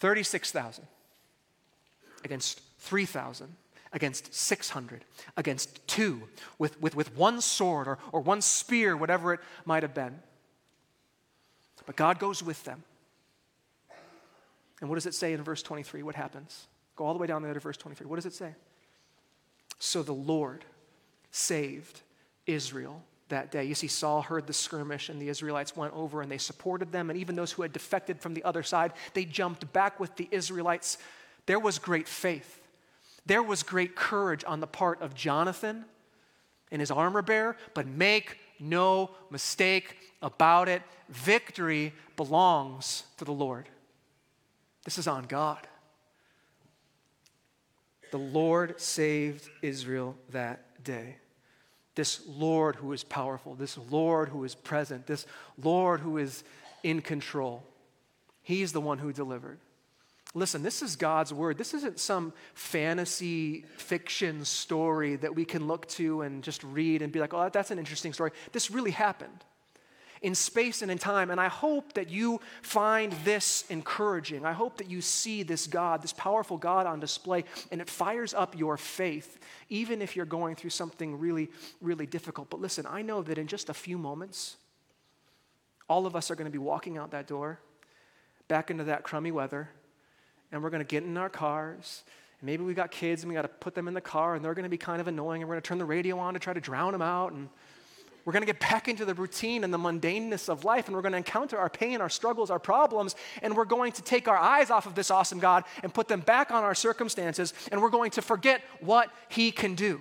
36,000 0.00 0.84
against 2.24 2.60
3,000 2.80 3.54
against 3.92 4.34
600 4.34 5.04
against 5.36 5.86
two 5.86 6.22
with, 6.58 6.80
with, 6.82 6.96
with 6.96 7.16
one 7.16 7.40
sword 7.40 7.86
or, 7.86 7.98
or 8.10 8.20
one 8.20 8.42
spear, 8.42 8.96
whatever 8.96 9.32
it 9.32 9.40
might 9.64 9.84
have 9.84 9.94
been. 9.94 10.18
But 11.86 11.94
God 11.94 12.18
goes 12.18 12.42
with 12.42 12.64
them. 12.64 12.82
And 14.80 14.90
what 14.90 14.96
does 14.96 15.06
it 15.06 15.14
say 15.14 15.32
in 15.32 15.42
verse 15.42 15.62
23? 15.62 16.02
What 16.02 16.14
happens? 16.14 16.66
Go 16.96 17.04
all 17.04 17.12
the 17.12 17.18
way 17.18 17.26
down 17.26 17.42
there 17.42 17.54
to 17.54 17.60
verse 17.60 17.76
23. 17.76 18.06
What 18.06 18.16
does 18.16 18.26
it 18.26 18.34
say? 18.34 18.54
So 19.78 20.02
the 20.02 20.12
Lord 20.12 20.64
saved 21.30 22.00
Israel 22.46 23.02
that 23.28 23.50
day. 23.50 23.64
You 23.64 23.74
see, 23.74 23.88
Saul 23.88 24.22
heard 24.22 24.46
the 24.46 24.52
skirmish, 24.52 25.08
and 25.08 25.20
the 25.20 25.28
Israelites 25.28 25.76
went 25.76 25.94
over 25.94 26.22
and 26.22 26.30
they 26.30 26.38
supported 26.38 26.92
them. 26.92 27.10
And 27.10 27.18
even 27.18 27.34
those 27.34 27.52
who 27.52 27.62
had 27.62 27.72
defected 27.72 28.20
from 28.20 28.34
the 28.34 28.44
other 28.44 28.62
side, 28.62 28.92
they 29.14 29.24
jumped 29.24 29.70
back 29.72 29.98
with 29.98 30.14
the 30.16 30.28
Israelites. 30.30 30.98
There 31.46 31.58
was 31.58 31.78
great 31.78 32.08
faith. 32.08 32.60
There 33.26 33.42
was 33.42 33.62
great 33.62 33.96
courage 33.96 34.44
on 34.46 34.60
the 34.60 34.66
part 34.66 35.02
of 35.02 35.14
Jonathan 35.14 35.84
and 36.70 36.80
his 36.80 36.90
armor 36.90 37.22
bearer, 37.22 37.56
but 37.74 37.86
make 37.86 38.38
no 38.60 39.10
mistake 39.30 39.96
about 40.22 40.68
it 40.68 40.82
victory 41.08 41.92
belongs 42.16 43.04
to 43.18 43.24
the 43.24 43.32
Lord. 43.32 43.68
This 44.86 44.98
is 44.98 45.08
on 45.08 45.24
God. 45.24 45.66
The 48.12 48.18
Lord 48.18 48.80
saved 48.80 49.50
Israel 49.60 50.16
that 50.30 50.82
day. 50.84 51.16
This 51.96 52.20
Lord 52.28 52.76
who 52.76 52.92
is 52.92 53.02
powerful, 53.02 53.56
this 53.56 53.76
Lord 53.90 54.28
who 54.28 54.44
is 54.44 54.54
present, 54.54 55.08
this 55.08 55.26
Lord 55.60 56.00
who 56.00 56.18
is 56.18 56.44
in 56.84 57.02
control. 57.02 57.64
He's 58.42 58.72
the 58.72 58.80
one 58.80 58.98
who 58.98 59.12
delivered. 59.12 59.58
Listen, 60.34 60.62
this 60.62 60.82
is 60.82 60.94
God's 60.94 61.32
word. 61.32 61.58
This 61.58 61.74
isn't 61.74 61.98
some 61.98 62.32
fantasy 62.54 63.64
fiction 63.78 64.44
story 64.44 65.16
that 65.16 65.34
we 65.34 65.44
can 65.44 65.66
look 65.66 65.88
to 65.88 66.22
and 66.22 66.44
just 66.44 66.62
read 66.62 67.02
and 67.02 67.12
be 67.12 67.18
like, 67.18 67.34
oh, 67.34 67.48
that's 67.48 67.72
an 67.72 67.80
interesting 67.80 68.12
story. 68.12 68.30
This 68.52 68.70
really 68.70 68.92
happened 68.92 69.44
in 70.22 70.34
space 70.34 70.82
and 70.82 70.90
in 70.90 70.98
time. 70.98 71.30
And 71.30 71.40
I 71.40 71.48
hope 71.48 71.92
that 71.94 72.10
you 72.10 72.40
find 72.62 73.12
this 73.24 73.64
encouraging. 73.68 74.44
I 74.44 74.52
hope 74.52 74.78
that 74.78 74.90
you 74.90 75.00
see 75.00 75.42
this 75.42 75.66
God, 75.66 76.02
this 76.02 76.12
powerful 76.12 76.56
God 76.56 76.86
on 76.86 77.00
display, 77.00 77.44
and 77.70 77.80
it 77.80 77.88
fires 77.88 78.34
up 78.34 78.58
your 78.58 78.76
faith, 78.76 79.38
even 79.68 80.02
if 80.02 80.16
you're 80.16 80.26
going 80.26 80.56
through 80.56 80.70
something 80.70 81.18
really, 81.18 81.48
really 81.80 82.06
difficult. 82.06 82.50
But 82.50 82.60
listen, 82.60 82.86
I 82.88 83.02
know 83.02 83.22
that 83.22 83.38
in 83.38 83.46
just 83.46 83.68
a 83.68 83.74
few 83.74 83.98
moments, 83.98 84.56
all 85.88 86.06
of 86.06 86.16
us 86.16 86.30
are 86.30 86.34
going 86.34 86.46
to 86.46 86.52
be 86.52 86.58
walking 86.58 86.98
out 86.98 87.12
that 87.12 87.26
door, 87.26 87.60
back 88.48 88.70
into 88.70 88.84
that 88.84 89.02
crummy 89.02 89.30
weather, 89.30 89.68
and 90.50 90.62
we're 90.62 90.70
going 90.70 90.84
to 90.84 90.88
get 90.88 91.02
in 91.02 91.16
our 91.16 91.28
cars. 91.28 92.02
And 92.40 92.46
maybe 92.46 92.64
we 92.64 92.74
got 92.74 92.90
kids 92.90 93.22
and 93.22 93.28
we 93.28 93.34
got 93.34 93.42
to 93.42 93.48
put 93.48 93.74
them 93.74 93.88
in 93.88 93.94
the 93.94 94.00
car, 94.00 94.34
and 94.34 94.44
they're 94.44 94.54
going 94.54 94.64
to 94.64 94.68
be 94.68 94.78
kind 94.78 95.00
of 95.00 95.08
annoying, 95.08 95.42
and 95.42 95.48
we're 95.48 95.54
going 95.54 95.62
to 95.62 95.68
turn 95.68 95.78
the 95.78 95.84
radio 95.84 96.18
on 96.18 96.34
to 96.34 96.40
try 96.40 96.52
to 96.52 96.60
drown 96.60 96.92
them 96.92 97.02
out. 97.02 97.32
And 97.32 97.48
we're 98.26 98.32
going 98.32 98.42
to 98.42 98.46
get 98.46 98.58
back 98.58 98.88
into 98.88 99.04
the 99.04 99.14
routine 99.14 99.62
and 99.62 99.72
the 99.72 99.78
mundaneness 99.78 100.48
of 100.48 100.64
life, 100.64 100.88
and 100.88 100.96
we're 100.96 101.02
going 101.02 101.12
to 101.12 101.18
encounter 101.18 101.56
our 101.56 101.70
pain, 101.70 102.00
our 102.00 102.08
struggles, 102.08 102.50
our 102.50 102.58
problems, 102.58 103.14
and 103.40 103.56
we're 103.56 103.64
going 103.64 103.92
to 103.92 104.02
take 104.02 104.26
our 104.26 104.36
eyes 104.36 104.68
off 104.68 104.84
of 104.84 104.96
this 104.96 105.12
awesome 105.12 105.38
God 105.38 105.62
and 105.84 105.94
put 105.94 106.08
them 106.08 106.20
back 106.20 106.50
on 106.50 106.64
our 106.64 106.74
circumstances, 106.74 107.54
and 107.70 107.80
we're 107.80 107.88
going 107.88 108.10
to 108.10 108.22
forget 108.22 108.62
what 108.80 109.10
He 109.28 109.52
can 109.52 109.76
do. 109.76 110.00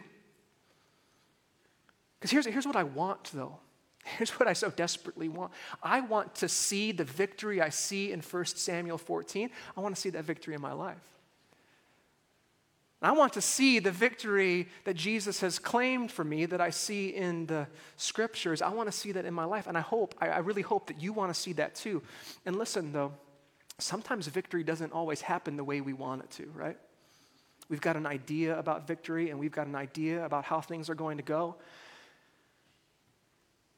Because 2.20 2.32
here's, 2.32 2.48
here's 2.48 2.66
what 2.66 2.76
I 2.76 2.84
want, 2.84 3.30
though. 3.32 3.60
Here's 4.18 4.32
what 4.32 4.48
I 4.48 4.54
so 4.54 4.72
desperately 4.72 5.30
want. 5.30 5.52
I 5.84 6.02
want 6.02 6.34
to 6.36 6.50
see 6.50 6.92
the 6.92 7.04
victory 7.04 7.62
I 7.62 7.70
see 7.70 8.12
in 8.12 8.22
1 8.22 8.46
Samuel 8.46 8.98
14. 8.98 9.52
I 9.78 9.82
want 9.82 9.94
to 9.94 10.02
see 10.02 10.10
that 10.10 10.24
victory 10.24 10.56
in 10.56 10.62
my 10.62 10.74
life. 10.74 10.98
I 13.02 13.12
want 13.12 13.34
to 13.34 13.42
see 13.42 13.80
the 13.80 13.92
victory 13.92 14.68
that 14.86 14.96
Jesus 14.96 15.42
has 15.42 15.60
claimed 15.60 16.12
for 16.12 16.24
me 16.24 16.46
that 16.46 16.62
I 16.62 16.70
see 16.70 17.10
in 17.10 17.46
the 17.46 17.68
scriptures. 17.98 18.62
I 18.62 18.70
want 18.70 18.88
to 18.90 18.98
see 18.98 19.12
that 19.12 19.26
in 19.26 19.34
my 19.34 19.46
life. 19.46 19.68
And 19.68 19.78
I 19.78 19.82
hope, 19.82 20.16
I, 20.20 20.40
really 20.40 20.62
hope 20.62 20.88
that 20.88 21.02
you 21.02 21.14
want 21.14 21.34
to 21.34 21.40
see 21.40 21.54
that 21.54 21.76
too. 21.76 22.02
And 22.46 22.56
listen, 22.56 22.94
though, 22.94 23.14
sometimes 23.78 24.28
victory 24.28 24.64
doesn't 24.64 24.94
always 24.94 25.22
happen 25.22 25.58
the 25.58 25.64
way 25.64 25.82
we 25.82 25.94
want 25.94 26.24
it 26.24 26.32
to, 26.32 26.50
right? 26.56 26.78
We've 27.70 27.82
got 27.82 27.96
an 27.96 28.06
idea 28.06 28.58
about 28.58 28.88
victory 28.88 29.30
and 29.30 29.40
we've 29.40 29.52
got 29.52 29.68
an 29.68 29.76
idea 29.76 30.24
about 30.24 30.46
how 30.46 30.62
things 30.62 30.90
are 30.90 30.96
going 30.96 31.18
to 31.18 31.24
go, 31.24 31.56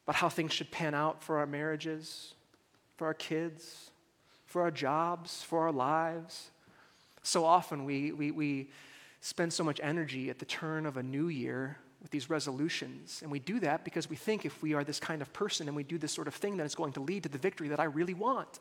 about 0.05 0.15
how 0.15 0.29
things 0.29 0.53
should 0.53 0.71
pan 0.71 0.93
out 0.93 1.23
for 1.23 1.39
our 1.39 1.47
marriages, 1.47 2.33
for 2.97 3.07
our 3.07 3.13
kids, 3.13 3.89
for 4.45 4.61
our 4.61 4.71
jobs, 4.71 5.41
for 5.43 5.63
our 5.63 5.71
lives. 5.71 6.49
So 7.23 7.43
often 7.45 7.83
we, 7.83 8.11
we, 8.11 8.31
we 8.31 8.69
spend 9.27 9.51
so 9.51 9.61
much 9.61 9.81
energy 9.83 10.29
at 10.29 10.39
the 10.39 10.45
turn 10.45 10.85
of 10.85 10.95
a 10.95 11.03
new 11.03 11.27
year 11.27 11.77
with 12.01 12.11
these 12.11 12.29
resolutions. 12.29 13.19
And 13.21 13.29
we 13.29 13.39
do 13.39 13.59
that 13.59 13.83
because 13.83 14.09
we 14.09 14.15
think 14.15 14.45
if 14.45 14.61
we 14.61 14.73
are 14.73 14.85
this 14.85 15.01
kind 15.01 15.21
of 15.21 15.33
person 15.33 15.67
and 15.67 15.75
we 15.75 15.83
do 15.83 15.97
this 15.97 16.13
sort 16.13 16.29
of 16.29 16.33
thing, 16.33 16.55
that 16.57 16.63
it's 16.63 16.75
going 16.75 16.93
to 16.93 17.01
lead 17.01 17.23
to 17.23 17.29
the 17.29 17.37
victory 17.37 17.67
that 17.67 17.79
I 17.79 17.83
really 17.83 18.13
want. 18.13 18.59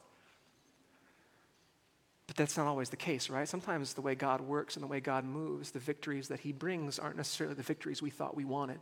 But 2.26 2.35
that's 2.35 2.57
not 2.57 2.66
always 2.66 2.90
the 2.90 2.96
case, 2.96 3.31
right? 3.31 3.48
Sometimes 3.48 3.94
the 3.94 4.00
way 4.00 4.16
God 4.16 4.40
works 4.40 4.74
and 4.74 4.83
the 4.83 4.88
way 4.88 4.98
God 4.98 5.24
moves, 5.24 5.70
the 5.70 5.79
victories 5.79 6.26
that 6.29 6.40
He 6.40 6.50
brings 6.50 6.98
aren't 6.98 7.16
necessarily 7.16 7.55
the 7.55 7.62
victories 7.62 8.02
we 8.02 8.11
thought 8.11 8.35
we 8.35 8.44
wanted. 8.44 8.81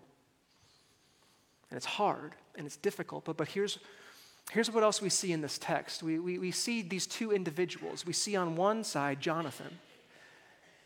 And 1.71 1.77
it's 1.77 1.85
hard 1.85 2.35
and 2.57 2.67
it's 2.67 2.79
difficult, 2.79 3.27
but, 3.27 3.37
but 3.37 3.49
here's, 3.49 3.79
here's 4.51 4.71
what 4.71 4.83
else 4.83 5.03
we 5.03 5.11
see 5.11 5.33
in 5.33 5.43
this 5.43 5.59
text. 5.59 6.03
We, 6.03 6.19
we, 6.19 6.39
we 6.39 6.51
see 6.51 6.81
these 6.81 7.07
two 7.07 7.31
individuals. 7.31 8.07
We 8.07 8.15
see 8.15 8.37
on 8.37 8.57
one 8.57 8.85
side 8.85 9.21
Jonathan. 9.21 9.79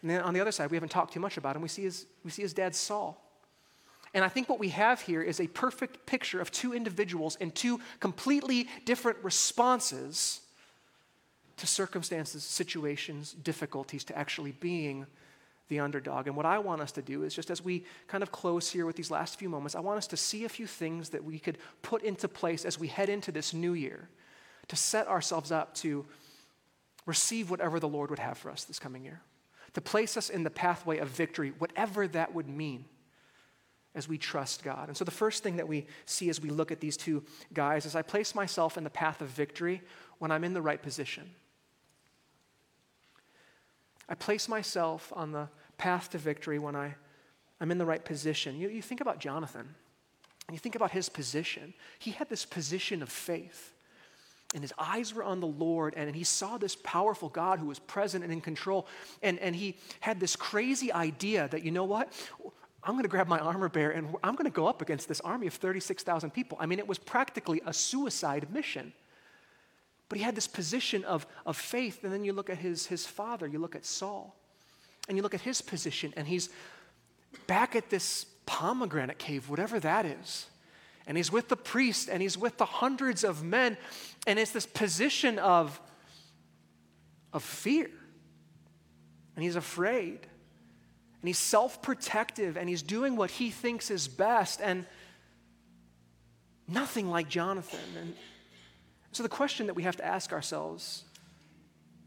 And 0.03 0.11
then 0.11 0.23
on 0.23 0.35
the 0.35 0.41
other 0.41 0.53
side, 0.53 0.71
we 0.71 0.77
haven't 0.77 0.91
talked 0.91 1.13
too 1.13 1.21
much 1.21 1.37
about 1.37 1.57
him. 1.57 1.63
We 1.63 1.69
see 1.69 1.83
his, 1.83 2.07
we 2.25 2.31
see 2.31 2.43
his 2.43 2.53
dad, 2.53 2.75
Saul. 2.75 3.23
And 4.15 4.25
I 4.25 4.29
think 4.29 4.49
what 4.49 4.59
we 4.59 4.71
have 4.71 5.01
here 5.01 5.23
is 5.23 5.41
a 5.41 5.47
perfect 5.49 6.07
picture 6.07 6.41
of 6.41 6.51
two 6.51 6.73
individuals 6.73 7.37
and 7.41 7.55
two 7.55 7.81
completely 8.01 8.69
different 8.85 9.19
responses 9.23 10.41
to 11.59 11.67
circumstances, 11.67 12.45
situations, 12.45 13.33
difficulties, 13.33 14.05
to 14.05 14.17
actually 14.17 14.53
being 14.53 15.07
the 15.69 15.81
underdog. 15.81 16.27
And 16.27 16.37
what 16.37 16.47
I 16.47 16.59
want 16.59 16.81
us 16.81 16.93
to 16.93 17.03
do 17.03 17.25
is 17.25 17.35
just 17.35 17.51
as 17.51 17.63
we 17.63 17.85
kind 18.07 18.23
of 18.23 18.33
close 18.33 18.71
here 18.71 18.87
with 18.87 18.97
these 18.97 19.11
last 19.11 19.39
few 19.39 19.51
moments, 19.51 19.75
I 19.75 19.81
want 19.81 19.99
us 19.99 20.07
to 20.09 20.17
see 20.17 20.45
a 20.45 20.49
few 20.49 20.67
things 20.67 21.11
that 21.11 21.23
we 21.23 21.39
could 21.39 21.59
put 21.83 22.03
into 22.03 22.29
place 22.29 22.65
as 22.65 22.79
we 22.79 22.89
head 22.89 23.11
into 23.11 23.31
this 23.31 23.53
new 23.53 23.75
year 23.75 24.09
to 24.69 24.77
set 24.77 25.07
ourselves 25.09 25.53
up 25.53 25.75
to 25.75 26.07
receive 27.05 27.51
whatever 27.51 27.81
the 27.81 27.89
Lord 27.89 28.09
would 28.11 28.19
have 28.19 28.39
for 28.39 28.51
us 28.51 28.65
this 28.65 28.79
coming 28.79 29.05
year 29.05 29.21
to 29.75 29.81
place 29.81 30.17
us 30.17 30.31
in 30.31 30.43
the 30.43 30.51
pathway 30.51 30.99
of 30.99 31.09
victory, 31.09 31.53
whatever 31.59 32.09
that 32.09 32.35
would 32.35 32.49
mean 32.49 32.85
as 33.95 34.09
we 34.09 34.19
trust 34.19 34.63
God. 34.63 34.89
And 34.89 34.97
so 34.97 35.05
the 35.05 35.11
first 35.11 35.43
thing 35.43 35.57
that 35.57 35.67
we 35.69 35.87
see 36.07 36.29
as 36.29 36.41
we 36.41 36.51
look 36.51 36.71
at 36.71 36.81
these 36.81 36.97
two 36.97 37.25
guys 37.53 37.87
is 37.87 37.97
I 37.97 38.03
place 38.03 38.35
myself 38.35 38.77
in 38.77 38.85
the 38.85 38.91
path 38.91 39.21
of 39.21 39.29
victory 39.29 39.83
when 40.19 40.31
I'm 40.31 40.45
in 40.45 40.55
the 40.55 40.63
right 40.63 40.81
position. 40.81 41.31
I 44.09 44.15
place 44.15 44.49
myself 44.49 45.13
on 45.15 45.33
the 45.33 45.49
path 45.77 46.11
to 46.11 46.19
victory 46.19 46.59
when 46.59 46.75
I, 46.77 46.95
I'm 47.61 47.71
in 47.71 47.79
the 47.79 47.85
right 47.85 48.05
position. 48.05 48.57
You, 48.57 48.69
you 48.69 48.83
think 48.83 49.01
about 49.01 49.19
Jonathan, 49.19 49.75
and 50.47 50.55
you 50.55 50.59
think 50.59 50.77
about 50.77 50.93
his 50.93 51.09
position. 51.09 51.75
He 51.99 52.13
had 52.13 52.29
this 52.29 52.45
position 52.45 53.03
of 53.03 53.11
faith 53.11 53.75
and 54.55 54.63
his 54.63 54.73
eyes 54.79 55.13
were 55.13 55.23
on 55.23 55.41
the 55.41 55.47
Lord, 55.47 55.95
and 55.97 56.15
he 56.17 56.25
saw 56.25 56.57
this 56.57 56.75
powerful 56.75 57.29
God 57.29 57.59
who 57.59 57.67
was 57.67 57.79
present 57.79 58.25
and 58.25 58.33
in 58.33 58.41
control. 58.41 58.87
And, 59.23 59.39
and 59.41 59.55
he 59.55 59.77
had 60.01 60.21
this 60.21 60.37
crazy 60.37 60.91
idea 60.91 61.49
that, 61.49 61.65
you 61.65 61.71
know 61.71 61.85
what? 61.85 62.13
I'm 62.83 62.95
going 62.95 63.03
to 63.03 63.11
grab 63.11 63.29
my 63.29 63.39
armor 63.39 63.69
bearer 63.69 63.91
and 63.91 64.15
I'm 64.23 64.35
going 64.35 64.47
to 64.47 64.51
go 64.51 64.67
up 64.67 64.81
against 64.81 65.09
this 65.09 65.21
army 65.21 65.47
of 65.49 65.55
36,000 65.55 66.31
people. 66.31 66.57
I 66.61 66.65
mean, 66.65 66.79
it 66.79 66.89
was 66.89 66.97
practically 66.97 67.61
a 67.67 67.73
suicide 67.73 68.47
mission. 68.51 68.95
But 70.09 70.17
he 70.17 70.25
had 70.25 70.35
this 70.35 70.47
position 70.47 71.05
of, 71.05 71.27
of 71.45 71.57
faith. 71.59 72.03
And 72.03 72.11
then 72.11 72.25
you 72.25 72.33
look 72.33 72.49
at 72.49 72.57
his, 72.57 72.87
his 72.87 73.05
father, 73.05 73.47
you 73.47 73.59
look 73.59 73.77
at 73.77 73.85
Saul, 73.85 74.35
and 75.09 75.19
you 75.19 75.23
look 75.23 75.35
at 75.35 75.43
his 75.43 75.61
position, 75.61 76.15
and 76.17 76.27
he's 76.27 76.49
back 77.47 77.77
at 77.77 77.91
this 77.91 78.25
pomegranate 78.47 79.19
cave, 79.19 79.51
whatever 79.51 79.79
that 79.81 80.07
is 80.07 80.47
and 81.09 81.17
he's 81.17 81.33
with 81.33 81.49
the 81.49 81.57
priest 81.57 82.09
and 82.09 82.23
he's 82.23 82.39
with 82.39 82.57
the 82.59 82.65
hundreds 82.65 83.25
of 83.25 83.43
men 83.43 83.77
and 84.29 84.39
it's 84.39 84.53
this 84.53 84.67
position 84.67 85.41
of 85.41 85.81
of 87.33 87.43
fear 87.43 87.91
and 89.35 89.43
he's 89.43 89.57
afraid 89.57 90.21
and 91.21 91.29
he's 91.29 91.39
self 91.39 91.83
protective 91.83 92.57
and 92.57 92.69
he's 92.69 92.83
doing 92.83 93.17
what 93.17 93.31
he 93.31 93.51
thinks 93.51 93.91
is 93.91 94.07
best 94.07 94.61
and 94.63 94.87
nothing 96.69 97.09
like 97.09 97.29
Jonathan. 97.29 97.81
And 97.97 98.15
so 99.13 99.23
the 99.23 99.29
question 99.29 99.67
that 99.67 99.75
we 99.75 99.83
have 99.83 99.97
to 99.97 100.07
ask 100.07 100.33
ourselves 100.33 101.05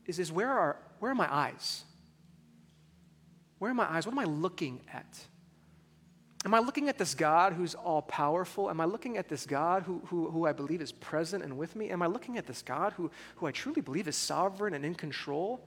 is, 0.06 0.20
is 0.20 0.32
where, 0.32 0.50
are, 0.50 0.78
where 1.00 1.12
are 1.12 1.16
my 1.16 1.32
eyes? 1.34 1.84
Where 3.60 3.72
are 3.72 3.76
my 3.76 3.92
eyes? 3.92 4.06
What 4.06 4.14
am 4.14 4.20
I 4.20 4.26
looking 4.26 4.82
at? 4.94 5.26
Am 6.44 6.56
I 6.56 6.60
looking 6.60 6.90
at 6.90 6.98
this 6.98 7.14
God 7.14 7.54
who's 7.54 7.76
all 7.76 8.02
powerful? 8.02 8.70
Am 8.70 8.82
I 8.82 8.86
looking 8.86 9.18
at 9.18 9.30
this 9.30 9.46
God 9.46 9.84
who, 9.84 10.02
who, 10.08 10.32
who 10.32 10.48
I 10.48 10.54
believe 10.54 10.82
is 10.82 10.92
present 10.92 11.44
and 11.44 11.56
with 11.56 11.76
me? 11.76 11.92
Am 11.92 12.02
I 12.02 12.08
looking 12.08 12.38
at 12.38 12.48
this 12.48 12.64
God 12.64 12.94
who, 12.94 13.12
who 13.36 13.46
I 13.46 13.52
truly 13.52 13.82
believe 13.82 14.08
is 14.08 14.16
sovereign 14.16 14.74
and 14.74 14.84
in 14.84 14.96
control? 14.96 15.62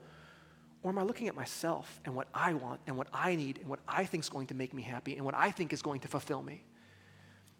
Or 0.83 0.91
am 0.91 0.97
I 0.97 1.03
looking 1.03 1.29
at 1.29 1.35
myself 1.35 2.01
and 2.03 2.13
what 2.13 2.27
I 2.33 2.53
want 2.53 2.81
and 2.87 2.97
what 2.97 3.07
I 3.13 3.35
need 3.35 3.59
and 3.59 3.69
what 3.69 3.79
I 3.87 4.03
think 4.03 4.23
is 4.23 4.29
going 4.29 4.47
to 4.47 4.53
make 4.53 4.73
me 4.73 4.81
happy 4.81 5.15
and 5.15 5.23
what 5.23 5.33
I 5.33 5.49
think 5.49 5.71
is 5.71 5.81
going 5.81 6.01
to 6.01 6.09
fulfill 6.09 6.43
me? 6.43 6.61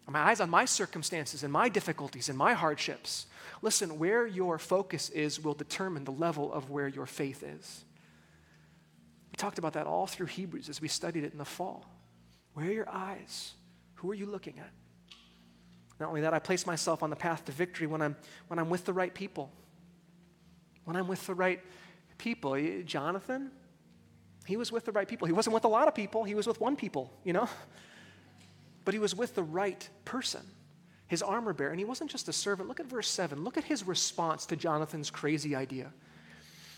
Are 0.06 0.12
my 0.12 0.20
eyes 0.20 0.40
on 0.40 0.50
my 0.50 0.66
circumstances 0.66 1.42
and 1.42 1.52
my 1.52 1.68
difficulties 1.70 2.28
and 2.28 2.36
my 2.36 2.52
hardships? 2.52 3.26
Listen, 3.62 3.98
where 3.98 4.26
your 4.26 4.58
focus 4.58 5.08
is 5.08 5.42
will 5.42 5.54
determine 5.54 6.04
the 6.04 6.12
level 6.12 6.52
of 6.52 6.70
where 6.70 6.86
your 6.86 7.06
faith 7.06 7.42
is. 7.42 7.84
We 9.32 9.36
talked 9.36 9.58
about 9.58 9.72
that 9.72 9.86
all 9.86 10.06
through 10.06 10.26
Hebrews 10.26 10.68
as 10.68 10.80
we 10.80 10.88
studied 10.88 11.24
it 11.24 11.32
in 11.32 11.38
the 11.38 11.44
fall. 11.44 11.84
Where 12.56 12.68
are 12.68 12.72
your 12.72 12.88
eyes? 12.88 13.52
Who 13.96 14.10
are 14.10 14.14
you 14.14 14.24
looking 14.24 14.58
at? 14.58 14.70
Not 16.00 16.08
only 16.08 16.22
that, 16.22 16.32
I 16.32 16.38
place 16.38 16.66
myself 16.66 17.02
on 17.02 17.10
the 17.10 17.16
path 17.16 17.44
to 17.44 17.52
victory 17.52 17.86
when 17.86 18.00
I'm, 18.00 18.16
when 18.48 18.58
I'm 18.58 18.70
with 18.70 18.86
the 18.86 18.94
right 18.94 19.12
people. 19.12 19.52
When 20.84 20.96
I'm 20.96 21.06
with 21.06 21.26
the 21.26 21.34
right 21.34 21.60
people. 22.16 22.56
Jonathan, 22.86 23.50
he 24.46 24.56
was 24.56 24.72
with 24.72 24.86
the 24.86 24.92
right 24.92 25.06
people. 25.06 25.26
He 25.26 25.34
wasn't 25.34 25.52
with 25.52 25.64
a 25.64 25.68
lot 25.68 25.86
of 25.86 25.94
people, 25.94 26.24
he 26.24 26.34
was 26.34 26.46
with 26.46 26.58
one 26.58 26.76
people, 26.76 27.12
you 27.24 27.34
know? 27.34 27.46
But 28.86 28.94
he 28.94 29.00
was 29.00 29.14
with 29.14 29.34
the 29.34 29.42
right 29.42 29.86
person, 30.04 30.42
his 31.08 31.20
armor 31.20 31.52
bearer. 31.52 31.70
And 31.72 31.78
he 31.78 31.84
wasn't 31.84 32.08
just 32.08 32.28
a 32.28 32.32
servant. 32.32 32.68
Look 32.68 32.78
at 32.78 32.86
verse 32.86 33.08
7. 33.08 33.42
Look 33.42 33.58
at 33.58 33.64
his 33.64 33.84
response 33.84 34.46
to 34.46 34.56
Jonathan's 34.56 35.10
crazy 35.10 35.56
idea. 35.56 35.92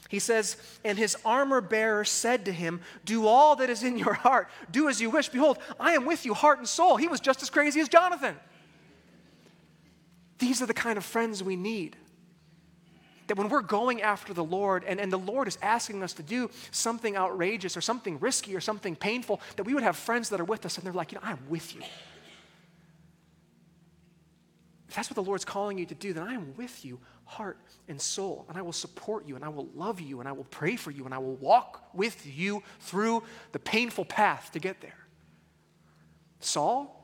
He 0.09 0.19
says, 0.19 0.57
And 0.85 0.97
his 0.97 1.17
armor 1.25 1.61
bearer 1.61 2.05
said 2.05 2.47
to 2.47 2.53
him, 2.53 2.81
Do 3.05 3.27
all 3.27 3.57
that 3.57 3.69
is 3.69 3.83
in 3.83 3.99
your 3.99 4.15
heart. 4.15 4.49
Do 4.73 4.89
as 4.89 5.01
you 5.01 5.11
wish. 5.11 5.29
Behold, 5.29 5.59
I 5.79 5.93
am 5.93 6.07
with 6.07 6.25
you, 6.25 6.33
heart 6.35 6.59
and 6.59 6.67
soul. 6.67 6.97
He 6.97 7.09
was 7.09 7.21
just 7.21 7.43
as 7.43 7.51
crazy 7.51 7.81
as 7.81 7.89
Jonathan. 7.89 8.35
These 10.39 10.63
are 10.63 10.67
the 10.67 10.75
kind 10.75 10.97
of 10.97 11.05
friends 11.05 11.43
we 11.43 11.57
need. 11.57 11.97
That 13.27 13.37
when 13.37 13.51
we're 13.51 13.61
going 13.61 14.01
after 14.01 14.33
the 14.33 14.45
Lord 14.45 14.85
and, 14.85 14.99
and 14.99 15.13
the 15.13 15.19
Lord 15.19 15.47
is 15.47 15.59
asking 15.61 16.03
us 16.03 16.15
to 16.15 16.23
do 16.23 16.51
something 16.71 17.15
outrageous 17.15 17.77
or 17.77 17.83
something 17.83 18.19
risky 18.19 18.57
or 18.57 18.61
something 18.61 18.97
painful, 18.97 19.43
that 19.57 19.65
we 19.65 19.75
would 19.75 19.83
have 19.83 19.97
friends 19.97 20.31
that 20.31 20.41
are 20.41 20.45
with 20.45 20.65
us 20.65 20.79
and 20.79 20.87
they're 20.87 20.95
like, 20.95 21.13
You 21.13 21.19
know, 21.19 21.27
I'm 21.27 21.39
with 21.51 21.75
you. 21.75 21.83
If 24.89 24.95
that's 24.95 25.11
what 25.11 25.17
the 25.17 25.23
Lord's 25.23 25.45
calling 25.45 25.77
you 25.77 25.85
to 25.85 25.95
do, 25.95 26.15
then 26.15 26.27
I 26.27 26.33
am 26.33 26.55
with 26.57 26.83
you 26.83 26.99
heart 27.29 27.59
and 27.89 28.01
soul. 28.01 28.47
And 28.49 28.57
I 28.57 28.63
will 28.63 28.73
support 28.73 29.29
you 29.29 29.37
and 29.37 29.45
I 29.45 29.49
will 29.49 29.69
love 29.75 30.01
you 30.01 30.21
and 30.21 30.29
I 30.29 30.33
will 30.33 30.47
pray 30.51 30.77
for 30.77 30.91
you 30.91 31.05
and 31.05 31.13
I 31.13 31.19
will 31.19 31.37
walk 31.37 31.91
with 31.93 32.27
you 32.27 32.63
through 32.81 33.23
the 33.53 33.59
painful 33.59 34.07
path 34.07 34.51
to 34.53 34.59
get 34.59 34.81
there. 34.81 35.07
Saul, 36.41 36.95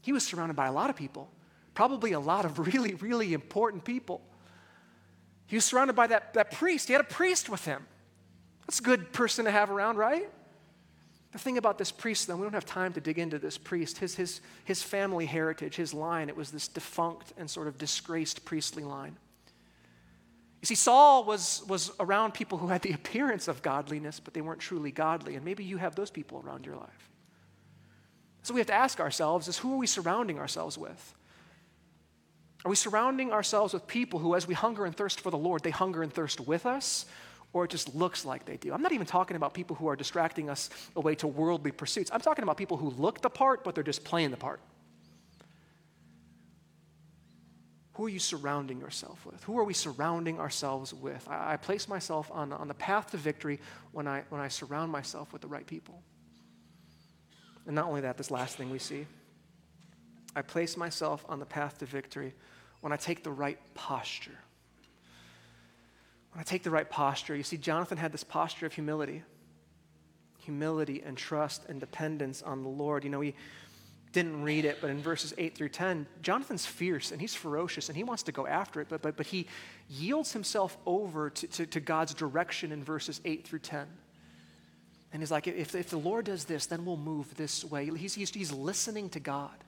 he 0.00 0.12
was 0.12 0.24
surrounded 0.24 0.56
by 0.56 0.66
a 0.66 0.72
lot 0.72 0.88
of 0.88 0.96
people, 0.96 1.30
probably 1.74 2.12
a 2.12 2.20
lot 2.20 2.46
of 2.46 2.58
really, 2.74 2.94
really 2.94 3.34
important 3.34 3.84
people. 3.84 4.22
He 5.46 5.56
was 5.56 5.66
surrounded 5.66 5.94
by 5.94 6.06
that, 6.06 6.32
that 6.34 6.50
priest. 6.52 6.88
He 6.88 6.94
had 6.94 7.02
a 7.02 7.04
priest 7.04 7.50
with 7.50 7.64
him. 7.64 7.86
That's 8.66 8.80
a 8.80 8.82
good 8.82 9.12
person 9.12 9.44
to 9.44 9.50
have 9.50 9.70
around, 9.70 9.98
right? 9.98 10.30
The 11.32 11.38
thing 11.38 11.58
about 11.58 11.78
this 11.78 11.92
priest, 11.92 12.26
though, 12.26 12.36
we 12.36 12.42
don't 12.42 12.54
have 12.54 12.66
time 12.66 12.92
to 12.94 13.00
dig 13.00 13.18
into 13.18 13.38
this 13.38 13.56
priest. 13.56 13.98
His, 13.98 14.16
his, 14.16 14.40
his 14.64 14.82
family 14.82 15.26
heritage, 15.26 15.76
his 15.76 15.94
line, 15.94 16.28
it 16.28 16.36
was 16.36 16.50
this 16.50 16.66
defunct 16.66 17.32
and 17.36 17.48
sort 17.48 17.68
of 17.68 17.78
disgraced 17.78 18.44
priestly 18.44 18.82
line. 18.82 19.16
You 20.60 20.66
see, 20.66 20.74
Saul 20.74 21.24
was, 21.24 21.62
was 21.68 21.92
around 22.00 22.34
people 22.34 22.58
who 22.58 22.66
had 22.68 22.82
the 22.82 22.92
appearance 22.94 23.46
of 23.48 23.62
godliness, 23.62 24.18
but 24.18 24.34
they 24.34 24.40
weren't 24.40 24.60
truly 24.60 24.90
godly. 24.90 25.36
And 25.36 25.44
maybe 25.44 25.64
you 25.64 25.76
have 25.76 25.94
those 25.94 26.10
people 26.10 26.42
around 26.44 26.66
your 26.66 26.76
life. 26.76 27.10
So 28.42 28.54
we 28.54 28.60
have 28.60 28.66
to 28.68 28.74
ask 28.74 29.00
ourselves 29.00 29.48
is 29.48 29.58
who 29.58 29.74
are 29.74 29.76
we 29.76 29.86
surrounding 29.86 30.38
ourselves 30.38 30.76
with? 30.76 31.14
Are 32.64 32.68
we 32.68 32.76
surrounding 32.76 33.32
ourselves 33.32 33.72
with 33.72 33.86
people 33.86 34.18
who, 34.18 34.34
as 34.34 34.46
we 34.46 34.54
hunger 34.54 34.84
and 34.84 34.94
thirst 34.94 35.20
for 35.20 35.30
the 35.30 35.38
Lord, 35.38 35.62
they 35.62 35.70
hunger 35.70 36.02
and 36.02 36.12
thirst 36.12 36.40
with 36.40 36.66
us? 36.66 37.06
Or 37.52 37.64
it 37.64 37.70
just 37.70 37.94
looks 37.94 38.24
like 38.24 38.44
they 38.44 38.56
do. 38.56 38.72
I'm 38.72 38.82
not 38.82 38.92
even 38.92 39.06
talking 39.06 39.36
about 39.36 39.54
people 39.54 39.76
who 39.76 39.88
are 39.88 39.96
distracting 39.96 40.48
us 40.48 40.70
away 40.94 41.14
to 41.16 41.26
worldly 41.26 41.72
pursuits. 41.72 42.10
I'm 42.12 42.20
talking 42.20 42.42
about 42.42 42.56
people 42.56 42.76
who 42.76 42.90
look 42.90 43.20
the 43.20 43.30
part, 43.30 43.64
but 43.64 43.74
they're 43.74 43.84
just 43.84 44.04
playing 44.04 44.30
the 44.30 44.36
part. 44.36 44.60
Who 47.94 48.06
are 48.06 48.08
you 48.08 48.20
surrounding 48.20 48.80
yourself 48.80 49.26
with? 49.26 49.42
Who 49.44 49.58
are 49.58 49.64
we 49.64 49.74
surrounding 49.74 50.38
ourselves 50.38 50.94
with? 50.94 51.26
I, 51.28 51.54
I 51.54 51.56
place 51.56 51.88
myself 51.88 52.30
on, 52.32 52.52
on 52.52 52.68
the 52.68 52.74
path 52.74 53.10
to 53.10 53.16
victory 53.16 53.60
when 53.92 54.06
I, 54.06 54.22
when 54.30 54.40
I 54.40 54.48
surround 54.48 54.90
myself 54.92 55.32
with 55.32 55.42
the 55.42 55.48
right 55.48 55.66
people. 55.66 56.02
And 57.66 57.74
not 57.74 57.86
only 57.86 58.00
that, 58.02 58.16
this 58.16 58.30
last 58.30 58.56
thing 58.56 58.70
we 58.70 58.78
see 58.78 59.06
I 60.34 60.42
place 60.42 60.76
myself 60.76 61.24
on 61.28 61.40
the 61.40 61.46
path 61.46 61.78
to 61.78 61.86
victory 61.86 62.34
when 62.80 62.92
I 62.92 62.96
take 62.96 63.24
the 63.24 63.32
right 63.32 63.58
posture. 63.74 64.38
When 66.32 66.40
I 66.40 66.44
take 66.44 66.62
the 66.62 66.70
right 66.70 66.88
posture, 66.88 67.34
you 67.34 67.42
see, 67.42 67.56
Jonathan 67.56 67.98
had 67.98 68.12
this 68.12 68.24
posture 68.24 68.66
of 68.66 68.72
humility 68.72 69.22
humility 70.40 71.02
and 71.04 71.16
trust 71.16 71.66
and 71.68 71.78
dependence 71.78 72.42
on 72.42 72.62
the 72.62 72.68
Lord. 72.68 73.04
You 73.04 73.10
know, 73.10 73.20
he 73.20 73.34
didn't 74.12 74.42
read 74.42 74.64
it, 74.64 74.78
but 74.80 74.90
in 74.90 75.00
verses 75.00 75.32
8 75.38 75.54
through 75.54 75.68
10, 75.68 76.06
Jonathan's 76.22 76.66
fierce 76.66 77.12
and 77.12 77.20
he's 77.20 77.34
ferocious 77.34 77.88
and 77.88 77.96
he 77.96 78.02
wants 78.02 78.24
to 78.24 78.32
go 78.32 78.46
after 78.46 78.80
it, 78.80 78.88
but, 78.88 79.02
but, 79.02 79.16
but 79.16 79.26
he 79.26 79.46
yields 79.88 80.32
himself 80.32 80.76
over 80.86 81.30
to, 81.30 81.46
to, 81.46 81.66
to 81.66 81.80
God's 81.80 82.14
direction 82.14 82.72
in 82.72 82.82
verses 82.82 83.20
8 83.24 83.46
through 83.46 83.60
10. 83.60 83.86
And 85.12 85.22
he's 85.22 85.30
like, 85.30 85.46
if, 85.46 85.74
if 85.74 85.90
the 85.90 85.98
Lord 85.98 86.26
does 86.26 86.44
this, 86.44 86.66
then 86.66 86.84
we'll 86.84 86.96
move 86.96 87.36
this 87.36 87.64
way. 87.64 87.90
He's, 87.96 88.14
he's, 88.14 88.30
he's 88.30 88.52
listening 88.52 89.10
to 89.10 89.20
God. 89.20 89.64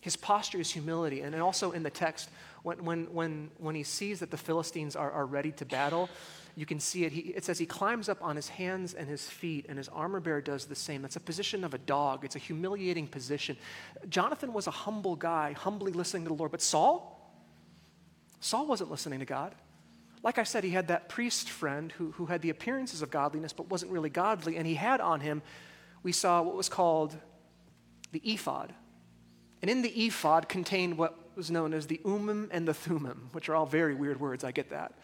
His 0.00 0.16
posture 0.16 0.60
is 0.60 0.70
humility. 0.70 1.22
And 1.22 1.34
also 1.36 1.72
in 1.72 1.82
the 1.82 1.90
text, 1.90 2.30
when, 2.66 2.84
when, 2.84 3.04
when, 3.14 3.50
when 3.58 3.74
he 3.76 3.84
sees 3.84 4.18
that 4.18 4.32
the 4.32 4.36
Philistines 4.36 4.96
are, 4.96 5.12
are 5.12 5.24
ready 5.24 5.52
to 5.52 5.64
battle, 5.64 6.10
you 6.56 6.66
can 6.66 6.80
see 6.80 7.04
it. 7.04 7.12
He, 7.12 7.20
it 7.20 7.44
says 7.44 7.60
he 7.60 7.66
climbs 7.66 8.08
up 8.08 8.18
on 8.20 8.34
his 8.34 8.48
hands 8.48 8.92
and 8.92 9.08
his 9.08 9.28
feet, 9.28 9.66
and 9.68 9.78
his 9.78 9.88
armor 9.88 10.18
bearer 10.18 10.40
does 10.40 10.64
the 10.64 10.74
same. 10.74 11.00
That's 11.00 11.14
a 11.14 11.20
position 11.20 11.62
of 11.62 11.74
a 11.74 11.78
dog, 11.78 12.24
it's 12.24 12.34
a 12.34 12.40
humiliating 12.40 13.06
position. 13.06 13.56
Jonathan 14.08 14.52
was 14.52 14.66
a 14.66 14.72
humble 14.72 15.14
guy, 15.14 15.52
humbly 15.52 15.92
listening 15.92 16.24
to 16.24 16.30
the 16.30 16.34
Lord. 16.34 16.50
But 16.50 16.60
Saul? 16.60 17.12
Saul 18.40 18.66
wasn't 18.66 18.90
listening 18.90 19.20
to 19.20 19.26
God. 19.26 19.54
Like 20.24 20.38
I 20.38 20.42
said, 20.42 20.64
he 20.64 20.70
had 20.70 20.88
that 20.88 21.08
priest 21.08 21.48
friend 21.48 21.92
who, 21.92 22.10
who 22.12 22.26
had 22.26 22.42
the 22.42 22.50
appearances 22.50 23.00
of 23.00 23.12
godliness 23.12 23.52
but 23.52 23.70
wasn't 23.70 23.92
really 23.92 24.10
godly, 24.10 24.56
and 24.56 24.66
he 24.66 24.74
had 24.74 25.00
on 25.00 25.20
him, 25.20 25.40
we 26.02 26.10
saw 26.10 26.42
what 26.42 26.56
was 26.56 26.68
called 26.68 27.16
the 28.10 28.22
ephod. 28.24 28.74
And 29.62 29.70
in 29.70 29.82
the 29.82 30.06
ephod 30.06 30.48
contained 30.48 30.98
what 30.98 31.16
was 31.36 31.50
known 31.50 31.74
as 31.74 31.86
the 31.86 32.00
Urim 32.04 32.48
and 32.50 32.66
the 32.66 32.74
Thummim, 32.74 33.28
which 33.32 33.48
are 33.48 33.54
all 33.54 33.66
very 33.66 33.94
weird 33.94 34.18
words, 34.18 34.42
I 34.42 34.52
get 34.52 34.70
that. 34.70 34.94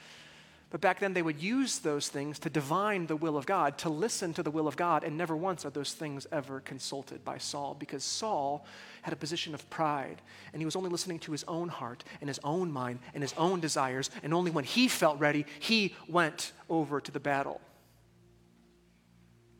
But 0.70 0.80
back 0.80 1.00
then, 1.00 1.12
they 1.12 1.20
would 1.20 1.42
use 1.42 1.80
those 1.80 2.08
things 2.08 2.38
to 2.38 2.48
divine 2.48 3.06
the 3.06 3.14
will 3.14 3.36
of 3.36 3.44
God, 3.44 3.76
to 3.78 3.90
listen 3.90 4.32
to 4.32 4.42
the 4.42 4.50
will 4.50 4.66
of 4.66 4.74
God, 4.74 5.04
and 5.04 5.18
never 5.18 5.36
once 5.36 5.66
are 5.66 5.70
those 5.70 5.92
things 5.92 6.26
ever 6.32 6.60
consulted 6.60 7.22
by 7.26 7.36
Saul, 7.36 7.76
because 7.78 8.02
Saul 8.02 8.64
had 9.02 9.12
a 9.12 9.16
position 9.16 9.52
of 9.52 9.68
pride, 9.68 10.22
and 10.54 10.62
he 10.62 10.64
was 10.64 10.74
only 10.74 10.88
listening 10.88 11.18
to 11.20 11.32
his 11.32 11.44
own 11.46 11.68
heart 11.68 12.04
and 12.22 12.28
his 12.30 12.40
own 12.42 12.72
mind 12.72 13.00
and 13.12 13.22
his 13.22 13.34
own 13.36 13.60
desires, 13.60 14.08
and 14.22 14.32
only 14.32 14.50
when 14.50 14.64
he 14.64 14.88
felt 14.88 15.20
ready, 15.20 15.44
he 15.60 15.94
went 16.08 16.52
over 16.70 17.02
to 17.02 17.12
the 17.12 17.20
battle. 17.20 17.60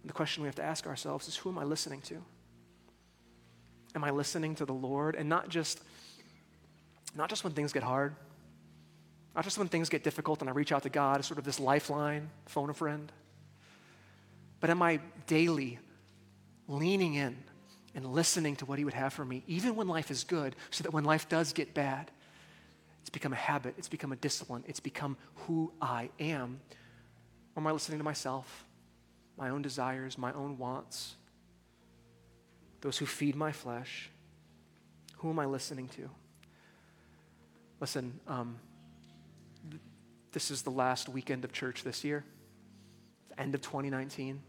And 0.00 0.08
the 0.08 0.14
question 0.14 0.42
we 0.42 0.48
have 0.48 0.56
to 0.56 0.64
ask 0.64 0.86
ourselves 0.86 1.28
is 1.28 1.36
who 1.36 1.50
am 1.50 1.58
I 1.58 1.64
listening 1.64 2.00
to? 2.02 2.22
Am 3.94 4.02
I 4.02 4.10
listening 4.10 4.54
to 4.54 4.64
the 4.64 4.72
Lord? 4.72 5.14
And 5.14 5.28
not 5.28 5.50
just, 5.50 5.82
not 7.14 7.28
just 7.28 7.44
when 7.44 7.52
things 7.52 7.72
get 7.72 7.82
hard, 7.82 8.14
not 9.34 9.44
just 9.44 9.58
when 9.58 9.68
things 9.68 9.88
get 9.88 10.04
difficult 10.04 10.40
and 10.40 10.50
I 10.50 10.52
reach 10.52 10.72
out 10.72 10.82
to 10.82 10.88
God 10.88 11.18
as 11.18 11.26
sort 11.26 11.38
of 11.38 11.44
this 11.44 11.58
lifeline, 11.58 12.30
phone 12.46 12.70
a 12.70 12.74
friend, 12.74 13.10
but 14.60 14.70
am 14.70 14.82
I 14.82 15.00
daily 15.26 15.78
leaning 16.68 17.14
in 17.14 17.36
and 17.94 18.06
listening 18.06 18.56
to 18.56 18.66
what 18.66 18.78
He 18.78 18.84
would 18.84 18.94
have 18.94 19.12
for 19.12 19.24
me, 19.24 19.42
even 19.46 19.76
when 19.76 19.88
life 19.88 20.10
is 20.10 20.24
good, 20.24 20.56
so 20.70 20.82
that 20.84 20.92
when 20.92 21.04
life 21.04 21.28
does 21.28 21.52
get 21.52 21.74
bad, 21.74 22.10
it's 23.00 23.10
become 23.10 23.32
a 23.32 23.36
habit, 23.36 23.74
it's 23.78 23.88
become 23.88 24.12
a 24.12 24.16
discipline, 24.16 24.64
it's 24.66 24.80
become 24.80 25.16
who 25.34 25.72
I 25.80 26.10
am? 26.20 26.60
Or 27.54 27.60
am 27.60 27.66
I 27.66 27.72
listening 27.72 27.98
to 27.98 28.04
myself, 28.04 28.64
my 29.36 29.50
own 29.50 29.62
desires, 29.62 30.16
my 30.16 30.32
own 30.32 30.56
wants? 30.56 31.16
those 32.82 32.98
who 32.98 33.06
feed 33.06 33.34
my 33.34 33.52
flesh. 33.52 34.10
Who 35.18 35.30
am 35.30 35.38
I 35.38 35.46
listening 35.46 35.88
to? 35.90 36.10
Listen, 37.83 38.20
um, 38.28 38.61
th- 39.68 39.83
this 40.30 40.53
is 40.53 40.62
the 40.62 40.70
last 40.70 41.09
weekend 41.09 41.45
of 41.45 41.53
church 41.53 41.83
this 41.83 42.05
year. 42.05 42.24
end 43.37 43.57
of 43.57 43.61
2019. 43.61 44.41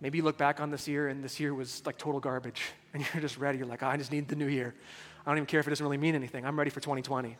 Maybe 0.00 0.16
you 0.16 0.24
look 0.24 0.38
back 0.38 0.58
on 0.58 0.70
this 0.70 0.88
year 0.88 1.08
and 1.08 1.22
this 1.22 1.38
year 1.38 1.52
was 1.52 1.82
like 1.84 1.98
total 1.98 2.18
garbage 2.18 2.62
and 2.94 3.04
you're 3.12 3.20
just 3.20 3.36
ready. 3.36 3.58
You're 3.58 3.66
like, 3.66 3.82
oh, 3.82 3.88
I 3.88 3.98
just 3.98 4.10
need 4.10 4.26
the 4.26 4.36
new 4.36 4.46
year. 4.46 4.74
I 5.26 5.30
don't 5.30 5.36
even 5.36 5.44
care 5.44 5.60
if 5.60 5.66
it 5.66 5.70
doesn't 5.70 5.84
really 5.84 5.98
mean 5.98 6.14
anything. 6.14 6.46
I'm 6.46 6.58
ready 6.58 6.70
for 6.70 6.80
2020. 6.80 7.36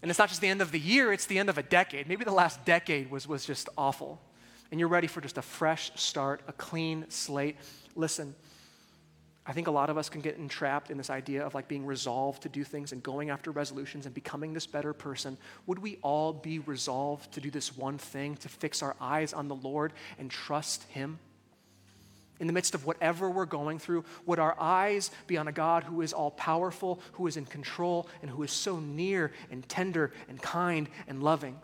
And 0.00 0.10
it's 0.10 0.18
not 0.18 0.30
just 0.30 0.40
the 0.40 0.48
end 0.48 0.62
of 0.62 0.72
the 0.72 0.80
year, 0.80 1.12
it's 1.12 1.26
the 1.26 1.38
end 1.38 1.50
of 1.50 1.58
a 1.58 1.62
decade. 1.62 2.08
Maybe 2.08 2.24
the 2.24 2.32
last 2.32 2.64
decade 2.64 3.10
was, 3.10 3.28
was 3.28 3.44
just 3.44 3.68
awful. 3.76 4.22
And 4.70 4.80
you're 4.80 4.88
ready 4.88 5.06
for 5.06 5.20
just 5.20 5.36
a 5.36 5.42
fresh 5.42 5.92
start, 5.96 6.40
a 6.48 6.54
clean 6.54 7.04
slate. 7.10 7.56
Listen, 7.94 8.34
I 9.48 9.52
think 9.52 9.66
a 9.66 9.70
lot 9.70 9.88
of 9.88 9.96
us 9.96 10.10
can 10.10 10.20
get 10.20 10.36
entrapped 10.36 10.90
in 10.90 10.98
this 10.98 11.08
idea 11.08 11.42
of 11.42 11.54
like 11.54 11.68
being 11.68 11.86
resolved 11.86 12.42
to 12.42 12.50
do 12.50 12.64
things 12.64 12.92
and 12.92 13.02
going 13.02 13.30
after 13.30 13.50
resolutions 13.50 14.04
and 14.04 14.14
becoming 14.14 14.52
this 14.52 14.66
better 14.66 14.92
person. 14.92 15.38
Would 15.64 15.78
we 15.78 15.96
all 16.02 16.34
be 16.34 16.58
resolved 16.58 17.32
to 17.32 17.40
do 17.40 17.50
this 17.50 17.74
one 17.74 17.96
thing, 17.96 18.36
to 18.36 18.48
fix 18.50 18.82
our 18.82 18.94
eyes 19.00 19.32
on 19.32 19.48
the 19.48 19.54
Lord 19.54 19.94
and 20.18 20.30
trust 20.30 20.82
Him? 20.90 21.18
In 22.38 22.46
the 22.46 22.52
midst 22.52 22.74
of 22.74 22.84
whatever 22.84 23.30
we're 23.30 23.46
going 23.46 23.78
through, 23.78 24.04
would 24.26 24.38
our 24.38 24.54
eyes 24.60 25.10
be 25.26 25.38
on 25.38 25.48
a 25.48 25.52
God 25.52 25.82
who 25.82 26.02
is 26.02 26.12
all 26.12 26.30
powerful, 26.30 27.00
who 27.12 27.26
is 27.26 27.38
in 27.38 27.46
control, 27.46 28.06
and 28.20 28.30
who 28.30 28.42
is 28.42 28.52
so 28.52 28.78
near 28.78 29.32
and 29.50 29.66
tender 29.66 30.12
and 30.28 30.42
kind 30.42 30.90
and 31.06 31.22
loving? 31.22 31.58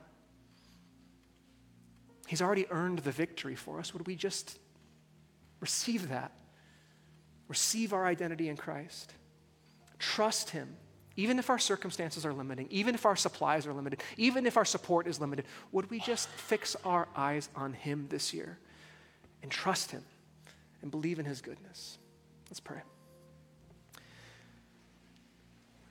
He's 2.27 2.41
already 2.41 2.67
earned 2.71 3.01
the 3.01 3.13
victory 3.13 3.55
for 3.55 3.79
us. 3.79 3.93
Would 3.93 4.07
we 4.07 4.17
just 4.17 4.59
receive 5.61 6.09
that? 6.09 6.33
Receive 7.49 7.93
our 7.93 8.07
identity 8.07 8.49
in 8.49 8.57
Christ, 8.57 9.13
trust 9.99 10.51
Him, 10.51 10.77
even 11.17 11.39
if 11.39 11.51
our 11.51 11.59
circumstances 11.59 12.27
are 12.27 12.33
limiting, 12.33 12.67
even 12.71 12.95
if 12.95 13.07
our 13.07 13.17
supplies 13.17 13.67
are 13.67 13.73
limited, 13.73 14.03
even 14.17 14.47
if 14.47 14.57
our 14.57 14.65
support 14.65 15.07
is 15.07 15.21
limited, 15.21 15.45
would 15.71 15.91
we 15.91 16.01
just 16.01 16.29
fix 16.29 16.77
our 16.85 17.07
eyes 17.15 17.49
on 17.55 17.73
Him 17.73 18.07
this 18.09 18.35
year 18.35 18.59
and 19.43 19.51
trust 19.51 19.91
Him 19.91 20.03
and 20.83 20.91
believe 20.91 21.19
in 21.19 21.25
His 21.25 21.41
goodness? 21.41 21.99
Let's 22.49 22.61
pray. 22.61 22.81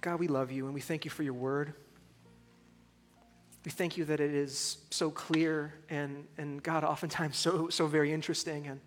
God, 0.01 0.19
we 0.19 0.27
love 0.27 0.51
you 0.51 0.65
and 0.65 0.73
we 0.73 0.81
thank 0.81 1.05
you 1.05 1.11
for 1.11 1.23
your 1.23 1.33
word. 1.33 1.73
We 3.63 3.71
thank 3.71 3.95
you 3.95 4.03
that 4.05 4.19
it 4.19 4.33
is 4.33 4.79
so 4.89 5.09
clear 5.09 5.73
and, 5.89 6.25
and 6.37 6.61
God, 6.61 6.83
oftentimes 6.83 7.37
so, 7.37 7.69
so 7.69 7.87
very 7.87 8.11
interesting. 8.11 8.67
And 8.67 8.81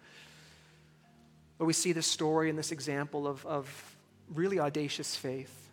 where 1.56 1.66
we 1.66 1.72
see 1.72 1.92
this 1.92 2.06
story 2.06 2.50
and 2.50 2.58
this 2.58 2.72
example 2.72 3.26
of, 3.26 3.44
of 3.46 3.96
really 4.34 4.60
audacious 4.60 5.16
faith. 5.16 5.70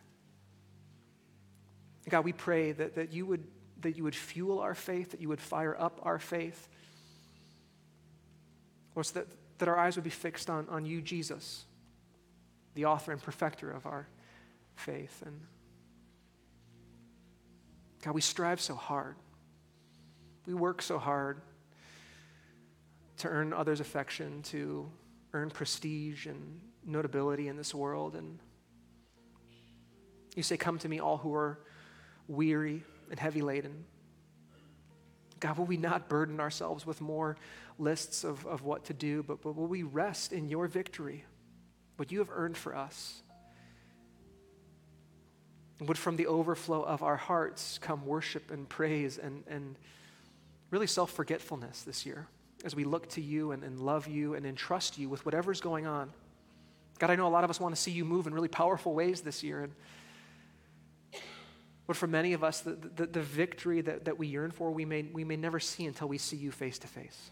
God, 2.09 2.25
we 2.25 2.34
pray 2.34 2.71
that, 2.73 2.95
that, 2.95 3.13
you 3.13 3.25
would, 3.25 3.43
that 3.81 3.97
you 3.97 4.03
would 4.03 4.15
fuel 4.15 4.59
our 4.59 4.75
faith, 4.75 5.11
that 5.11 5.21
you 5.21 5.29
would 5.29 5.41
fire 5.41 5.75
up 5.79 5.99
our 6.03 6.19
faith. 6.19 6.67
Lord, 8.95 9.05
so 9.05 9.19
that, 9.19 9.27
that 9.59 9.67
our 9.67 9.77
eyes 9.77 9.95
would 9.95 10.03
be 10.03 10.09
fixed 10.09 10.49
on, 10.49 10.67
on 10.69 10.86
you, 10.86 11.01
Jesus, 11.01 11.65
the 12.75 12.86
author 12.86 13.11
and 13.11 13.21
perfecter 13.21 13.71
of 13.71 13.86
our 13.86 14.07
faith. 14.75 15.23
And 15.25 15.39
God, 18.03 18.13
we 18.13 18.21
strive 18.21 18.59
so 18.59 18.75
hard. 18.75 19.15
We 20.45 20.53
work 20.53 20.81
so 20.81 20.99
hard 20.99 21.41
to 23.17 23.29
earn 23.29 23.53
others' 23.53 23.79
affection, 23.79 24.41
to 24.43 24.89
earn 25.34 25.49
prestige 25.49 26.25
and 26.27 26.61
notability 26.86 27.47
in 27.47 27.57
this 27.57 27.73
world. 27.73 28.15
And 28.15 28.39
you 30.36 30.43
say, 30.43 30.57
Come 30.57 30.79
to 30.79 30.89
me, 30.89 30.99
all 30.99 31.17
who 31.17 31.34
are 31.34 31.59
weary 32.27 32.84
and 33.09 33.19
heavy 33.19 33.41
laden. 33.41 33.86
God, 35.39 35.57
will 35.57 35.65
we 35.65 35.77
not 35.77 36.07
burden 36.07 36.39
ourselves 36.39 36.86
with 36.86 37.01
more 37.01 37.36
lists 37.77 38.23
of, 38.23 38.45
of 38.45 38.63
what 38.63 38.86
to 38.86 38.93
do, 38.93 39.23
but, 39.23 39.41
but 39.41 39.55
will 39.55 39.67
we 39.67 39.84
rest 39.84 40.31
in 40.31 40.47
your 40.47 40.67
victory, 40.67 41.25
what 41.97 42.11
you 42.11 42.19
have 42.19 42.29
earned 42.31 42.55
for 42.55 42.75
us? 42.75 43.21
Would 45.81 45.97
from 45.97 46.15
the 46.15 46.27
overflow 46.27 46.81
of 46.84 47.03
our 47.03 47.17
hearts 47.17 47.77
come 47.77 48.05
worship 48.05 48.51
and 48.51 48.69
praise 48.69 49.17
and, 49.17 49.43
and 49.47 49.75
really 50.69 50.88
self 50.88 51.11
forgetfulness 51.11 51.84
this 51.84 52.05
year? 52.05 52.27
As 52.64 52.76
we 52.76 52.84
look 52.84 53.09
to 53.09 53.22
you 53.22 53.51
and, 53.51 53.64
and 53.64 53.80
love 53.80 54.07
you 54.07 54.36
and 54.36 54.45
entrust 54.45 54.97
you 54.97 55.09
with 55.09 55.26
whatever's 55.26 55.59
going 55.59 55.86
on. 55.86 56.11
God, 56.99 57.09
I 57.09 57.16
know 57.16 57.28
a 57.28 57.30
lot 57.30 57.43
of 57.43 57.49
us 57.49 57.59
want 57.59 57.76
to 57.76 57.82
see 57.82 57.91
you 57.91 58.05
move 58.05 58.28
in 58.28 58.34
really 58.34 58.47
powerful 58.47 58.93
ways 58.93 59.22
this 59.22 59.43
year. 59.43 59.64
And, 59.64 61.22
but 61.86 61.97
for 61.97 62.07
many 62.07 62.34
of 62.34 62.43
us, 62.43 62.61
the, 62.61 62.78
the, 62.95 63.05
the 63.05 63.22
victory 63.22 63.82
that, 63.82 64.05
that 64.05 64.18
we 64.18 64.28
yearn 64.28 64.51
for, 64.51 64.72
we 64.72 64.86
may, 64.86 65.03
we 65.03 65.24
may 65.24 65.36
never 65.36 65.59
see 65.59 65.86
until 65.86 66.07
we 66.07 66.18
see 66.18 66.38
you 66.38 66.51
face 66.51 66.80
to 66.80 66.88
face. 66.88 67.32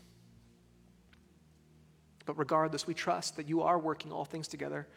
But 2.25 2.37
regardless, 2.37 2.85
we 2.85 2.93
trust 2.93 3.37
that 3.37 3.47
you 3.47 3.61
are 3.61 3.79
working 3.79 4.11
all 4.11 4.25
things 4.25 4.47
together 4.47 4.87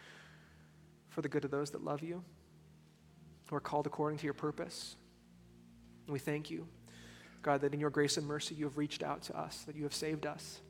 for 1.11 1.23
the 1.23 1.29
good 1.29 1.45
of 1.45 1.51
those 1.53 1.71
that 1.71 1.85
love 1.85 2.03
you, 2.03 2.25
who 3.49 3.57
are 3.57 3.61
called 3.61 3.87
according 3.87 4.19
to 4.19 4.25
your 4.25 4.35
purpose. 4.35 4.97
And 6.07 6.13
we 6.13 6.19
thank 6.19 6.51
you 6.51 6.67
God, 7.45 7.61
that 7.61 7.73
in 7.73 7.79
your 7.79 7.91
grace 7.91 8.17
and 8.17 8.27
mercy 8.27 8.55
you 8.57 8.65
have 8.65 8.77
reached 8.77 9.03
out 9.03 9.23
to 9.25 9.39
us, 9.39 9.63
that 9.67 9.77
you 9.77 9.85
have 9.85 9.95
saved 9.95 10.27
us. 10.27 10.61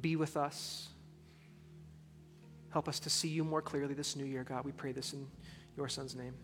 Be 0.00 0.14
with 0.14 0.36
us. 0.36 0.90
Help 2.70 2.88
us 2.88 3.00
to 3.00 3.10
see 3.10 3.28
you 3.28 3.42
more 3.42 3.62
clearly 3.62 3.94
this 3.94 4.14
new 4.14 4.24
year, 4.24 4.44
God. 4.44 4.64
We 4.64 4.72
pray 4.72 4.92
this 4.92 5.14
in 5.14 5.26
your 5.76 5.88
Son's 5.88 6.14
name. 6.14 6.34